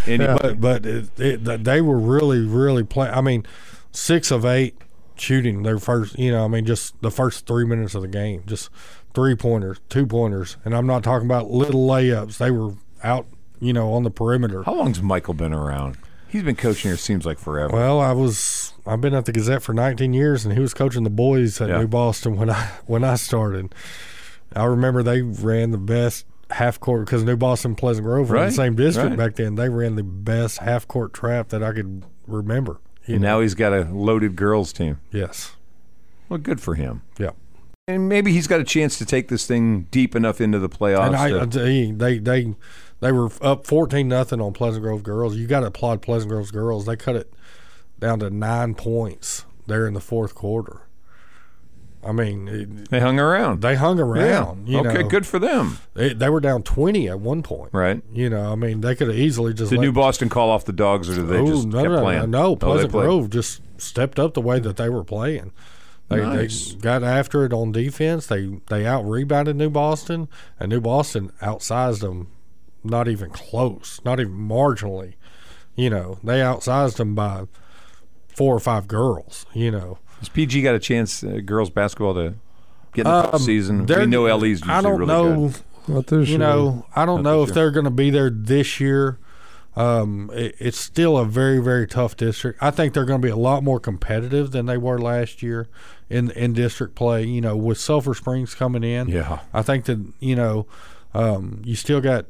Any- 0.06 0.24
Yeah. 0.24 0.36
but 0.40 0.60
but 0.60 0.86
it, 0.86 1.20
it, 1.20 1.64
they 1.64 1.80
were 1.82 1.98
really 1.98 2.40
really 2.46 2.82
playing. 2.84 3.12
I 3.12 3.20
mean, 3.20 3.44
six 3.92 4.30
of 4.30 4.44
eight 4.46 4.76
shooting 5.20 5.62
their 5.62 5.78
first. 5.78 6.18
You 6.18 6.32
know, 6.32 6.44
I 6.44 6.48
mean, 6.48 6.64
just 6.64 7.00
the 7.02 7.10
first 7.10 7.46
three 7.46 7.64
minutes 7.64 7.94
of 7.94 8.02
the 8.02 8.08
game, 8.08 8.42
just 8.46 8.70
three 9.14 9.34
pointers, 9.34 9.78
two 9.88 10.06
pointers, 10.06 10.56
and 10.64 10.74
I'm 10.74 10.86
not 10.86 11.02
talking 11.02 11.26
about 11.26 11.50
little 11.50 11.86
layups. 11.86 12.38
They 12.38 12.50
were 12.50 12.74
out, 13.02 13.26
you 13.60 13.72
know, 13.72 13.92
on 13.92 14.02
the 14.02 14.10
perimeter. 14.10 14.62
How 14.62 14.74
long's 14.74 15.02
Michael 15.02 15.34
been 15.34 15.52
around? 15.52 15.96
He's 16.28 16.42
been 16.42 16.56
coaching 16.56 16.90
here. 16.90 16.98
Seems 16.98 17.24
like 17.24 17.38
forever. 17.38 17.74
Well, 17.74 18.00
I 18.00 18.12
was 18.12 18.74
I've 18.86 19.00
been 19.00 19.14
at 19.14 19.24
the 19.24 19.32
Gazette 19.32 19.62
for 19.62 19.72
19 19.72 20.12
years, 20.12 20.44
and 20.44 20.54
he 20.54 20.60
was 20.60 20.74
coaching 20.74 21.04
the 21.04 21.10
boys 21.10 21.60
at 21.60 21.68
Yeah. 21.68 21.78
New 21.78 21.88
Boston 21.88 22.36
when 22.36 22.50
I 22.50 22.70
when 22.86 23.04
I 23.04 23.16
started. 23.16 23.74
I 24.54 24.64
remember 24.64 25.02
they 25.02 25.22
ran 25.22 25.70
the 25.70 25.78
best 25.78 26.26
half 26.50 26.80
court 26.80 27.06
because 27.06 27.24
New 27.24 27.36
Boston, 27.36 27.72
and 27.72 27.78
Pleasant 27.78 28.06
Grove 28.06 28.30
were 28.30 28.36
in 28.36 28.46
the 28.46 28.52
same 28.52 28.74
district 28.74 29.10
right. 29.10 29.18
back 29.18 29.36
then. 29.36 29.54
They 29.54 29.68
ran 29.68 29.96
the 29.96 30.02
best 30.02 30.58
half 30.58 30.88
court 30.88 31.12
trap 31.12 31.48
that 31.48 31.62
I 31.62 31.72
could 31.72 32.04
remember. 32.26 32.80
And 33.14 33.22
know. 33.22 33.36
now 33.36 33.40
he's 33.40 33.54
got 33.54 33.72
a 33.72 33.84
loaded 33.84 34.36
girls 34.36 34.72
team. 34.72 35.00
yes, 35.12 35.52
Well, 36.28 36.38
good 36.38 36.60
for 36.60 36.74
him. 36.74 37.02
yeah. 37.18 37.30
and 37.86 38.08
maybe 38.08 38.32
he's 38.32 38.46
got 38.46 38.60
a 38.60 38.64
chance 38.64 38.98
to 38.98 39.04
take 39.06 39.28
this 39.28 39.46
thing 39.46 39.86
deep 39.90 40.14
enough 40.14 40.40
into 40.40 40.58
the 40.58 40.68
playoffs. 40.68 41.06
And 41.06 41.16
I, 41.16 41.40
I 41.42 41.44
they 41.92 42.18
they 42.18 42.54
they 43.00 43.12
were 43.12 43.30
up 43.40 43.66
fourteen 43.66 44.08
nothing 44.08 44.40
on 44.40 44.52
Pleasant 44.52 44.82
Grove 44.84 45.02
girls. 45.02 45.36
You 45.36 45.46
got 45.46 45.60
to 45.60 45.66
applaud 45.66 46.02
Pleasant 46.02 46.30
Grove 46.30 46.52
girls. 46.52 46.86
They 46.86 46.96
cut 46.96 47.16
it 47.16 47.32
down 47.98 48.20
to 48.20 48.30
nine 48.30 48.74
points 48.74 49.44
there 49.66 49.86
in 49.86 49.94
the 49.94 50.00
fourth 50.00 50.34
quarter. 50.34 50.82
I 52.08 52.12
mean, 52.12 52.86
they 52.90 53.00
hung 53.00 53.20
around. 53.20 53.60
They 53.60 53.74
hung 53.74 54.00
around. 54.00 54.66
Yeah. 54.66 54.80
Okay, 54.80 55.02
know. 55.02 55.08
good 55.08 55.26
for 55.26 55.38
them. 55.38 55.78
They, 55.92 56.14
they 56.14 56.30
were 56.30 56.40
down 56.40 56.62
twenty 56.62 57.06
at 57.08 57.20
one 57.20 57.42
point. 57.42 57.70
Right. 57.74 58.02
You 58.14 58.30
know, 58.30 58.50
I 58.50 58.54
mean, 58.54 58.80
they 58.80 58.94
could 58.94 59.08
have 59.08 59.16
easily 59.18 59.52
just 59.52 59.70
Did 59.70 59.80
New 59.80 59.92
Boston 59.92 60.30
call 60.30 60.48
off 60.50 60.64
the 60.64 60.72
dogs, 60.72 61.10
or 61.10 61.16
did 61.16 61.28
they 61.28 61.36
Oh, 61.38 61.46
just 61.46 61.66
no, 61.68 61.82
kept 61.82 61.90
no, 61.90 62.00
playing? 62.00 62.30
No, 62.30 62.44
Oh, 62.46 62.54
they 62.54 62.56
Pleasant 62.66 62.92
played. 62.92 63.04
Grove 63.04 63.30
just 63.30 63.60
stepped 63.80 64.18
up 64.18 64.32
the 64.32 64.40
way 64.40 64.58
that 64.58 64.76
they 64.78 64.88
were 64.88 65.04
playing. 65.04 65.52
They, 66.08 66.16
Nice. 66.16 66.72
they 66.72 66.78
got 66.78 67.02
after 67.04 67.44
it 67.44 67.52
on 67.52 67.72
defense. 67.72 68.26
They 68.26 68.58
they 68.68 68.86
out 68.86 69.02
rebounded 69.04 69.56
New 69.56 69.68
Boston, 69.68 70.28
and 70.58 70.70
New 70.70 70.80
Boston 70.80 71.30
outsized 71.42 72.00
them, 72.00 72.28
not 72.82 73.08
even 73.08 73.28
close, 73.28 74.00
not 74.06 74.18
even 74.18 74.32
marginally. 74.32 75.12
You 75.76 75.90
know, 75.90 76.18
they 76.24 76.38
outsized 76.38 76.96
them 76.96 77.14
by 77.14 77.44
four 78.28 78.54
or 78.56 78.60
five 78.60 78.88
girls. 78.88 79.44
You 79.52 79.70
know, 79.70 79.98
Has 80.20 80.28
PG 80.28 80.62
got 80.62 80.74
a 80.74 80.78
chance, 80.78 81.22
uh, 81.22 81.40
girls 81.44 81.70
basketball, 81.70 82.14
to 82.14 82.34
get 82.92 83.06
in 83.06 83.12
the 83.12 83.26
Um, 83.26 83.26
postseason? 83.32 83.98
We 83.98 84.06
know 84.06 84.24
LE's 84.24 84.60
usually 84.60 84.70
I 84.72 84.80
don't 84.82 84.98
really 84.98 85.12
know. 85.12 85.48
good. 85.48 85.60
Not 85.94 86.06
this 86.08 86.28
you 86.28 86.32
year. 86.32 86.38
know, 86.38 86.86
I 86.94 87.06
don't 87.06 87.22
Not 87.22 87.30
know 87.30 87.42
if 87.42 87.48
year. 87.48 87.54
they're 87.54 87.70
going 87.70 87.84
to 87.84 87.90
be 87.90 88.10
there 88.10 88.28
this 88.30 88.78
year. 88.80 89.18
Um, 89.76 90.30
it, 90.34 90.56
it's 90.58 90.78
still 90.78 91.16
a 91.16 91.24
very, 91.24 91.60
very 91.60 91.86
tough 91.86 92.16
district. 92.16 92.58
I 92.60 92.70
think 92.72 92.92
they're 92.94 93.04
going 93.04 93.22
to 93.22 93.26
be 93.26 93.30
a 93.30 93.36
lot 93.36 93.62
more 93.62 93.78
competitive 93.78 94.50
than 94.50 94.66
they 94.66 94.76
were 94.76 94.98
last 94.98 95.40
year 95.42 95.68
in 96.10 96.30
in 96.32 96.52
district 96.52 96.94
play. 96.96 97.24
You 97.24 97.40
know, 97.40 97.56
with 97.56 97.78
Sulphur 97.78 98.12
Springs 98.14 98.54
coming 98.56 98.82
in, 98.82 99.08
Yeah. 99.08 99.38
I 99.54 99.62
think 99.62 99.84
that 99.84 100.04
you 100.18 100.34
know, 100.34 100.66
um, 101.14 101.62
you 101.64 101.76
still 101.76 102.00
got, 102.00 102.26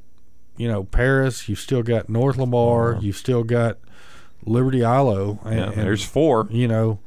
you 0.58 0.68
know, 0.68 0.84
Paris. 0.84 1.48
You've 1.48 1.58
still 1.58 1.82
got 1.82 2.08
North 2.10 2.36
Lamar. 2.36 2.98
You've 3.00 3.16
still 3.16 3.44
got 3.44 3.78
Liberty-Eylau. 4.44 5.44
And, 5.44 5.56
Yeah, 5.56 5.64
and, 5.70 5.74
there's 5.82 6.04
four. 6.04 6.46
You 6.50 6.68
know. 6.68 6.98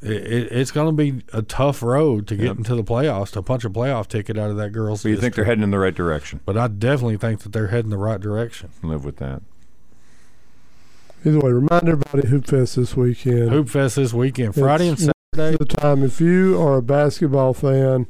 It, 0.00 0.10
it, 0.12 0.52
it's 0.52 0.70
going 0.70 0.86
to 0.86 0.92
be 0.92 1.24
a 1.32 1.42
tough 1.42 1.82
road 1.82 2.28
to 2.28 2.36
get 2.36 2.46
Yep. 2.46 2.58
into 2.58 2.76
the 2.76 2.84
playoffs 2.84 3.30
to 3.32 3.42
punch 3.42 3.64
a 3.64 3.70
playoff 3.70 4.06
ticket 4.06 4.38
out 4.38 4.50
of 4.50 4.56
that 4.56 4.70
girls. 4.70 5.00
So 5.00 5.08
you 5.08 5.16
think 5.16 5.34
they're 5.34 5.44
heading 5.44 5.64
in 5.64 5.70
the 5.72 5.78
right 5.78 5.94
direction? 5.94 6.38
But 6.44 6.56
I 6.56 6.68
definitely 6.68 7.16
think 7.16 7.40
that 7.40 7.52
they're 7.52 7.66
heading 7.68 7.90
the 7.90 7.96
right 7.98 8.20
direction. 8.20 8.70
Live 8.82 9.04
with 9.04 9.16
that. 9.16 9.42
Either 11.24 11.40
way, 11.40 11.50
remind 11.50 11.88
everybody 11.88 12.28
Hoop 12.28 12.46
Fest 12.46 12.76
this 12.76 12.96
weekend. 12.96 13.50
Hoop 13.50 13.68
Fest 13.68 13.96
this 13.96 14.12
weekend, 14.12 14.54
Friday 14.54 14.88
and 14.88 14.98
Saturday. 14.98 15.56
The 15.58 15.64
time, 15.64 16.04
if 16.04 16.20
you 16.20 16.60
are 16.62 16.76
a 16.76 16.82
basketball 16.82 17.54
fan, 17.54 18.06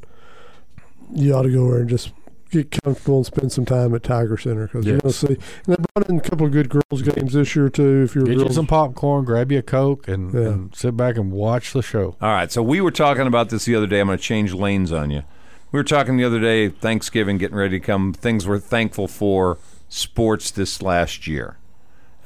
you 1.14 1.32
ought 1.34 1.42
to 1.42 1.50
go 1.50 1.70
there 1.70 1.80
and 1.80 1.88
just 1.88 2.10
get 2.50 2.70
comfortable 2.82 3.16
and 3.18 3.26
spend 3.26 3.52
some 3.52 3.64
time 3.64 3.94
at 3.94 4.02
Tiger 4.02 4.36
Center 4.36 4.66
because 4.66 4.86
you're 4.86 4.98
going 4.98 5.12
to 5.12 5.18
see. 5.18 5.26
And 5.66 5.76
they 5.76 5.84
brought 5.94 6.08
in 6.08 6.18
a 6.18 6.20
couple 6.20 6.46
of 6.46 6.52
good 6.52 6.68
girls 6.68 7.02
games 7.02 7.32
this 7.34 7.54
year 7.56 7.68
too. 7.68 8.02
If 8.04 8.14
you're 8.14 8.24
a 8.24 8.28
Get 8.28 8.38
you 8.48 8.52
some 8.52 8.66
popcorn, 8.66 9.24
grab 9.24 9.52
you 9.52 9.58
a 9.58 9.62
Coke, 9.62 10.08
and, 10.08 10.32
Yeah. 10.32 10.40
and 10.40 10.74
sit 10.74 10.96
back 10.96 11.16
and 11.16 11.30
watch 11.32 11.72
the 11.72 11.82
show. 11.82 12.16
All 12.20 12.30
right. 12.32 12.50
So 12.50 12.62
we 12.62 12.80
were 12.80 12.90
talking 12.90 13.26
about 13.26 13.50
this 13.50 13.64
the 13.64 13.74
other 13.74 13.86
day. 13.86 14.00
I'm 14.00 14.06
going 14.06 14.18
to 14.18 14.22
change 14.24 14.52
lanes 14.54 14.92
on 14.92 15.10
you. 15.10 15.22
We 15.70 15.78
were 15.78 15.84
talking 15.84 16.16
the 16.16 16.24
other 16.24 16.40
day, 16.40 16.68
Thanksgiving, 16.70 17.36
getting 17.38 17.56
ready 17.56 17.78
to 17.78 17.84
come. 17.84 18.12
Things 18.14 18.46
we're 18.48 18.58
thankful 18.58 19.06
for 19.08 19.58
sports 19.88 20.50
this 20.50 20.80
last 20.82 21.26
year. 21.26 21.56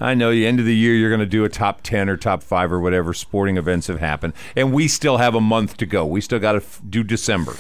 I 0.00 0.14
know 0.14 0.30
the 0.32 0.46
end 0.46 0.58
of 0.58 0.66
the 0.66 0.74
year 0.74 0.94
you're 0.94 1.10
going 1.10 1.20
to 1.20 1.26
do 1.26 1.44
a 1.44 1.48
top 1.48 1.82
10 1.82 2.08
or 2.08 2.16
top 2.16 2.42
5 2.42 2.72
or 2.72 2.80
whatever 2.80 3.14
sporting 3.14 3.56
events 3.56 3.86
have 3.86 4.00
happened. 4.00 4.32
And 4.56 4.72
we 4.72 4.88
still 4.88 5.18
have 5.18 5.34
a 5.36 5.40
month 5.40 5.76
to 5.76 5.86
go. 5.86 6.04
We 6.04 6.20
still 6.20 6.40
got 6.40 6.52
to 6.52 6.58
f- 6.58 6.80
do 6.88 7.04
December. 7.04 7.54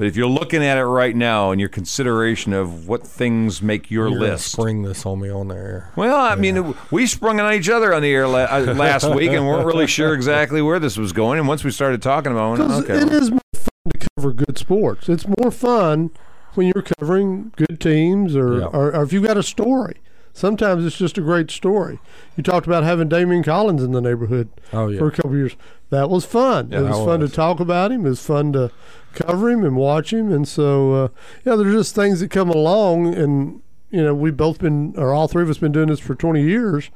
But 0.00 0.06
if 0.06 0.16
you're 0.16 0.28
looking 0.28 0.64
at 0.64 0.78
it 0.78 0.84
right 0.86 1.14
now 1.14 1.50
and 1.50 1.60
your 1.60 1.68
consideration 1.68 2.54
of 2.54 2.88
what 2.88 3.06
things 3.06 3.60
make 3.60 3.90
your 3.90 4.08
You're 4.08 4.18
list. 4.18 4.52
Spring 4.52 4.80
this 4.80 5.04
on 5.04 5.20
me 5.20 5.28
on 5.28 5.48
the 5.48 5.54
air. 5.54 5.92
Well, 5.94 6.16
I 6.16 6.36
mean, 6.36 6.74
we 6.90 7.06
sprung 7.06 7.38
on 7.38 7.52
each 7.52 7.68
other 7.68 7.92
on 7.92 8.00
the 8.00 8.10
air 8.10 8.26
la- 8.26 8.46
uh, 8.50 8.72
last 8.74 9.04
week 9.14 9.30
and 9.32 9.46
weren't 9.46 9.66
really 9.66 9.86
sure 9.86 10.14
exactly 10.14 10.62
where 10.62 10.78
this 10.78 10.96
was 10.96 11.12
going. 11.12 11.38
And 11.38 11.46
once 11.46 11.64
we 11.64 11.70
started 11.70 12.00
talking 12.00 12.32
about 12.32 12.58
it, 12.58 12.62
I 12.62 12.66
went, 12.66 12.84
okay. 12.88 12.94
it 12.94 13.12
is 13.12 13.30
more 13.30 13.40
fun 13.54 13.92
to 13.92 14.08
cover 14.16 14.32
good 14.32 14.56
sports. 14.56 15.06
It's 15.10 15.26
more 15.38 15.50
fun 15.50 16.12
when 16.54 16.72
you're 16.74 16.86
covering 16.98 17.52
good 17.56 17.78
teams 17.78 18.34
or, 18.34 18.60
Yeah. 18.60 18.64
or, 18.68 18.94
or 18.94 19.02
if 19.02 19.12
you've 19.12 19.26
got 19.26 19.36
a 19.36 19.42
story. 19.42 19.98
Sometimes 20.32 20.84
it's 20.84 20.96
just 20.96 21.18
a 21.18 21.20
great 21.20 21.50
story. 21.50 21.98
You 22.36 22.42
talked 22.42 22.66
about 22.66 22.84
having 22.84 23.08
Damien 23.08 23.42
Collins 23.42 23.82
in 23.82 23.92
the 23.92 24.00
neighborhood 24.00 24.48
Oh 24.72 24.88
yeah, 24.88 24.98
for 24.98 25.08
a 25.08 25.10
couple 25.10 25.32
of 25.32 25.36
years. 25.36 25.56
That 25.90 26.08
was 26.08 26.24
fun. 26.24 26.70
Yeah, 26.70 26.80
it 26.80 26.82
was 26.82 26.98
that 26.98 27.04
fun 27.04 27.20
to 27.20 27.28
talk 27.28 27.60
about 27.60 27.90
him. 27.90 28.06
It 28.06 28.10
was 28.10 28.24
fun 28.24 28.52
to 28.52 28.70
cover 29.14 29.50
him 29.50 29.64
and 29.64 29.76
watch 29.76 30.12
him. 30.12 30.32
And 30.32 30.46
so, 30.46 30.92
uh, 30.92 31.08
yeah, 31.44 31.56
there's 31.56 31.74
just 31.74 31.94
things 31.94 32.20
that 32.20 32.30
come 32.30 32.48
along. 32.48 33.14
And 33.14 33.60
you 33.90 34.02
know, 34.02 34.14
we've 34.14 34.36
both 34.36 34.60
been, 34.60 34.94
or 34.96 35.12
all 35.12 35.26
three 35.26 35.42
of 35.42 35.50
us, 35.50 35.58
been 35.58 35.72
doing 35.72 35.88
this 35.88 35.98
for 36.00 36.14
20 36.14 36.42
years 36.42 36.90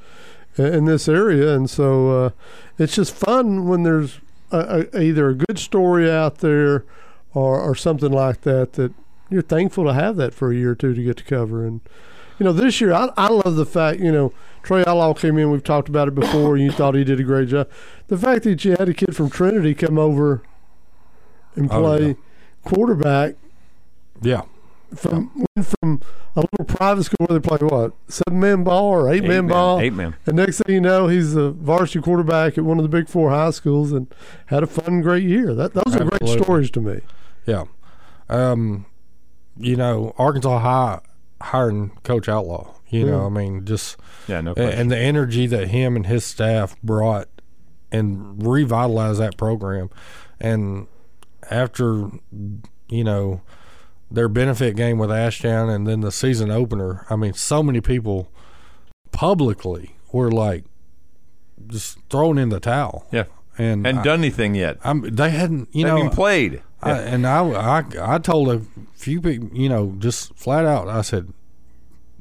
in 0.56 0.84
this 0.84 1.08
area. 1.08 1.54
And 1.54 1.68
so, 1.68 2.26
uh, 2.26 2.30
it's 2.78 2.94
just 2.94 3.14
fun 3.14 3.66
when 3.66 3.82
there's 3.82 4.20
a, 4.52 4.86
a, 4.92 5.00
either 5.00 5.28
a 5.28 5.34
good 5.34 5.58
story 5.58 6.08
out 6.10 6.38
there 6.38 6.84
or, 7.34 7.60
or 7.60 7.74
something 7.74 8.12
like 8.12 8.42
that 8.42 8.74
that 8.74 8.92
you're 9.28 9.42
thankful 9.42 9.84
to 9.84 9.92
have 9.92 10.14
that 10.16 10.32
for 10.32 10.52
a 10.52 10.54
year 10.54 10.70
or 10.70 10.74
two 10.76 10.94
to 10.94 11.02
get 11.02 11.16
to 11.16 11.24
cover. 11.24 11.66
And 11.66 11.80
you 12.38 12.44
know, 12.44 12.52
this 12.52 12.80
year 12.80 12.92
I, 12.92 13.10
I 13.16 13.28
love 13.28 13.56
the 13.56 13.66
fact 13.66 14.00
you 14.00 14.10
know 14.12 14.32
Trey 14.62 14.84
Outlaw 14.86 15.14
came 15.14 15.38
in. 15.38 15.50
We've 15.50 15.62
talked 15.62 15.88
about 15.88 16.08
it 16.08 16.14
before. 16.14 16.54
and 16.56 16.64
You 16.64 16.72
thought 16.72 16.94
he 16.94 17.04
did 17.04 17.20
a 17.20 17.24
great 17.24 17.48
job. 17.48 17.68
The 18.08 18.16
fact 18.18 18.44
that 18.44 18.64
you 18.64 18.72
had 18.78 18.88
a 18.88 18.94
kid 18.94 19.14
from 19.16 19.30
Trinity 19.30 19.74
come 19.74 19.98
over 19.98 20.42
and 21.54 21.70
Oh, 21.70 21.80
play 21.80 22.06
yeah. 22.08 22.14
quarterback 22.64 23.34
yeah. 24.22 24.42
from 24.94 25.30
went 25.56 25.66
from 25.80 26.00
a 26.36 26.40
little 26.40 26.64
private 26.66 27.04
school 27.04 27.26
where 27.26 27.38
they 27.38 27.46
play 27.48 27.58
what 27.66 27.92
seven 28.08 28.40
man 28.40 28.64
ball 28.64 28.86
or 28.88 29.12
eight, 29.12 29.22
man, 29.24 29.46
ball. 29.46 29.78
Eight 29.80 29.92
man. 29.92 30.16
And 30.26 30.36
next 30.36 30.58
thing 30.62 30.74
you 30.74 30.80
know, 30.80 31.06
he's 31.08 31.34
a 31.36 31.50
varsity 31.50 32.00
quarterback 32.00 32.58
at 32.58 32.64
one 32.64 32.78
of 32.78 32.82
the 32.82 32.88
big 32.88 33.08
four 33.08 33.30
high 33.30 33.50
schools 33.50 33.92
and 33.92 34.12
had 34.46 34.62
a 34.62 34.66
fun, 34.66 35.00
great 35.00 35.22
year. 35.24 35.54
That 35.54 35.74
those 35.74 35.94
are 35.94 36.04
great 36.04 36.28
stories 36.42 36.70
to 36.72 36.80
me. 36.80 37.00
Yeah. 37.46 37.64
Um, 38.28 38.86
you 39.56 39.76
know, 39.76 40.14
Arkansas 40.18 40.58
High 40.58 41.00
hiring 41.44 41.90
Coach 42.02 42.28
Outlaw. 42.28 42.74
You 42.88 43.06
know, 43.06 43.20
Yeah. 43.20 43.26
I 43.26 43.28
mean, 43.28 43.64
just 43.64 43.96
Yeah, 44.28 44.40
no 44.40 44.54
question. 44.54 44.78
and 44.78 44.90
the 44.90 44.98
energy 44.98 45.46
that 45.48 45.68
him 45.68 45.96
and 45.96 46.06
his 46.06 46.24
staff 46.24 46.76
brought 46.82 47.28
and 47.90 48.44
revitalized 48.46 49.20
that 49.20 49.36
program. 49.36 49.90
And 50.40 50.86
after, 51.50 52.10
you 52.88 53.04
know, 53.04 53.40
their 54.10 54.28
benefit 54.28 54.76
game 54.76 54.98
with 54.98 55.10
Ashdown 55.10 55.68
and 55.70 55.86
then 55.86 56.00
the 56.00 56.12
season 56.12 56.50
opener, 56.50 57.04
I 57.10 57.16
mean, 57.16 57.32
so 57.34 57.62
many 57.62 57.80
people 57.80 58.30
publicly 59.12 59.96
were 60.12 60.30
like 60.30 60.64
just 61.66 61.98
throwing 62.10 62.38
in 62.38 62.48
the 62.48 62.60
towel. 62.60 63.06
Yeah. 63.10 63.24
And 63.56 63.86
Hadn't 63.86 64.00
I- 64.00 64.04
done 64.04 64.18
anything 64.20 64.54
yet. 64.54 64.78
I'm, 64.84 65.02
they 65.14 65.30
hadn't, 65.30 65.68
you 65.72 65.82
They 65.84 65.90
know, 65.90 65.96
haven't 65.96 66.04
even 66.06 66.16
played. 66.16 66.62
I, 66.84 66.98
and 67.00 67.26
I, 67.26 67.42
I, 67.44 67.84
I 68.00 68.18
told 68.18 68.48
a 68.50 68.62
few 68.94 69.20
people, 69.20 69.48
you 69.56 69.68
know, 69.68 69.94
just 69.98 70.34
flat 70.34 70.64
out, 70.64 70.88
I 70.88 71.02
said, 71.02 71.32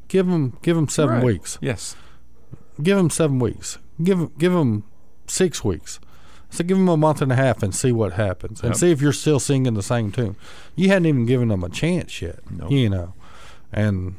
give 0.08 0.28
them, 0.28 0.58
give 0.62 0.76
them 0.76 0.88
seven 0.88 1.16
Right. 1.16 1.24
weeks. 1.26 1.58
Yes. 1.62 1.96
Give 2.82 2.98
them 2.98 3.10
seven 3.10 3.40
weeks. 3.40 3.78
Give, 4.04 4.36
give 4.38 4.54
them 4.54 4.84
six 5.28 5.64
weeks. 5.64 6.00
So 6.50 6.64
give 6.64 6.78
them 6.78 6.88
a 6.90 6.98
month 6.98 7.22
and 7.22 7.32
a 7.32 7.36
half 7.36 7.64
and 7.64 7.74
see 7.74 7.92
what 7.92 8.14
happens, 8.14 8.62
and 8.62 8.70
Yep. 8.72 8.78
see 8.78 8.92
if 8.92 9.02
you're 9.02 9.12
still 9.14 9.40
singing 9.40 9.74
the 9.74 9.82
same 9.84 10.12
tune. 10.12 10.36
You 10.76 10.88
hadn't 10.90 11.08
even 11.08 11.26
given 11.26 11.48
them 11.48 11.64
a 11.64 11.70
chance 11.70 12.22
yet, 12.22 12.40
Nope. 12.52 12.72
you 12.72 12.90
know. 12.90 13.14
And 13.72 14.16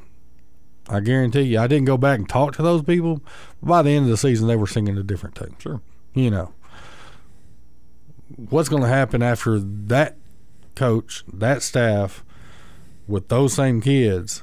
I 0.88 0.98
guarantee 1.00 1.42
you, 1.42 1.60
I 1.60 1.66
didn't 1.68 1.84
go 1.86 1.96
back 1.96 2.18
and 2.18 2.28
talk 2.28 2.54
to 2.56 2.62
those 2.62 2.82
people. 2.82 3.20
By 3.62 3.82
the 3.82 3.90
end 3.90 4.06
of 4.06 4.10
the 4.10 4.16
season, 4.16 4.48
they 4.48 4.56
were 4.56 4.66
singing 4.66 4.98
a 4.98 5.02
different 5.04 5.36
tune. 5.36 5.54
Sure. 5.60 5.80
You 6.12 6.30
know, 6.30 6.52
what's 8.50 8.68
going 8.68 8.82
to 8.82 8.88
happen 8.88 9.22
after 9.22 9.58
that 9.60 10.16
coach, 10.74 11.24
that 11.32 11.62
staff, 11.62 12.24
with 13.06 13.28
those 13.28 13.52
same 13.54 13.80
kids, 13.80 14.42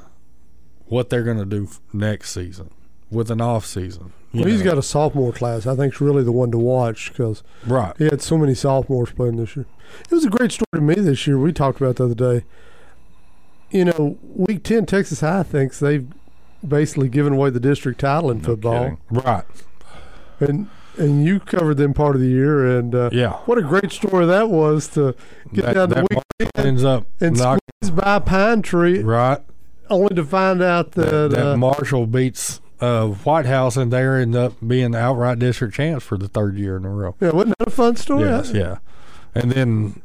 what 0.85 1.09
they're 1.09 1.23
going 1.23 1.37
to 1.37 1.45
do 1.45 1.69
next 1.93 2.31
season 2.31 2.71
with 3.09 3.29
an 3.29 3.41
off 3.41 3.65
season. 3.65 4.13
Well, 4.33 4.45
he's 4.45 4.59
know. 4.59 4.71
got 4.71 4.77
a 4.77 4.83
sophomore 4.83 5.33
class. 5.33 5.67
I 5.67 5.75
think 5.75 5.93
is 5.93 6.01
really 6.01 6.23
the 6.23 6.31
one 6.31 6.51
to 6.51 6.57
watch 6.57 7.09
because 7.09 7.43
right. 7.67 7.93
he 7.97 8.05
had 8.05 8.21
so 8.21 8.37
many 8.37 8.55
sophomores 8.55 9.11
playing 9.11 9.35
this 9.35 9.55
year. 9.57 9.65
It 10.03 10.11
was 10.11 10.23
a 10.23 10.29
great 10.29 10.53
story 10.53 10.67
to 10.75 10.81
me 10.81 10.95
this 10.95 11.27
year. 11.27 11.37
We 11.37 11.51
talked 11.51 11.81
about 11.81 11.97
the 11.97 12.05
other 12.05 12.15
day. 12.15 12.45
You 13.71 13.85
know, 13.85 14.17
week 14.23 14.63
ten, 14.63 14.85
Texas 14.85 15.19
High 15.19 15.43
thinks 15.43 15.79
they've 15.79 16.07
basically 16.65 17.09
given 17.09 17.33
away 17.33 17.49
the 17.49 17.59
district 17.59 17.99
title 17.99 18.31
in 18.31 18.37
No 18.37 18.43
football, 18.43 18.83
kidding. 18.83 18.97
Right. 19.09 19.43
and 20.39 20.69
and 21.01 21.25
you 21.25 21.39
covered 21.39 21.75
them 21.77 21.93
part 21.93 22.15
of 22.15 22.21
the 22.21 22.27
year. 22.27 22.77
And 22.77 22.93
uh, 22.95 23.09
Yeah. 23.11 23.33
what 23.45 23.57
a 23.57 23.61
great 23.61 23.91
story 23.91 24.25
that 24.25 24.49
was 24.49 24.87
to 24.89 25.15
get 25.53 25.65
That, 25.65 25.73
down 25.73 25.89
to 25.89 25.95
that 25.95 26.07
week 26.39 26.49
ends 26.55 26.83
up 26.83 27.05
and 27.19 27.37
knock, 27.37 27.59
squeeze 27.81 27.91
by 27.91 28.19
Pine 28.19 28.61
Tree, 28.61 29.01
right. 29.01 29.39
only 29.89 30.15
to 30.15 30.23
find 30.23 30.61
out 30.61 30.91
that, 30.93 31.09
That, 31.11 31.31
that 31.31 31.47
uh, 31.53 31.57
Marshall 31.57 32.05
beats 32.07 32.61
uh, 32.79 33.07
White 33.07 33.45
House, 33.45 33.77
and 33.77 33.91
they 33.93 34.03
end 34.05 34.35
up 34.35 34.53
being 34.65 34.91
the 34.91 34.97
outright 34.99 35.37
district 35.39 35.75
champs 35.75 36.03
for 36.05 36.17
the 36.17 36.27
third 36.27 36.57
year 36.57 36.77
in 36.77 36.85
a 36.85 36.89
row. 36.89 37.15
yeah, 37.19 37.29
wasn't 37.31 37.55
that 37.59 37.67
a 37.67 37.71
fun 37.71 37.95
story? 37.95 38.23
Yes, 38.29 38.51
yeah. 38.53 38.77
And 39.35 39.51
then 39.51 40.01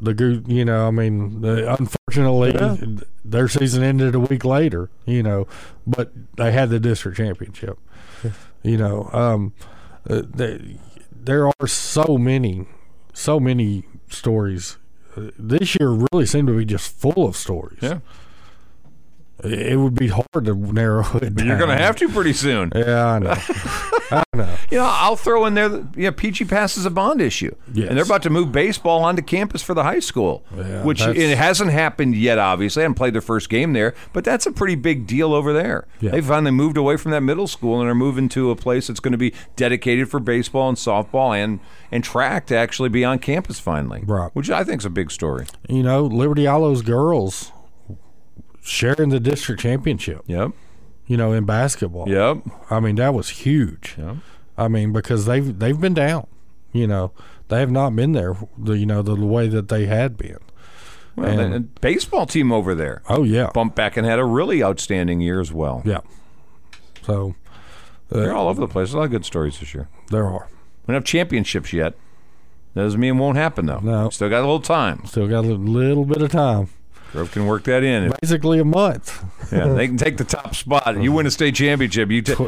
the 0.00 0.42
you 0.46 0.64
know, 0.64 0.88
I 0.88 0.90
mean, 0.90 1.40
the, 1.40 1.72
unfortunately, 1.74 2.52
Yeah. 2.54 2.76
their 3.24 3.48
season 3.48 3.82
ended 3.82 4.14
a 4.14 4.20
week 4.20 4.44
later, 4.44 4.90
you 5.06 5.22
know, 5.22 5.46
but 5.86 6.12
they 6.36 6.52
had 6.52 6.68
the 6.70 6.78
district 6.80 7.16
championship. 7.16 7.78
You 8.62 8.78
know, 8.78 9.08
um, 9.12 9.52
uh, 10.08 10.22
there 11.12 11.46
are 11.48 11.66
so 11.66 12.18
many, 12.18 12.66
so 13.12 13.40
many 13.40 13.84
stories. 14.08 14.78
Uh, 15.16 15.30
This 15.38 15.76
year 15.78 15.90
really 16.12 16.26
seemed 16.26 16.48
to 16.48 16.56
be 16.56 16.64
just 16.64 16.94
full 16.94 17.26
of 17.26 17.36
stories. 17.36 17.78
Yeah. 17.80 18.00
It 19.44 19.78
would 19.78 19.94
be 19.94 20.08
hard 20.08 20.44
to 20.46 20.54
narrow 20.54 21.04
it 21.16 21.34
down. 21.34 21.46
You're 21.46 21.58
going 21.58 21.70
to 21.70 21.76
have 21.82 21.96
to 21.96 22.08
pretty 22.08 22.32
soon. 22.32 22.72
Yeah, 22.74 23.04
I 23.06 23.18
know. 23.18 23.34
I 24.10 24.22
know. 24.34 24.56
You 24.70 24.78
know, 24.78 24.86
I'll 24.90 25.16
throw 25.16 25.44
in 25.46 25.54
there 25.54 25.68
that 25.68 25.96
you 25.96 26.04
know, 26.04 26.12
PG 26.12 26.46
Pass 26.46 26.76
is 26.76 26.86
a 26.86 26.90
bond 26.90 27.20
issue. 27.20 27.54
Yes. 27.72 27.88
And 27.88 27.96
they're 27.96 28.04
about 28.04 28.22
to 28.22 28.30
move 28.30 28.52
baseball 28.52 29.02
onto 29.04 29.22
campus 29.22 29.62
for 29.62 29.74
the 29.74 29.82
high 29.82 29.98
school, 30.00 30.44
Yeah, 30.56 30.82
which 30.82 31.00
that's- 31.00 31.16
it 31.16 31.36
hasn't 31.36 31.70
happened 31.70 32.14
yet, 32.16 32.38
obviously. 32.38 32.82
I 32.82 32.84
haven't 32.84 32.94
played 32.96 33.14
their 33.14 33.20
first 33.20 33.48
game 33.48 33.72
there, 33.72 33.94
but 34.12 34.24
that's 34.24 34.46
a 34.46 34.52
pretty 34.52 34.74
big 34.76 35.06
deal 35.06 35.34
over 35.34 35.52
there. 35.52 35.86
Yeah. 36.00 36.12
They 36.12 36.20
finally 36.20 36.50
moved 36.52 36.76
away 36.76 36.96
from 36.96 37.10
that 37.12 37.20
middle 37.22 37.46
school 37.46 37.80
and 37.80 37.88
are 37.90 37.94
moving 37.94 38.28
to 38.30 38.50
a 38.50 38.56
place 38.56 38.86
that's 38.86 39.00
going 39.00 39.12
to 39.12 39.18
be 39.18 39.34
dedicated 39.56 40.08
for 40.10 40.20
baseball 40.20 40.68
and 40.68 40.78
softball 40.78 41.36
and, 41.36 41.60
and 41.92 42.02
track 42.02 42.46
to 42.46 42.56
actually 42.56 42.88
be 42.88 43.04
on 43.04 43.18
campus 43.18 43.60
finally, 43.60 44.02
Right. 44.06 44.30
which 44.34 44.48
I 44.50 44.64
think 44.64 44.80
is 44.82 44.86
a 44.86 44.90
big 44.90 45.10
story. 45.10 45.46
You 45.68 45.82
know, 45.82 46.04
Liberty-Eylau's 46.04 46.82
girls 46.82 47.52
sharing 48.64 49.10
the 49.10 49.20
district 49.20 49.60
championship. 49.62 50.22
Yep. 50.26 50.50
You 51.06 51.16
know, 51.18 51.32
in 51.32 51.44
basketball. 51.44 52.08
Yep. 52.08 52.38
I 52.70 52.80
mean, 52.80 52.96
that 52.96 53.12
was 53.14 53.28
huge. 53.28 53.94
Yep. 53.98 54.16
I 54.56 54.68
mean, 54.68 54.92
because 54.92 55.26
they've 55.26 55.56
they've 55.58 55.78
been 55.80 55.94
down. 55.94 56.26
You 56.72 56.86
know, 56.88 57.12
they 57.48 57.60
have 57.60 57.70
not 57.70 57.94
been 57.94 58.12
there. 58.12 58.34
The 58.58 58.72
you 58.78 58.86
know 58.86 59.02
the, 59.02 59.14
way 59.14 59.46
that 59.48 59.68
they 59.68 59.86
had 59.86 60.16
been. 60.16 60.38
Well, 61.14 61.28
And- 61.28 61.40
and, 61.40 61.54
and 61.54 61.80
baseball 61.80 62.26
team 62.26 62.50
over 62.50 62.74
there 62.74 63.00
Oh 63.08 63.22
yeah, 63.22 63.50
bumped 63.54 63.76
back 63.76 63.96
and 63.96 64.04
had 64.04 64.18
a 64.18 64.24
really 64.24 64.64
outstanding 64.64 65.20
year 65.20 65.40
as 65.40 65.52
well. 65.52 65.80
yeah. 65.84 66.00
So 67.02 67.34
uh, 68.10 68.18
They're 68.20 68.34
all 68.34 68.48
over 68.48 68.60
the 68.60 68.66
place. 68.66 68.92
A 68.92 68.96
lot 68.96 69.04
of 69.04 69.10
good 69.12 69.24
stories 69.24 69.60
this 69.60 69.74
year. 69.74 69.88
there 70.10 70.26
are 70.26 70.48
We 70.86 70.92
don't 70.92 70.96
have 70.96 71.04
championships 71.04 71.72
yet. 71.72 71.94
That 72.74 72.82
doesn't 72.82 72.98
mean 72.98 73.16
it 73.16 73.20
won't 73.20 73.36
happen 73.36 73.66
though. 73.66 73.78
No. 73.78 74.10
Still 74.10 74.28
got 74.28 74.38
a 74.40 74.46
little 74.46 74.60
time. 74.60 75.02
still 75.06 75.28
got 75.28 75.44
a 75.44 75.54
little 75.54 76.04
bit 76.04 76.20
of 76.22 76.32
time. 76.32 76.68
Grove 77.14 77.30
can 77.30 77.46
work 77.46 77.62
that 77.62 77.84
in. 77.84 78.12
Basically 78.20 78.58
a 78.58 78.64
month. 78.64 79.24
yeah, 79.52 79.68
they 79.68 79.86
can 79.86 79.96
take 79.96 80.16
the 80.16 80.24
top 80.24 80.56
spot. 80.56 81.00
You 81.00 81.12
win 81.12 81.26
a 81.26 81.30
state 81.30 81.54
championship. 81.54 82.10
You 82.10 82.22
take. 82.22 82.38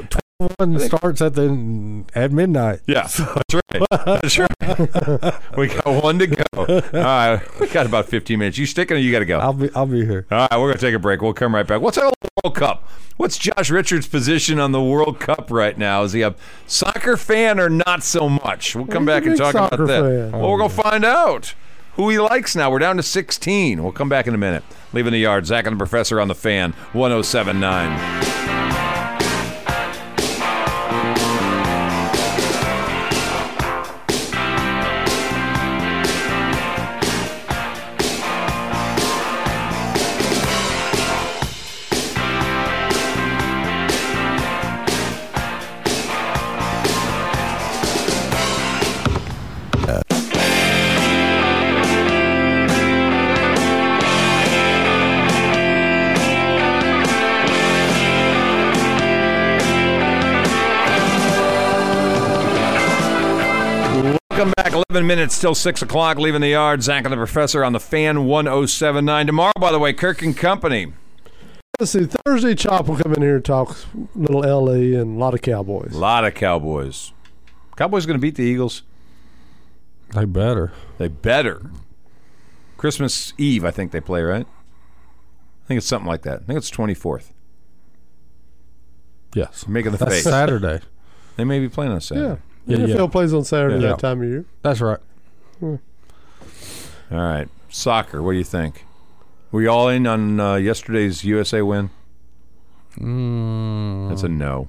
One 0.59 0.79
starts 0.81 1.23
at 1.23 1.35
the 1.35 2.05
at 2.17 2.33
midnight. 2.33 2.81
Yeah, 2.89 3.03
that's 3.07 3.55
right. 3.55 3.87
That's 3.91 4.39
right. 4.39 5.57
we 5.57 5.69
got 5.69 5.87
one 6.03 6.19
to 6.19 6.27
go. 6.27 6.45
All 6.53 6.83
right, 6.93 7.41
we 7.61 7.69
got 7.69 7.87
about 7.87 8.07
15 8.07 8.41
minutes. 8.41 8.59
You 8.59 8.67
sticking 8.67 8.97
or 8.97 9.01
you 9.01 9.13
got 9.13 9.21
to 9.21 9.25
go? 9.25 9.39
I'll 9.39 9.53
be 9.53 9.71
I'll 9.73 9.87
be 9.87 10.05
here. 10.05 10.27
All 10.33 10.49
right, 10.51 10.59
we're 10.59 10.67
going 10.67 10.75
to 10.79 10.81
take 10.81 10.95
a 10.97 10.99
break. 10.99 11.23
We'll 11.23 11.33
come 11.33 11.55
right 11.55 11.67
back. 11.67 11.81
What's 11.81 11.97
our 11.97 12.13
World 12.45 12.57
Cup? 12.57 12.89
What's 13.17 13.39
Josh 13.39 13.71
Richert's 13.71 14.09
position 14.09 14.59
on 14.59 14.73
the 14.73 14.83
World 14.83 15.21
Cup 15.21 15.49
right 15.51 15.79
now? 15.79 16.03
Is 16.03 16.13
he 16.13 16.23
a 16.23 16.35
soccer 16.67 17.17
fan 17.17 17.61
or 17.61 17.71
not 17.71 18.03
so 18.03 18.29
much? 18.29 18.75
We'll 18.75 18.87
come 18.89 19.05
He's 19.05 19.15
back 19.15 19.27
and 19.27 19.37
talk 19.39 19.55
about 19.55 19.71
that. 19.87 19.87
fan. 19.87 20.33
Well, 20.33 20.51
we're 20.51 20.59
going 20.59 20.71
to 20.71 20.77
find 20.83 21.05
out 21.05 21.55
who 21.97 22.09
he 22.09 22.19
likes 22.19 22.55
now. 22.55 22.71
We're 22.71 22.79
down 22.79 22.97
to 22.97 23.03
16. 23.03 23.83
We'll 23.83 23.93
come 23.93 24.09
back 24.09 24.27
in 24.27 24.35
a 24.35 24.39
minute. 24.39 24.63
Leaving 24.93 25.13
the 25.13 25.19
yard. 25.19 25.47
Zach 25.47 25.67
and 25.67 25.75
the 25.75 25.79
Professor 25.79 26.21
on 26.21 26.29
the 26.29 26.35
fan, 26.35 26.73
1079. 26.93 28.46
Welcome 64.97 65.09
back. 65.09 65.13
11 65.13 65.19
minutes 65.19 65.39
till 65.39 65.55
6 65.55 65.83
o'clock. 65.83 66.17
Leaving 66.17 66.41
the 66.41 66.49
yard. 66.49 66.83
Zach 66.83 67.05
and 67.05 67.13
the 67.13 67.19
Professor 67.19 67.63
on 67.63 67.75
the 67.75 67.81
fan 67.81 68.25
1079. 68.25 69.27
Tomorrow, 69.27 69.53
by 69.61 69.71
the 69.71 69.79
way, 69.79 69.93
Kirk 69.93 70.23
and 70.23 70.35
Company. 70.35 70.95
Let's 71.79 71.93
see. 71.93 72.07
Thursday, 72.25 72.55
Chop 72.55 72.89
will 72.89 72.97
come 72.97 73.13
in 73.13 73.21
here 73.21 73.37
and 73.37 73.45
talk 73.45 73.77
little 74.15 74.41
LA 74.41 74.99
and 74.99 75.17
a 75.17 75.19
lot 75.19 75.35
of 75.35 75.43
Cowboys. 75.43 75.93
A 75.93 75.99
lot 75.99 76.25
of 76.25 76.33
Cowboys. 76.33 77.13
Cowboys 77.77 78.07
going 78.07 78.19
to 78.19 78.23
beat 78.23 78.37
the 78.37 78.45
Eagles. 78.45 78.85
They 80.15 80.25
better. 80.25 80.73
They 80.97 81.09
better. 81.09 81.71
Christmas 82.79 83.35
Eve, 83.37 83.67
I 83.67 83.73
think 83.73 83.93
they 83.93 84.01
play, 84.01 84.23
right? 84.23 84.47
I 84.47 85.67
think 85.69 85.77
it's 85.77 85.87
something 85.87 86.09
like 86.09 86.23
that. 86.23 86.41
I 86.41 86.45
think 86.45 86.57
it's 86.57 86.71
24th. 86.71 87.33
Yes. 89.35 89.69
Making 89.69 89.93
the 89.93 89.99
That's 89.99 90.15
face. 90.15 90.25
Saturday. 90.25 90.81
They 91.37 91.45
may 91.45 91.61
be 91.61 91.69
playing 91.69 91.93
on 91.93 92.01
Saturday. 92.01 92.29
Yeah. 92.29 92.37
Yeah, 92.67 92.79
NFL 92.79 92.99
yeah. 92.99 93.07
plays 93.07 93.33
on 93.33 93.45
Saturday 93.45 93.77
Yeah. 93.81 93.91
that 93.91 93.99
time 94.01 94.23
of 94.23 94.29
year. 94.29 94.45
That's 94.63 94.81
right. 94.81 94.99
All 95.63 95.79
right. 97.11 97.49
Soccer, 97.69 98.23
what 98.23 98.33
do 98.33 98.39
you 98.39 98.45
think? 98.45 98.85
Were 99.53 99.63
you 99.63 99.69
all 99.71 99.89
in 99.89 100.07
on 100.07 100.41
uh, 100.41 100.55
yesterday's 100.57 101.25
USA 101.25 101.63
win? 101.63 101.91
Mm, 102.99 104.09
That's 104.09 104.23
a 104.23 104.29
no. 104.29 104.69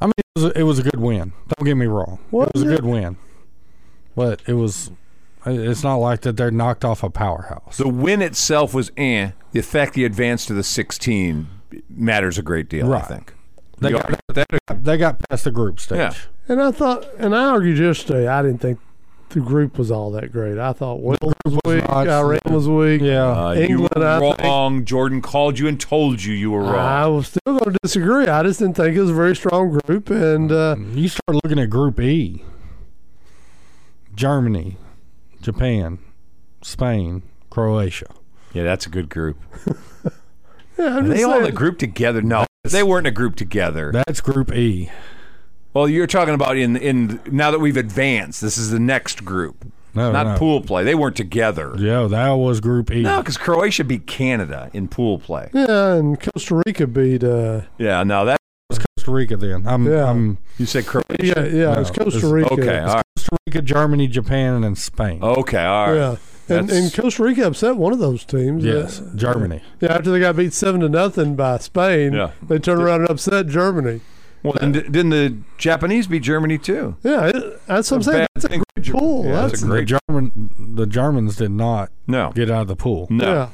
I 0.00 0.06
mean, 0.06 0.12
it 0.16 0.24
was, 0.36 0.44
a, 0.44 0.58
it 0.58 0.62
was 0.62 0.78
a 0.78 0.82
good 0.82 1.00
win. 1.00 1.32
Don't 1.56 1.66
get 1.66 1.76
me 1.76 1.86
wrong. 1.86 2.18
Was 2.30 2.48
it 2.48 2.54
was 2.54 2.62
a 2.62 2.66
good 2.66 2.84
win, 2.84 3.16
but 4.16 4.40
it 4.46 4.54
was. 4.54 4.90
It's 5.46 5.82
not 5.82 5.96
like 5.96 6.20
that. 6.22 6.36
They're 6.36 6.50
knocked 6.50 6.84
off 6.84 7.02
a 7.02 7.10
powerhouse. 7.10 7.78
The 7.78 7.88
win 7.88 8.20
itself 8.22 8.72
was 8.74 8.92
eh. 8.96 9.30
The 9.52 9.62
fact 9.62 9.94
he 9.96 10.04
advanced 10.04 10.48
to 10.48 10.54
the 10.54 10.62
16 10.62 11.48
matters 11.88 12.38
a 12.38 12.42
great 12.42 12.68
deal, 12.68 12.92
I 12.92 13.00
think. 13.02 13.34
They 13.80 13.88
You 13.90 13.96
got, 13.96 14.04
argue 14.04 14.18
with 14.28 14.36
that? 14.36 14.84
they 14.84 14.96
got 14.96 15.20
past 15.28 15.44
the 15.44 15.50
group 15.50 15.80
stage. 15.80 15.98
Yeah. 15.98 16.12
And 16.48 16.60
I 16.62 16.70
thought, 16.70 17.06
and 17.18 17.34
I 17.34 17.44
argued 17.46 17.78
yesterday, 17.78 18.26
I 18.28 18.42
didn't 18.42 18.58
think 18.60 18.78
the 19.30 19.40
group 19.40 19.78
was 19.78 19.90
all 19.92 20.10
that 20.12 20.32
great. 20.32 20.58
I 20.58 20.72
thought 20.72 20.96
Wales 21.00 21.18
was 21.44 21.58
weak, 21.64 21.88
not- 21.88 22.08
Iran 22.08 22.40
was 22.50 22.68
weak. 22.68 23.00
Yeah. 23.00 23.26
Uh, 23.30 23.52
you 23.52 23.62
England, 23.62 23.90
were 23.96 24.06
I 24.06 24.18
think. 24.20 24.40
wrong. 24.40 24.84
Jordan 24.84 25.22
called 25.22 25.58
you 25.58 25.68
and 25.68 25.80
told 25.80 26.22
you 26.22 26.34
you 26.34 26.50
were 26.50 26.62
wrong. 26.62 26.74
I 26.74 27.06
was 27.06 27.28
still 27.28 27.40
going 27.58 27.72
to 27.72 27.78
disagree. 27.82 28.26
I 28.26 28.42
just 28.42 28.58
didn't 28.58 28.74
think 28.76 28.96
it 28.96 29.00
was 29.00 29.10
a 29.10 29.14
very 29.14 29.36
strong 29.36 29.78
group. 29.86 30.10
And 30.10 30.50
uh, 30.50 30.76
You 30.92 31.08
start 31.08 31.38
looking 31.44 31.58
at 31.60 31.70
Group 31.70 32.00
E. 32.00 32.42
Germany, 34.14 34.76
Japan, 35.40 35.98
Spain, 36.62 37.22
Croatia. 37.48 38.06
yeah, 38.52 38.64
that's 38.64 38.86
a 38.86 38.90
good 38.90 39.08
group. 39.08 39.38
yeah, 40.76 40.86
I'm 40.86 40.96
Are 40.98 41.02
just 41.02 41.16
they 41.16 41.22
all 41.22 41.34
in 41.36 41.42
a 41.42 41.44
saying, 41.44 41.54
group 41.54 41.78
together? 41.78 42.20
No, 42.20 42.44
they 42.64 42.82
weren't 42.82 43.06
a 43.06 43.10
group 43.10 43.36
together. 43.36 43.90
That's 43.92 44.20
Group 44.20 44.52
E. 44.52 44.90
Well, 45.72 45.88
you're 45.88 46.06
talking 46.06 46.34
about 46.34 46.56
in 46.56 46.76
in 46.76 47.20
now 47.30 47.50
that 47.50 47.60
we've 47.60 47.76
advanced. 47.76 48.40
This 48.40 48.58
is 48.58 48.70
the 48.70 48.80
next 48.80 49.24
group, 49.24 49.64
No, 49.94 50.10
not 50.12 50.26
no. 50.26 50.36
pool 50.38 50.60
play. 50.60 50.84
They 50.84 50.94
weren't 50.94 51.16
together. 51.16 51.74
Yeah, 51.78 52.06
that 52.08 52.32
was 52.32 52.60
Group 52.60 52.90
E. 52.90 53.02
No, 53.02 53.18
because 53.20 53.36
Croatia 53.38 53.84
beat 53.84 54.06
Canada 54.06 54.70
in 54.72 54.88
pool 54.88 55.18
play. 55.18 55.48
yeah, 55.54 55.94
and 55.94 56.20
Costa 56.20 56.60
Rica 56.66 56.86
beat. 56.86 57.22
Uh, 57.24 57.62
Yeah, 57.78 58.02
no, 58.02 58.24
that 58.24 58.38
was 58.68 58.78
Costa 58.80 59.10
Rica. 59.12 59.36
Then 59.36 59.66
I'm. 59.66 59.86
Yeah. 59.86 60.10
I'm 60.10 60.38
you 60.58 60.66
said 60.66 60.86
Croatia. 60.86 61.06
yeah, 61.20 61.44
yeah, 61.44 61.72
it 61.76 61.78
was 61.78 61.96
No, 61.96 62.04
Costa 62.04 62.18
it's- 62.18 62.24
Rica. 62.32 62.52
Okay, 62.54 62.78
all 62.80 62.94
right. 62.96 63.04
Costa 63.16 63.36
Rica, 63.46 63.62
Germany, 63.62 64.08
Japan, 64.08 64.64
and 64.64 64.76
Spain. 64.76 65.22
Okay, 65.22 65.64
all 65.64 65.86
right. 65.86 65.96
Yeah. 65.96 66.16
And, 66.50 66.70
and 66.70 66.92
Costa 66.94 67.22
Rica 67.22 67.46
upset 67.46 67.76
one 67.76 67.92
of 67.92 67.98
those 67.98 68.24
teams. 68.24 68.64
yes, 68.64 69.00
Uh, 69.00 69.10
Germany. 69.16 69.62
Yeah, 69.80 69.94
after 69.94 70.10
they 70.10 70.20
got 70.20 70.36
beat 70.36 70.52
seven 70.52 70.80
to 70.82 70.88
nothing 70.88 71.36
by 71.36 71.58
Spain, 71.58 72.12
Yeah. 72.12 72.30
they 72.46 72.58
turned 72.58 72.82
around 72.82 73.02
and 73.02 73.10
upset 73.10 73.46
Germany. 73.46 74.00
Well, 74.42 74.54
then, 74.58 74.72
di- 74.72 74.80
didn't 74.82 75.10
the 75.10 75.36
Japanese 75.58 76.06
beat 76.06 76.22
Germany 76.22 76.56
too? 76.58 76.96
Yeah, 77.02 77.26
it, 77.26 77.66
that's 77.66 77.90
what 77.90 77.98
I'm 77.98 78.02
saying. 78.04 78.26
That's 78.34 78.46
a 78.46 78.48
thing 78.48 78.58
great 78.58 78.66
for 78.74 78.80
Ger- 78.80 78.92
pull. 78.98 79.24
Yeah, 79.26 79.32
that's 79.32 79.52
that's 79.52 79.62
a 79.62 79.66
great. 79.66 79.86
The 79.88 79.98
German, 80.08 80.50
the 80.76 80.86
Germans 80.86 81.36
did 81.36 81.50
not 81.50 81.90
No, 82.06 82.32
get 82.34 82.50
out 82.50 82.62
of 82.62 82.68
the 82.68 82.76
pool. 82.76 83.06
no, 83.10 83.24
yeah. 83.24 83.48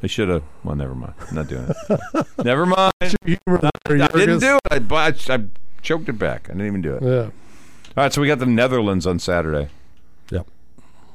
they 0.00 0.08
should 0.08 0.30
have. 0.30 0.42
Well, 0.64 0.76
never 0.76 0.94
mind. 0.94 1.12
I'm 1.28 1.34
not 1.34 1.48
doing 1.48 1.66
it. 1.90 2.26
never 2.44 2.64
mind. 2.64 2.92
Humor 3.24 3.60
there, 3.60 4.02
I 4.02 4.08
didn't 4.08 4.38
do 4.38 4.58
it. 4.70 4.82
I, 4.90 4.94
I, 4.94 5.14
I 5.34 5.44
choked 5.82 6.08
it 6.08 6.18
back. 6.18 6.48
I 6.48 6.52
didn't 6.54 6.66
even 6.68 6.80
do 6.82 6.94
it. 6.96 7.02
Yeah. 7.02 7.20
All 7.94 8.04
right, 8.04 8.12
so 8.12 8.22
we 8.22 8.26
got 8.28 8.38
the 8.38 8.46
Netherlands 8.46 9.06
on 9.06 9.18
Saturday. 9.18 9.68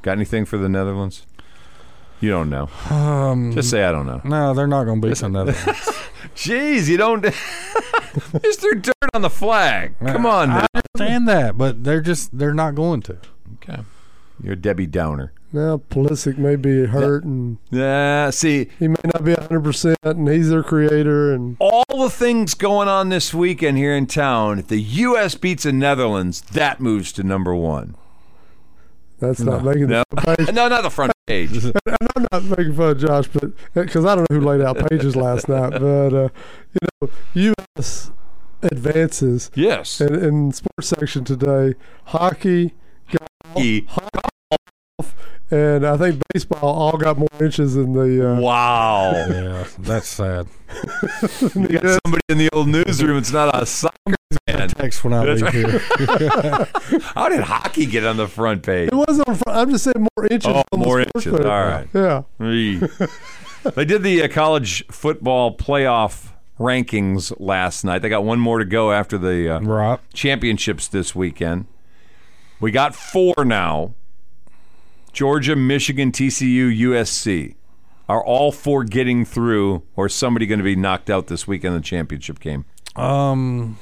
Yep. 0.07 0.13
Got 0.13 0.17
anything 0.17 0.45
for 0.45 0.57
the 0.57 0.69
Netherlands? 0.69 1.25
You 2.21 2.29
don't 2.31 2.49
know. 2.49 2.69
Um, 2.89 3.51
Just 3.53 3.69
say 3.69 3.83
I 3.83 3.91
don't 3.91 4.05
know. 4.07 4.21
no, 4.23 4.53
they're 4.53 4.67
not 4.67 4.85
going 4.85 5.01
to 5.01 5.07
beat 5.07 5.17
the 5.17 5.29
Netherlands. 5.29 5.63
Jeez, 6.35 6.87
you 6.87 6.97
don't. 6.97 7.21
Just 8.41 8.61
threw 8.61 8.75
dirt 8.75 8.93
on 9.13 9.21
the 9.21 9.29
flag. 9.29 9.95
Come 9.99 10.25
on 10.25 10.49
now. 10.49 10.65
I 10.73 10.81
understand 10.95 11.27
that, 11.27 11.57
but 11.57 11.83
they're 11.83 12.01
just 12.01 12.35
they're 12.37 12.53
not 12.53 12.73
going 12.73 13.01
to. 13.03 13.17
Okay. 13.55 13.81
You're 14.41 14.53
a 14.53 14.55
Debbie 14.55 14.87
Downer. 14.87 15.33
Now 15.53 15.77
Pulisic 15.89 16.37
may 16.37 16.55
be 16.55 16.85
hurt, 16.85 17.23
and 17.23 17.57
Yeah, 17.69 18.29
see, 18.31 18.69
he 18.79 18.87
may 18.87 18.95
not 19.05 19.23
be 19.23 19.33
100, 19.33 19.63
percent 19.63 19.97
and 20.03 20.27
he's 20.27 20.49
their 20.49 20.63
creator. 20.63 21.33
And 21.33 21.57
all 21.59 21.85
the 21.89 22.09
things 22.09 22.53
going 22.53 22.87
on 22.87 23.09
this 23.09 23.33
weekend 23.33 23.77
here 23.77 23.95
in 23.95 24.07
town. 24.07 24.59
If 24.59 24.67
the 24.67 24.81
U.S. 24.81 25.35
beats 25.35 25.63
the 25.63 25.73
Netherlands, 25.73 26.41
that 26.53 26.79
moves 26.79 27.11
to 27.13 27.23
number 27.23 27.53
one. 27.53 27.95
That's 29.19 29.39
not 29.39 29.63
making 29.63 29.87
No, 29.87 30.03
the 30.09 30.35
page. 30.35 30.53
no, 30.53 30.67
not 30.67 30.83
the 30.83 30.89
front 30.89 31.11
page. 31.25 31.51
And 31.85 32.07
I'm 32.15 32.27
not 32.31 32.57
making 32.57 32.73
fun 32.75 32.89
of 32.91 32.99
Josh, 32.99 33.27
but 33.27 33.51
because 33.73 34.05
I 34.05 34.15
don't 34.15 34.29
know 34.29 34.39
who 34.39 34.45
laid 34.45 34.61
out 34.61 34.77
pages 34.89 35.15
last 35.15 35.47
night, 35.49 35.71
but 35.71 36.13
uh, 36.13 36.29
you 36.73 36.79
know, 37.01 37.09
U.S. 37.33 38.11
advances. 38.63 39.51
Yes. 39.55 40.01
In, 40.01 40.15
in 40.15 40.51
sports 40.51 40.87
section 40.89 41.23
today, 41.23 41.75
hockey, 42.05 42.73
golf, 43.11 43.57
and 45.51 45.85
I 45.85 45.97
think 45.97 46.21
baseball 46.33 46.69
all 46.75 46.97
got 46.97 47.17
more 47.17 47.27
inches 47.39 47.75
in 47.75 47.93
the. 47.93 48.33
Uh, 48.33 48.39
Wow. 48.39 49.11
Yeah, 49.13 49.65
that's 49.79 50.07
sad. 50.07 50.47
You 51.55 51.79
got 51.79 51.99
somebody 52.03 52.21
in 52.29 52.37
the 52.37 52.49
old 52.53 52.67
newsroom. 52.67 53.17
It's 53.17 53.31
not 53.31 53.55
a 53.61 53.65
soccer 53.65 54.15
fan. 54.47 54.67
Text 54.69 55.03
when 55.03 55.13
I 55.13 55.25
That's 55.25 55.41
leave 55.41 55.53
here. 55.53 55.79
right. 56.07 57.01
How 57.15 57.29
did 57.29 57.39
hockey 57.41 57.85
get 57.85 58.05
on 58.05 58.17
the 58.17 58.27
front 58.27 58.63
page? 58.63 58.89
It 58.91 58.95
wasn't. 58.95 59.27
On 59.29 59.35
front, 59.35 59.57
I'm 59.57 59.69
just 59.71 59.85
saying 59.85 60.07
more 60.17 60.27
inches. 60.29 60.53
Oh, 60.53 60.77
more 60.77 60.99
inches. 60.99 61.31
page. 61.31 61.45
All 61.45 61.65
right. 61.65 61.87
Yeah. 61.93 62.23
Three. 62.37 62.81
they 63.75 63.85
did 63.85 64.03
the 64.03 64.23
uh, 64.23 64.27
college 64.27 64.85
football 64.87 65.55
playoff 65.55 66.31
rankings 66.59 67.33
last 67.39 67.83
night. 67.85 67.99
They 67.99 68.09
got 68.09 68.23
one 68.23 68.39
more 68.39 68.59
to 68.59 68.65
go 68.65 68.91
after 68.91 69.17
the 69.17 69.55
uh, 69.55 69.59
right. 69.61 69.99
championships 70.13 70.87
this 70.87 71.15
weekend. 71.15 71.65
We 72.59 72.71
got 72.71 72.95
four 72.95 73.33
now. 73.45 73.93
Georgia, 75.17 75.55
Michigan, 75.55 76.11
TCU, 76.11 76.79
USC. 76.81 77.55
Are 78.07 78.23
all 78.23 78.51
four 78.51 78.83
getting 78.83 79.25
through, 79.25 79.81
or 79.95 80.05
is 80.05 80.13
somebody 80.13 80.45
going 80.45 80.59
to 80.59 80.63
be 80.63 80.75
knocked 80.75 81.09
out 81.09 81.25
this 81.25 81.47
week 81.47 81.63
in 81.63 81.73
the 81.73 81.81
championship 81.81 82.39
game? 82.39 82.65
Um, 82.95 83.79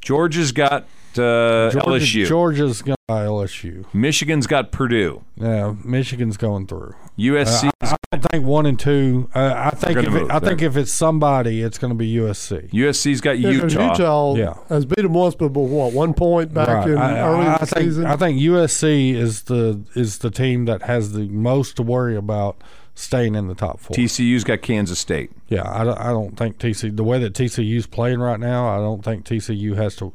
Georgia's 0.00 0.50
got 0.50 0.86
uh, 1.18 1.70
Georgia, 1.70 1.78
LSU. 1.80 2.26
Georgia's 2.26 2.82
got 2.82 2.98
LSU. 3.08 3.84
Michigan's 3.94 4.46
got 4.46 4.72
Purdue. 4.72 5.24
Yeah, 5.36 5.74
Michigan's 5.84 6.36
going 6.36 6.66
through. 6.66 6.94
USC. 7.18 7.68
Uh, 7.68 7.70
I, 7.80 7.94
I 8.12 8.16
don't 8.16 8.30
think 8.30 8.44
one 8.46 8.66
and 8.66 8.78
two. 8.78 9.28
Uh, 9.34 9.52
I 9.56 9.70
think 9.70 9.98
if 9.98 10.06
it, 10.06 10.10
move. 10.10 10.30
I 10.30 10.38
think 10.40 10.62
if 10.62 10.76
it's 10.76 10.92
somebody, 10.92 11.62
it's 11.62 11.78
going 11.78 11.90
to 11.92 11.94
be 11.96 12.14
USC. 12.16 12.70
USC's 12.70 13.20
got 13.20 13.38
Yeah, 13.38 13.58
'cause 13.60 13.72
Utah. 13.74 13.92
Utah 13.92 14.34
Yeah. 14.34 14.54
has 14.68 14.84
beat 14.84 15.02
them 15.02 15.12
once, 15.12 15.34
but 15.34 15.48
but 15.50 15.60
what 15.62 15.92
one 15.92 16.14
point 16.14 16.52
back 16.54 16.68
Right. 16.68 16.88
in 16.88 16.98
I, 16.98 17.20
early 17.20 17.38
I, 17.40 17.40
in 17.40 17.44
the 17.52 17.52
I 17.62 17.64
think 17.64 17.84
season. 17.86 18.06
I 18.06 18.16
think 18.16 18.40
USC 18.40 19.14
is 19.14 19.42
the 19.42 19.80
is 19.94 20.18
the 20.18 20.30
team 20.30 20.64
that 20.66 20.82
has 20.82 21.12
the 21.12 21.28
most 21.28 21.76
to 21.76 21.82
worry 21.82 22.16
about 22.16 22.56
staying 22.94 23.34
in 23.36 23.46
the 23.46 23.54
top 23.54 23.78
four. 23.78 23.94
TCU's 23.96 24.42
got 24.42 24.60
Kansas 24.62 24.98
State. 24.98 25.30
Yeah, 25.48 25.62
I 25.70 25.84
don't, 25.84 25.98
I 26.00 26.08
don't 26.08 26.36
think 26.36 26.58
TCU 26.58 26.96
the 26.96 27.04
way 27.04 27.18
that 27.20 27.32
TCU's 27.34 27.86
playing 27.86 28.18
right 28.20 28.40
now. 28.40 28.68
I 28.68 28.78
don't 28.78 29.04
think 29.04 29.24
TCU 29.24 29.76
has 29.76 29.94
to. 29.96 30.12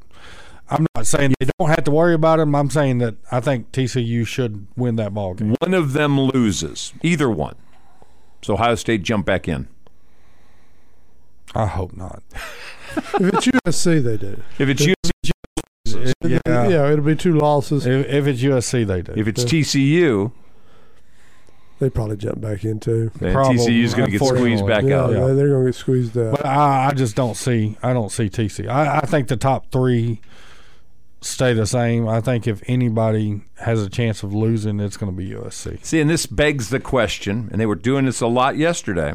I'm 0.74 0.88
not 0.95 1.05
saying 1.05 1.34
they 1.39 1.47
don't 1.59 1.69
have 1.69 1.84
to 1.84 1.91
worry 1.91 2.13
about 2.13 2.38
them. 2.39 2.55
I'm 2.55 2.69
saying 2.69 2.97
that 2.99 3.15
I 3.32 3.39
think 3.39 3.71
TCU 3.71 4.26
should 4.26 4.67
win 4.76 4.95
that 4.97 5.13
ball 5.13 5.34
game. 5.36 5.55
One 5.59 5.74
of 5.74 5.93
them 5.93 6.19
loses. 6.19 6.93
Either 7.03 7.30
one. 7.30 7.55
So 8.41 8.55
Ohio 8.55 8.76
State 8.76 9.03
jump 9.03 9.26
back 9.26 9.47
in. 9.47 9.67
I 11.55 11.67
hope 11.67 11.95
not. 11.95 12.24
if 12.95 13.21
it's 13.21 13.47
USC, 13.47 14.03
they 14.03 14.17
do. 14.17 14.41
If 14.57 14.69
it's 14.69 14.82
USC, 14.82 16.13
Yeah, 16.24 16.67
yeah, 16.67 16.91
it'll 16.91 17.05
be 17.05 17.15
two 17.15 17.34
losses. 17.38 17.86
If, 17.86 18.07
if 18.07 18.28
it's 18.28 18.41
USC, 18.41 18.86
they 18.88 19.01
do. 19.03 19.13
if 19.15 19.28
it's 19.28 19.43
TCU, 19.43 20.32
They 21.80 21.89
probably 21.91 22.17
jump 22.17 22.41
back 22.41 22.63
into. 22.65 23.11
then 23.19 23.34
Probably, 23.34 23.57
TCU's 23.57 23.93
going 23.93 24.09
to 24.11 24.17
get 24.17 24.26
squeezed 24.28 24.65
back 24.65 24.84
Yeah, 24.84 25.01
out. 25.03 25.07
they- 25.11 25.34
they're 25.36 25.49
going 25.49 25.65
to 25.65 25.71
get 25.71 25.76
squeezed 25.76 26.17
out. 26.17 26.32
But 26.38 26.45
I, 26.45 26.88
I 26.88 26.93
just 26.93 27.15
don't 27.15 27.36
see. 27.36 27.78
I 27.84 27.93
don't 27.93 28.11
see 28.11 28.30
TC. 28.30 28.67
I, 28.67 28.97
I 28.97 29.01
think 29.05 29.28
the 29.28 29.38
top 29.38 29.71
three 29.71 30.21
stay 31.24 31.53
the 31.53 31.65
same. 31.65 32.07
I 32.07 32.21
think 32.21 32.47
if 32.47 32.61
anybody 32.67 33.41
has 33.61 33.82
a 33.82 33.89
chance 33.89 34.24
of 34.24 34.34
losing, 34.34 34.80
it's 34.80 34.97
going 34.97 35.11
to 35.11 35.15
be 35.15 35.30
USC. 35.32 35.84
See, 35.84 35.99
and 35.99 36.09
this 36.09 36.26
begs 36.26 36.69
the 36.69 36.80
question, 36.80 37.49
and 37.51 37.59
they 37.59 37.65
were 37.65 37.76
doing 37.76 38.05
this 38.05 38.21
a 38.21 38.28
lot 38.28 38.57
yesterday. 38.57 39.13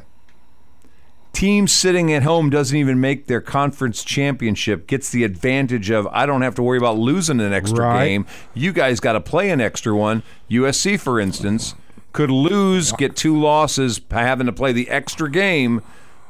Team 1.33 1.69
sitting 1.69 2.13
at 2.13 2.23
home 2.25 2.51
doesn't 2.51 2.77
even 2.77 3.01
make 3.01 3.27
their 3.27 3.41
conference 3.41 4.03
championship, 4.03 4.87
gets 4.87 5.11
the 5.11 5.23
advantage 5.25 5.91
of 5.91 6.07
I 6.09 6.27
don't 6.27 6.43
have 6.43 6.55
to 6.57 6.63
worry 6.63 6.79
about 6.79 6.99
losing 6.99 7.39
an 7.41 7.53
extra 7.53 7.85
Right. 7.85 8.07
game. 8.09 8.27
You 8.55 8.73
guys 8.73 8.99
got 8.99 9.13
to 9.13 9.21
play 9.21 9.51
an 9.51 9.61
extra 9.61 9.95
one. 9.95 10.23
USC, 10.51 10.99
for 10.99 11.21
instance, 11.21 11.75
could 12.13 12.31
lose, 12.31 12.91
get 12.93 13.15
two 13.15 13.39
losses, 13.39 14.01
having 14.11 14.47
to 14.47 14.53
play 14.53 14.73
the 14.73 14.89
extra 14.89 15.31
game. 15.31 15.83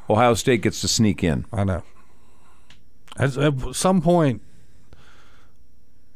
Ohio 0.09 0.33
State 0.33 0.61
gets 0.61 0.81
to 0.81 0.87
sneak 0.87 1.23
in. 1.23 1.45
I 1.51 1.63
know. 1.63 1.83
At, 3.17 3.37
at 3.37 3.75
some 3.75 4.01
point, 4.01 4.41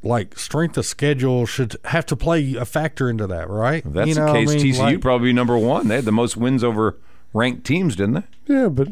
like 0.04 0.38
strength 0.38 0.78
of 0.78 0.86
schedule 0.86 1.46
should 1.46 1.76
have 1.86 2.06
to 2.08 2.16
play 2.16 2.56
a 2.56 2.66
factor 2.66 3.10
into 3.10 3.26
that, 3.28 3.50
right? 3.50 3.86
If 3.86 3.94
that's 3.94 4.08
You 4.10 4.16
know 4.16 4.26
the 4.26 4.32
what 4.32 4.38
I 4.38 4.46
case. 4.46 4.64
mean? 4.64 4.74
TCU 4.74 4.80
Like- 4.80 5.02
probably 5.02 5.30
be 5.30 5.34
number 5.34 5.58
one. 5.58 5.88
They 5.88 5.96
had 5.96 6.06
the 6.06 6.12
most 6.12 6.36
wins 6.38 6.64
over 6.64 6.98
ranked 7.34 7.66
teams, 7.66 7.96
didn't 7.96 8.14
they? 8.16 8.24
Yeah, 8.54 8.70
but 8.70 8.90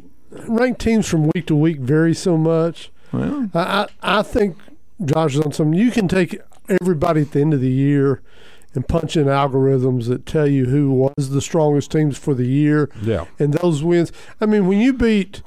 ranked 0.48 0.80
teams 0.82 1.08
from 1.08 1.30
week 1.36 1.46
to 1.48 1.56
week 1.56 1.80
vary 1.80 2.14
so 2.14 2.38
much. 2.38 2.92
Well, 3.12 3.50
I, 3.54 3.88
I 4.02 4.20
I 4.20 4.22
think 4.24 4.58
Josh 5.04 5.36
is 5.36 5.42
on 5.42 5.52
something. 5.52 5.78
You 5.78 5.92
can 5.92 6.08
take 6.08 6.40
everybody 6.82 7.22
at 7.22 7.32
the 7.32 7.42
end 7.42 7.54
of 7.54 7.60
the 7.60 7.70
year 7.70 8.22
and 8.74 8.88
punch 8.88 9.18
in 9.18 9.26
algorithms 9.26 10.08
that 10.08 10.26
tell 10.26 10.48
you 10.48 10.66
who 10.68 10.92
was 10.92 11.32
the 11.32 11.42
strongest 11.42 11.92
teams 11.92 12.18
for 12.18 12.34
the 12.34 12.46
year. 12.48 12.90
Yeah. 13.02 13.26
And 13.38 13.54
those 13.56 13.84
wins. 13.84 14.14
I 14.40 14.46
mean, 14.46 14.66
when 14.68 14.80
you 14.80 14.94
beat, 14.94 15.42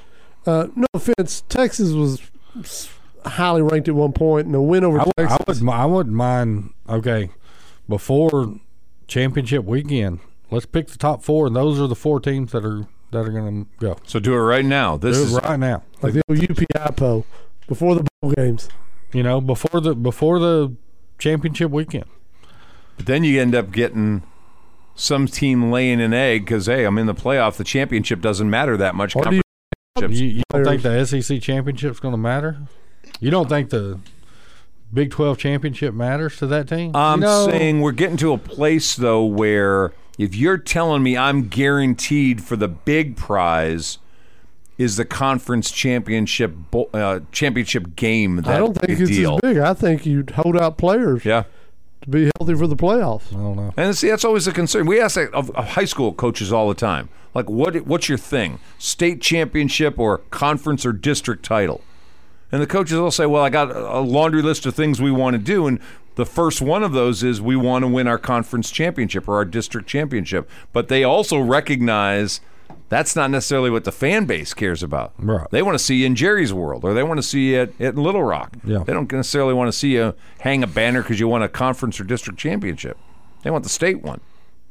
uh, 0.47 0.67
no 0.77 0.87
offense, 0.93 1.43
Texas 1.49 1.93
was 1.93 2.21
s- 2.61 2.91
highly 3.27 3.63
ranked 3.63 3.89
at 3.89 3.95
one 3.95 4.13
point, 4.13 4.47
and 4.47 4.55
a 4.55 4.61
win 4.63 4.85
over 4.85 5.01
I, 5.01 5.05
would- 5.05 5.13
Texas. 5.17 5.61
I 5.63 5.65
would. 5.65 5.71
I 5.71 5.87
wouldn't 5.87 6.15
mind. 6.17 6.73
Okay, 6.89 7.31
before 7.89 8.55
championship 9.07 9.65
weekend, 9.65 10.21
let's 10.51 10.67
pick 10.67 10.89
the 10.89 10.99
top 10.99 11.23
four, 11.23 11.47
and 11.47 11.57
those 11.57 11.81
are 11.81 11.87
the 11.87 11.95
four 11.95 12.21
teams 12.21 12.53
that 12.53 12.65
are 12.65 12.87
that 13.11 13.27
are 13.27 13.31
going 13.33 13.65
to 13.65 13.71
go. 13.79 13.97
so 14.07 14.19
do 14.19 14.35
it 14.35 14.39
right 14.39 14.65
now. 14.65 14.97
This 14.97 15.17
Do 15.17 15.23
is 15.25 15.37
it 15.37 15.45
right 15.45 15.59
now. 15.59 15.83
like 16.03 16.15
the 16.15 16.23
old 16.29 16.39
UPI 16.39 16.97
poll 16.97 17.25
before 17.69 17.95
the 17.95 18.07
bowl 18.21 18.33
games. 18.33 18.69
You 19.13 19.23
know, 19.23 19.41
before 19.41 19.81
the 19.81 19.95
before 19.95 20.39
the 20.39 20.75
championship 21.19 21.71
weekend. 21.71 22.07
But 22.97 23.07
then 23.07 23.23
you 23.25 23.41
end 23.41 23.55
up 23.55 23.71
getting 23.73 24.23
some 24.97 25.27
team 25.27 25.71
laying 25.71 26.01
an 26.01 26.13
egg 26.13 26.45
because 26.45 26.67
hey, 26.67 26.85
I'm 26.85 26.99
in 26.99 27.07
the 27.07 27.15
playoff. 27.15 27.57
The 27.57 27.65
championship 27.65 28.21
doesn't 28.21 28.49
matter 28.51 28.77
that 28.77 28.95
much. 28.95 29.15
What 29.15 29.31
do 29.31 29.37
you- 29.37 29.41
You, 30.01 30.09
you 30.09 30.43
don't 30.51 30.65
think 30.65 30.83
the 30.83 31.05
SEC 31.07 31.41
championship's 31.41 32.01
going 32.01 32.13
to 32.13 32.19
matter? 32.19 32.59
You 33.25 33.31
don't 33.31 33.49
think 33.49 33.71
the 33.71 33.99
Big 34.93 35.11
Twelve 35.11 35.39
championship 35.39 35.95
matters 35.95 36.37
to 36.37 36.47
that 36.49 36.69
team? 36.69 36.95
I'm 36.95 37.21
You 37.21 37.27
know, 37.27 37.47
saying 37.49 37.81
we're 37.81 37.93
getting 37.93 38.19
to 38.19 38.35
a 38.35 38.39
place 38.39 38.95
though 38.97 39.25
where 39.25 39.93
if 40.19 40.37
you're 40.37 40.59
telling 40.59 41.03
me 41.03 41.17
I'm 41.17 41.49
guaranteed 41.49 42.45
for 42.45 42.57
the 42.57 42.69
big 42.69 43.17
prize 43.17 43.97
is 44.77 44.97
the 44.97 45.07
conference 45.07 45.71
championship 45.71 46.55
uh, 46.93 47.21
championship 47.33 47.97
game. 47.97 48.37
That 48.43 48.57
I 48.57 48.59
don't 48.59 48.75
think 48.79 49.01
it's 49.01 49.11
deal. 49.11 49.37
as 49.37 49.41
big. 49.41 49.57
I 49.57 49.73
think 49.73 50.05
you'd 50.05 50.31
hold 50.33 50.57
out 50.59 50.77
players 50.77 51.25
Yeah. 51.25 51.45
to 52.03 52.11
be 52.11 52.31
healthy 52.39 52.55
for 52.55 52.67
the 52.67 52.77
playoffs. 52.77 53.33
I 53.33 53.37
don't 53.39 53.57
know. 53.57 53.73
And 53.79 53.97
see, 53.97 54.11
that's 54.11 54.27
always 54.27 54.47
a 54.47 54.53
concern. 54.53 54.85
We 54.85 55.01
ask 55.01 55.15
that 55.15 55.33
of, 55.33 55.51
of 55.53 55.69
high 55.71 55.87
school 55.87 56.13
coaches 56.13 56.53
all 56.53 56.69
the 56.69 56.75
time. 56.75 57.09
Like, 57.33 57.49
what 57.49 57.75
what's 57.87 58.11
your 58.11 58.19
thing? 58.19 58.59
State 58.79 59.23
championship 59.23 59.99
or 59.99 60.19
conference 60.19 60.85
or 60.85 60.93
district 60.93 61.43
title? 61.43 61.81
And 62.55 62.63
the 62.63 62.69
coaches 62.69 62.97
will 62.97 63.11
say, 63.11 63.27
"Well, 63.27 63.43
I 63.43 63.51
got 63.51 63.75
a 63.75 63.99
laundry 63.99 64.41
list 64.41 64.65
of 64.65 64.77
things 64.77 65.03
we 65.03 65.11
want 65.11 65.35
to 65.35 65.43
do, 65.43 65.67
and 65.67 65.81
the 66.15 66.25
first 66.25 66.63
one 66.63 66.85
of 66.85 66.93
those 66.93 67.25
is 67.25 67.43
we 67.43 67.57
want 67.57 67.83
to 67.83 67.89
win 67.89 68.07
our 68.07 68.17
conference 68.17 68.71
championship 68.71 69.27
or 69.27 69.35
our 69.35 69.45
district 69.45 69.89
championship." 69.89 70.49
But 70.73 70.87
they 70.87 71.03
also 71.03 71.41
recognize 71.41 72.41
that's 72.91 73.17
not 73.17 73.33
necessarily 73.33 73.71
what 73.71 73.83
the 73.83 73.91
fan 73.91 74.27
base 74.27 74.55
cares 74.55 74.85
about. 74.85 75.15
Right. 75.19 75.51
They 75.51 75.63
want 75.63 75.77
to 75.77 75.85
see 75.85 75.97
you 75.97 76.07
in 76.07 76.15
Jerry's 76.15 76.55
World, 76.55 76.85
or 76.85 76.95
they 76.95 77.03
want 77.03 77.19
to 77.19 77.25
see 77.25 77.51
you 77.55 77.63
at, 77.63 77.81
at 77.81 77.97
Little 77.97 78.23
Rock. 78.23 78.53
Yeah. 78.63 78.85
They 78.87 78.93
don't 78.93 79.11
necessarily 79.11 79.53
want 79.53 79.67
to 79.73 79.77
see 79.77 79.95
you 79.95 80.15
hang 80.39 80.63
a 80.63 80.69
banner 80.69 81.03
because 81.03 81.19
you 81.19 81.27
won 81.27 81.43
a 81.43 81.49
conference 81.49 81.99
or 81.99 82.05
district 82.05 82.39
championship. 82.39 82.97
They 83.43 83.51
want 83.51 83.65
the 83.65 83.69
state 83.69 84.01
one. 84.01 84.21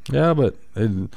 Yeah, 0.09 0.33
but 0.33 0.55
it, 0.77 1.13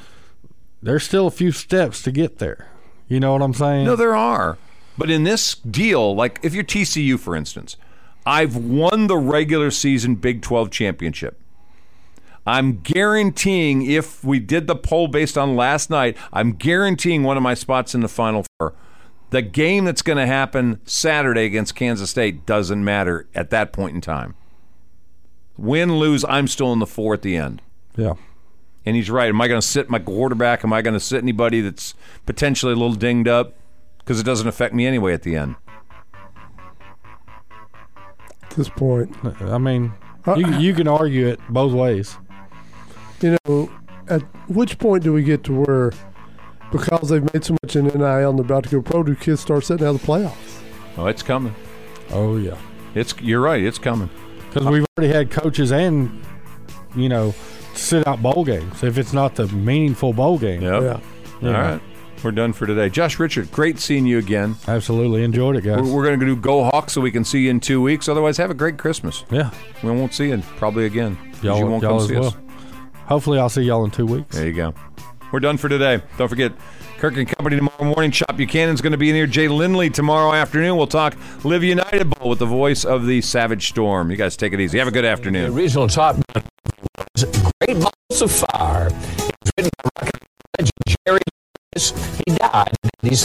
there's 0.83 1.05
still 1.05 1.27
a 1.27 1.31
few 1.31 1.53
steps 1.53 2.01
to 2.01 2.11
get 2.11 2.39
there. 2.39 2.67
You 3.07 3.21
know 3.21 3.31
what 3.31 3.41
I'm 3.41 3.53
saying? 3.53 3.85
No, 3.85 3.95
there 3.95 4.17
are. 4.17 4.57
But 4.97 5.11
in 5.11 5.23
this 5.23 5.55
deal, 5.55 6.15
like 6.15 6.39
if 6.41 6.53
you're 6.53 6.63
TCU, 6.63 7.19
for 7.19 7.35
instance, 7.35 7.77
I've 8.25 8.55
won 8.55 9.07
the 9.07 9.17
regular 9.17 9.71
season 9.71 10.15
Big 10.15 10.41
12 10.41 10.69
championship. 10.71 11.39
I'm 12.45 12.79
guaranteeing 12.79 13.85
if 13.85 14.23
we 14.23 14.39
did 14.39 14.67
the 14.67 14.75
poll 14.75 15.07
based 15.07 15.37
on 15.37 15.57
last 15.57 15.89
night, 15.89 16.17
I'm 16.31 16.53
guaranteeing 16.53 17.23
one 17.23 17.35
of 17.35 17.43
my 17.43 17.53
spots 17.53 17.93
in 17.93 18.01
the 18.01 18.07
Final 18.07 18.45
Four. 18.57 18.73
The 19.31 19.41
game 19.41 19.83
that's 19.83 20.01
going 20.01 20.17
to 20.17 20.25
happen 20.25 20.79
Saturday 20.85 21.43
against 21.43 21.75
Kansas 21.75 22.09
State 22.09 22.45
doesn't 22.45 22.83
matter 22.83 23.27
at 23.35 23.49
that 23.49 23.73
point 23.73 23.95
in 23.95 24.01
time. 24.01 24.35
Win, 25.57 25.97
lose, 25.97 26.23
I'm 26.29 26.47
still 26.47 26.71
in 26.71 26.79
the 26.79 26.87
four 26.87 27.13
at 27.13 27.21
the 27.21 27.35
end. 27.35 27.61
yeah. 27.95 28.13
And 28.85 28.95
he's 28.95 29.09
right. 29.09 29.27
Am 29.27 29.41
I 29.41 29.49
going 29.49 29.59
to 29.59 29.67
sit 29.67 29.89
my 29.89 29.99
quarterback? 29.99 30.63
Am 30.63 30.71
I 30.71 30.81
going 30.81 30.93
to 30.93 30.99
sit 31.01 31.21
anybody 31.21 31.59
that's 31.59 31.93
potentially 32.25 32.71
a 32.71 32.75
little 32.77 32.95
dinged 32.95 33.27
up? 33.27 33.53
Because 34.07 34.21
it 34.21 34.23
doesn't 34.23 34.47
affect 34.47 34.73
me 34.73 34.87
anyway 34.87 35.13
at 35.13 35.23
the 35.23 35.35
end. 35.35 35.55
At 38.43 38.49
this 38.51 38.69
point, 38.69 39.13
I 39.41 39.57
mean, 39.57 39.91
you, 40.37 40.45
uh, 40.45 40.59
you 40.59 40.73
can 40.73 40.87
argue 40.87 41.27
it 41.27 41.41
both 41.49 41.73
ways. 41.73 42.17
you 43.21 43.37
know, 43.45 43.69
at 44.07 44.21
which 44.47 44.79
point 44.79 45.03
do 45.03 45.11
we 45.11 45.23
get 45.23 45.43
to 45.43 45.53
where, 45.61 45.91
because 46.71 47.09
they've 47.09 47.33
made 47.33 47.43
so 47.43 47.57
much 47.61 47.75
in 47.75 47.85
NIL 47.87 48.29
and 48.29 48.39
they're 48.39 48.45
about 48.45 48.63
to 48.63 48.69
go 48.69 48.81
pro, 48.81 49.03
do 49.03 49.13
kids 49.13 49.41
start 49.41 49.65
sitting 49.65 49.85
out 49.85 49.91
the 49.99 49.99
playoffs? 50.07 50.61
Oh, 50.97 51.07
it's 51.07 51.21
coming. 51.21 51.53
Oh 52.11 52.37
yeah, 52.37 52.57
It's 52.95 53.13
you're 53.19 53.41
right. 53.41 53.61
It's 53.61 53.77
coming. 53.77 54.09
because 54.47 54.65
we've 54.67 54.85
already 54.97 55.13
had 55.13 55.29
coaches 55.29 55.73
and 55.73 56.23
you 56.95 57.09
know 57.09 57.35
sit 57.75 58.07
out 58.07 58.21
bowl 58.23 58.45
games 58.45 58.81
if 58.81 58.97
it's 58.97 59.11
not 59.11 59.35
the 59.35 59.47
meaningful 59.49 60.13
bowl 60.13 60.39
game. 60.39 60.61
Yep. 60.61 60.81
Yeah. 60.81 60.99
Yeah. 61.41 61.47
All 61.49 61.61
right. 61.61 61.81
We're 62.23 62.31
done 62.31 62.51
for 62.53 62.65
today. 62.65 62.89
Josh 62.89 63.17
Richert, 63.17 63.51
great 63.51 63.79
seeing 63.79 64.05
you 64.05 64.17
again. 64.17 64.55
Absolutely 64.67 65.23
enjoyed 65.23 65.55
it, 65.55 65.61
guys. 65.61 65.81
We're, 65.81 65.93
we're 65.93 66.03
going 66.05 66.19
to 66.19 66.25
do 66.25 66.35
Go 66.35 66.63
Hawks 66.63 66.93
so 66.93 67.01
we 67.01 67.11
can 67.11 67.23
see 67.23 67.41
you 67.43 67.51
in 67.51 67.59
two 67.59 67.81
weeks. 67.81 68.09
Otherwise, 68.09 68.37
have 68.37 68.49
a 68.49 68.55
great 68.55 68.77
Christmas. 68.77 69.23
yeah, 69.29 69.51
We 69.83 69.91
won't 69.91 70.13
see 70.13 70.29
you 70.29 70.41
probably 70.57 70.85
again. 70.85 71.17
y'all, 71.41 71.59
you 71.59 71.65
won't 71.67 71.83
y'all 71.83 71.99
come 71.99 72.01
as 72.01 72.07
see 72.07 72.15
well. 72.15 72.27
us. 72.27 72.35
Hopefully, 73.05 73.39
I'll 73.39 73.49
see 73.49 73.61
y'all 73.61 73.85
in 73.85 73.91
two 73.91 74.05
weeks. 74.05 74.35
There 74.35 74.47
you 74.47 74.53
go. 74.53 74.73
We're 75.31 75.39
done 75.41 75.57
for 75.57 75.69
today. 75.69 76.01
Don't 76.17 76.27
forget, 76.29 76.53
Kirk 76.97 77.15
and 77.17 77.27
Company 77.27 77.57
tomorrow 77.57 77.83
morning. 77.83 78.11
Chop 78.11 78.35
Buchanan's 78.37 78.81
going 78.81 78.91
to 78.93 78.97
be 78.97 79.09
in 79.09 79.15
here. 79.15 79.27
Jay 79.27 79.47
Lindley 79.47 79.89
tomorrow 79.89 80.33
afternoon. 80.33 80.75
We'll 80.77 80.87
talk 80.87 81.15
Live 81.43 81.63
United 81.63 82.09
Bowl 82.09 82.29
with 82.29 82.39
the 82.39 82.45
voice 82.45 82.83
of 82.85 83.05
the 83.05 83.21
Savage 83.21 83.67
Storm. 83.69 84.09
You 84.09 84.17
guys 84.17 84.35
take 84.37 84.53
it 84.53 84.59
easy. 84.59 84.79
Have 84.79 84.87
a 84.87 84.91
good 84.91 85.05
afternoon. 85.05 85.51
The 85.53 85.57
original 85.57 85.87
Top 85.87 86.15
Gun 86.33 86.43
was 87.13 87.25
Great 87.61 87.77
Balls 87.79 88.21
of 88.21 88.31
Fire. 88.31 88.87
It 88.87 88.93
was 88.93 89.51
written 89.57 89.71
by 89.83 89.89
rock 90.01 90.11
legend 90.57 90.71
Jerry 91.05 91.19
Lewis. 91.19 91.36
He 91.77 92.33
died 92.35 92.73
96. 93.03 93.15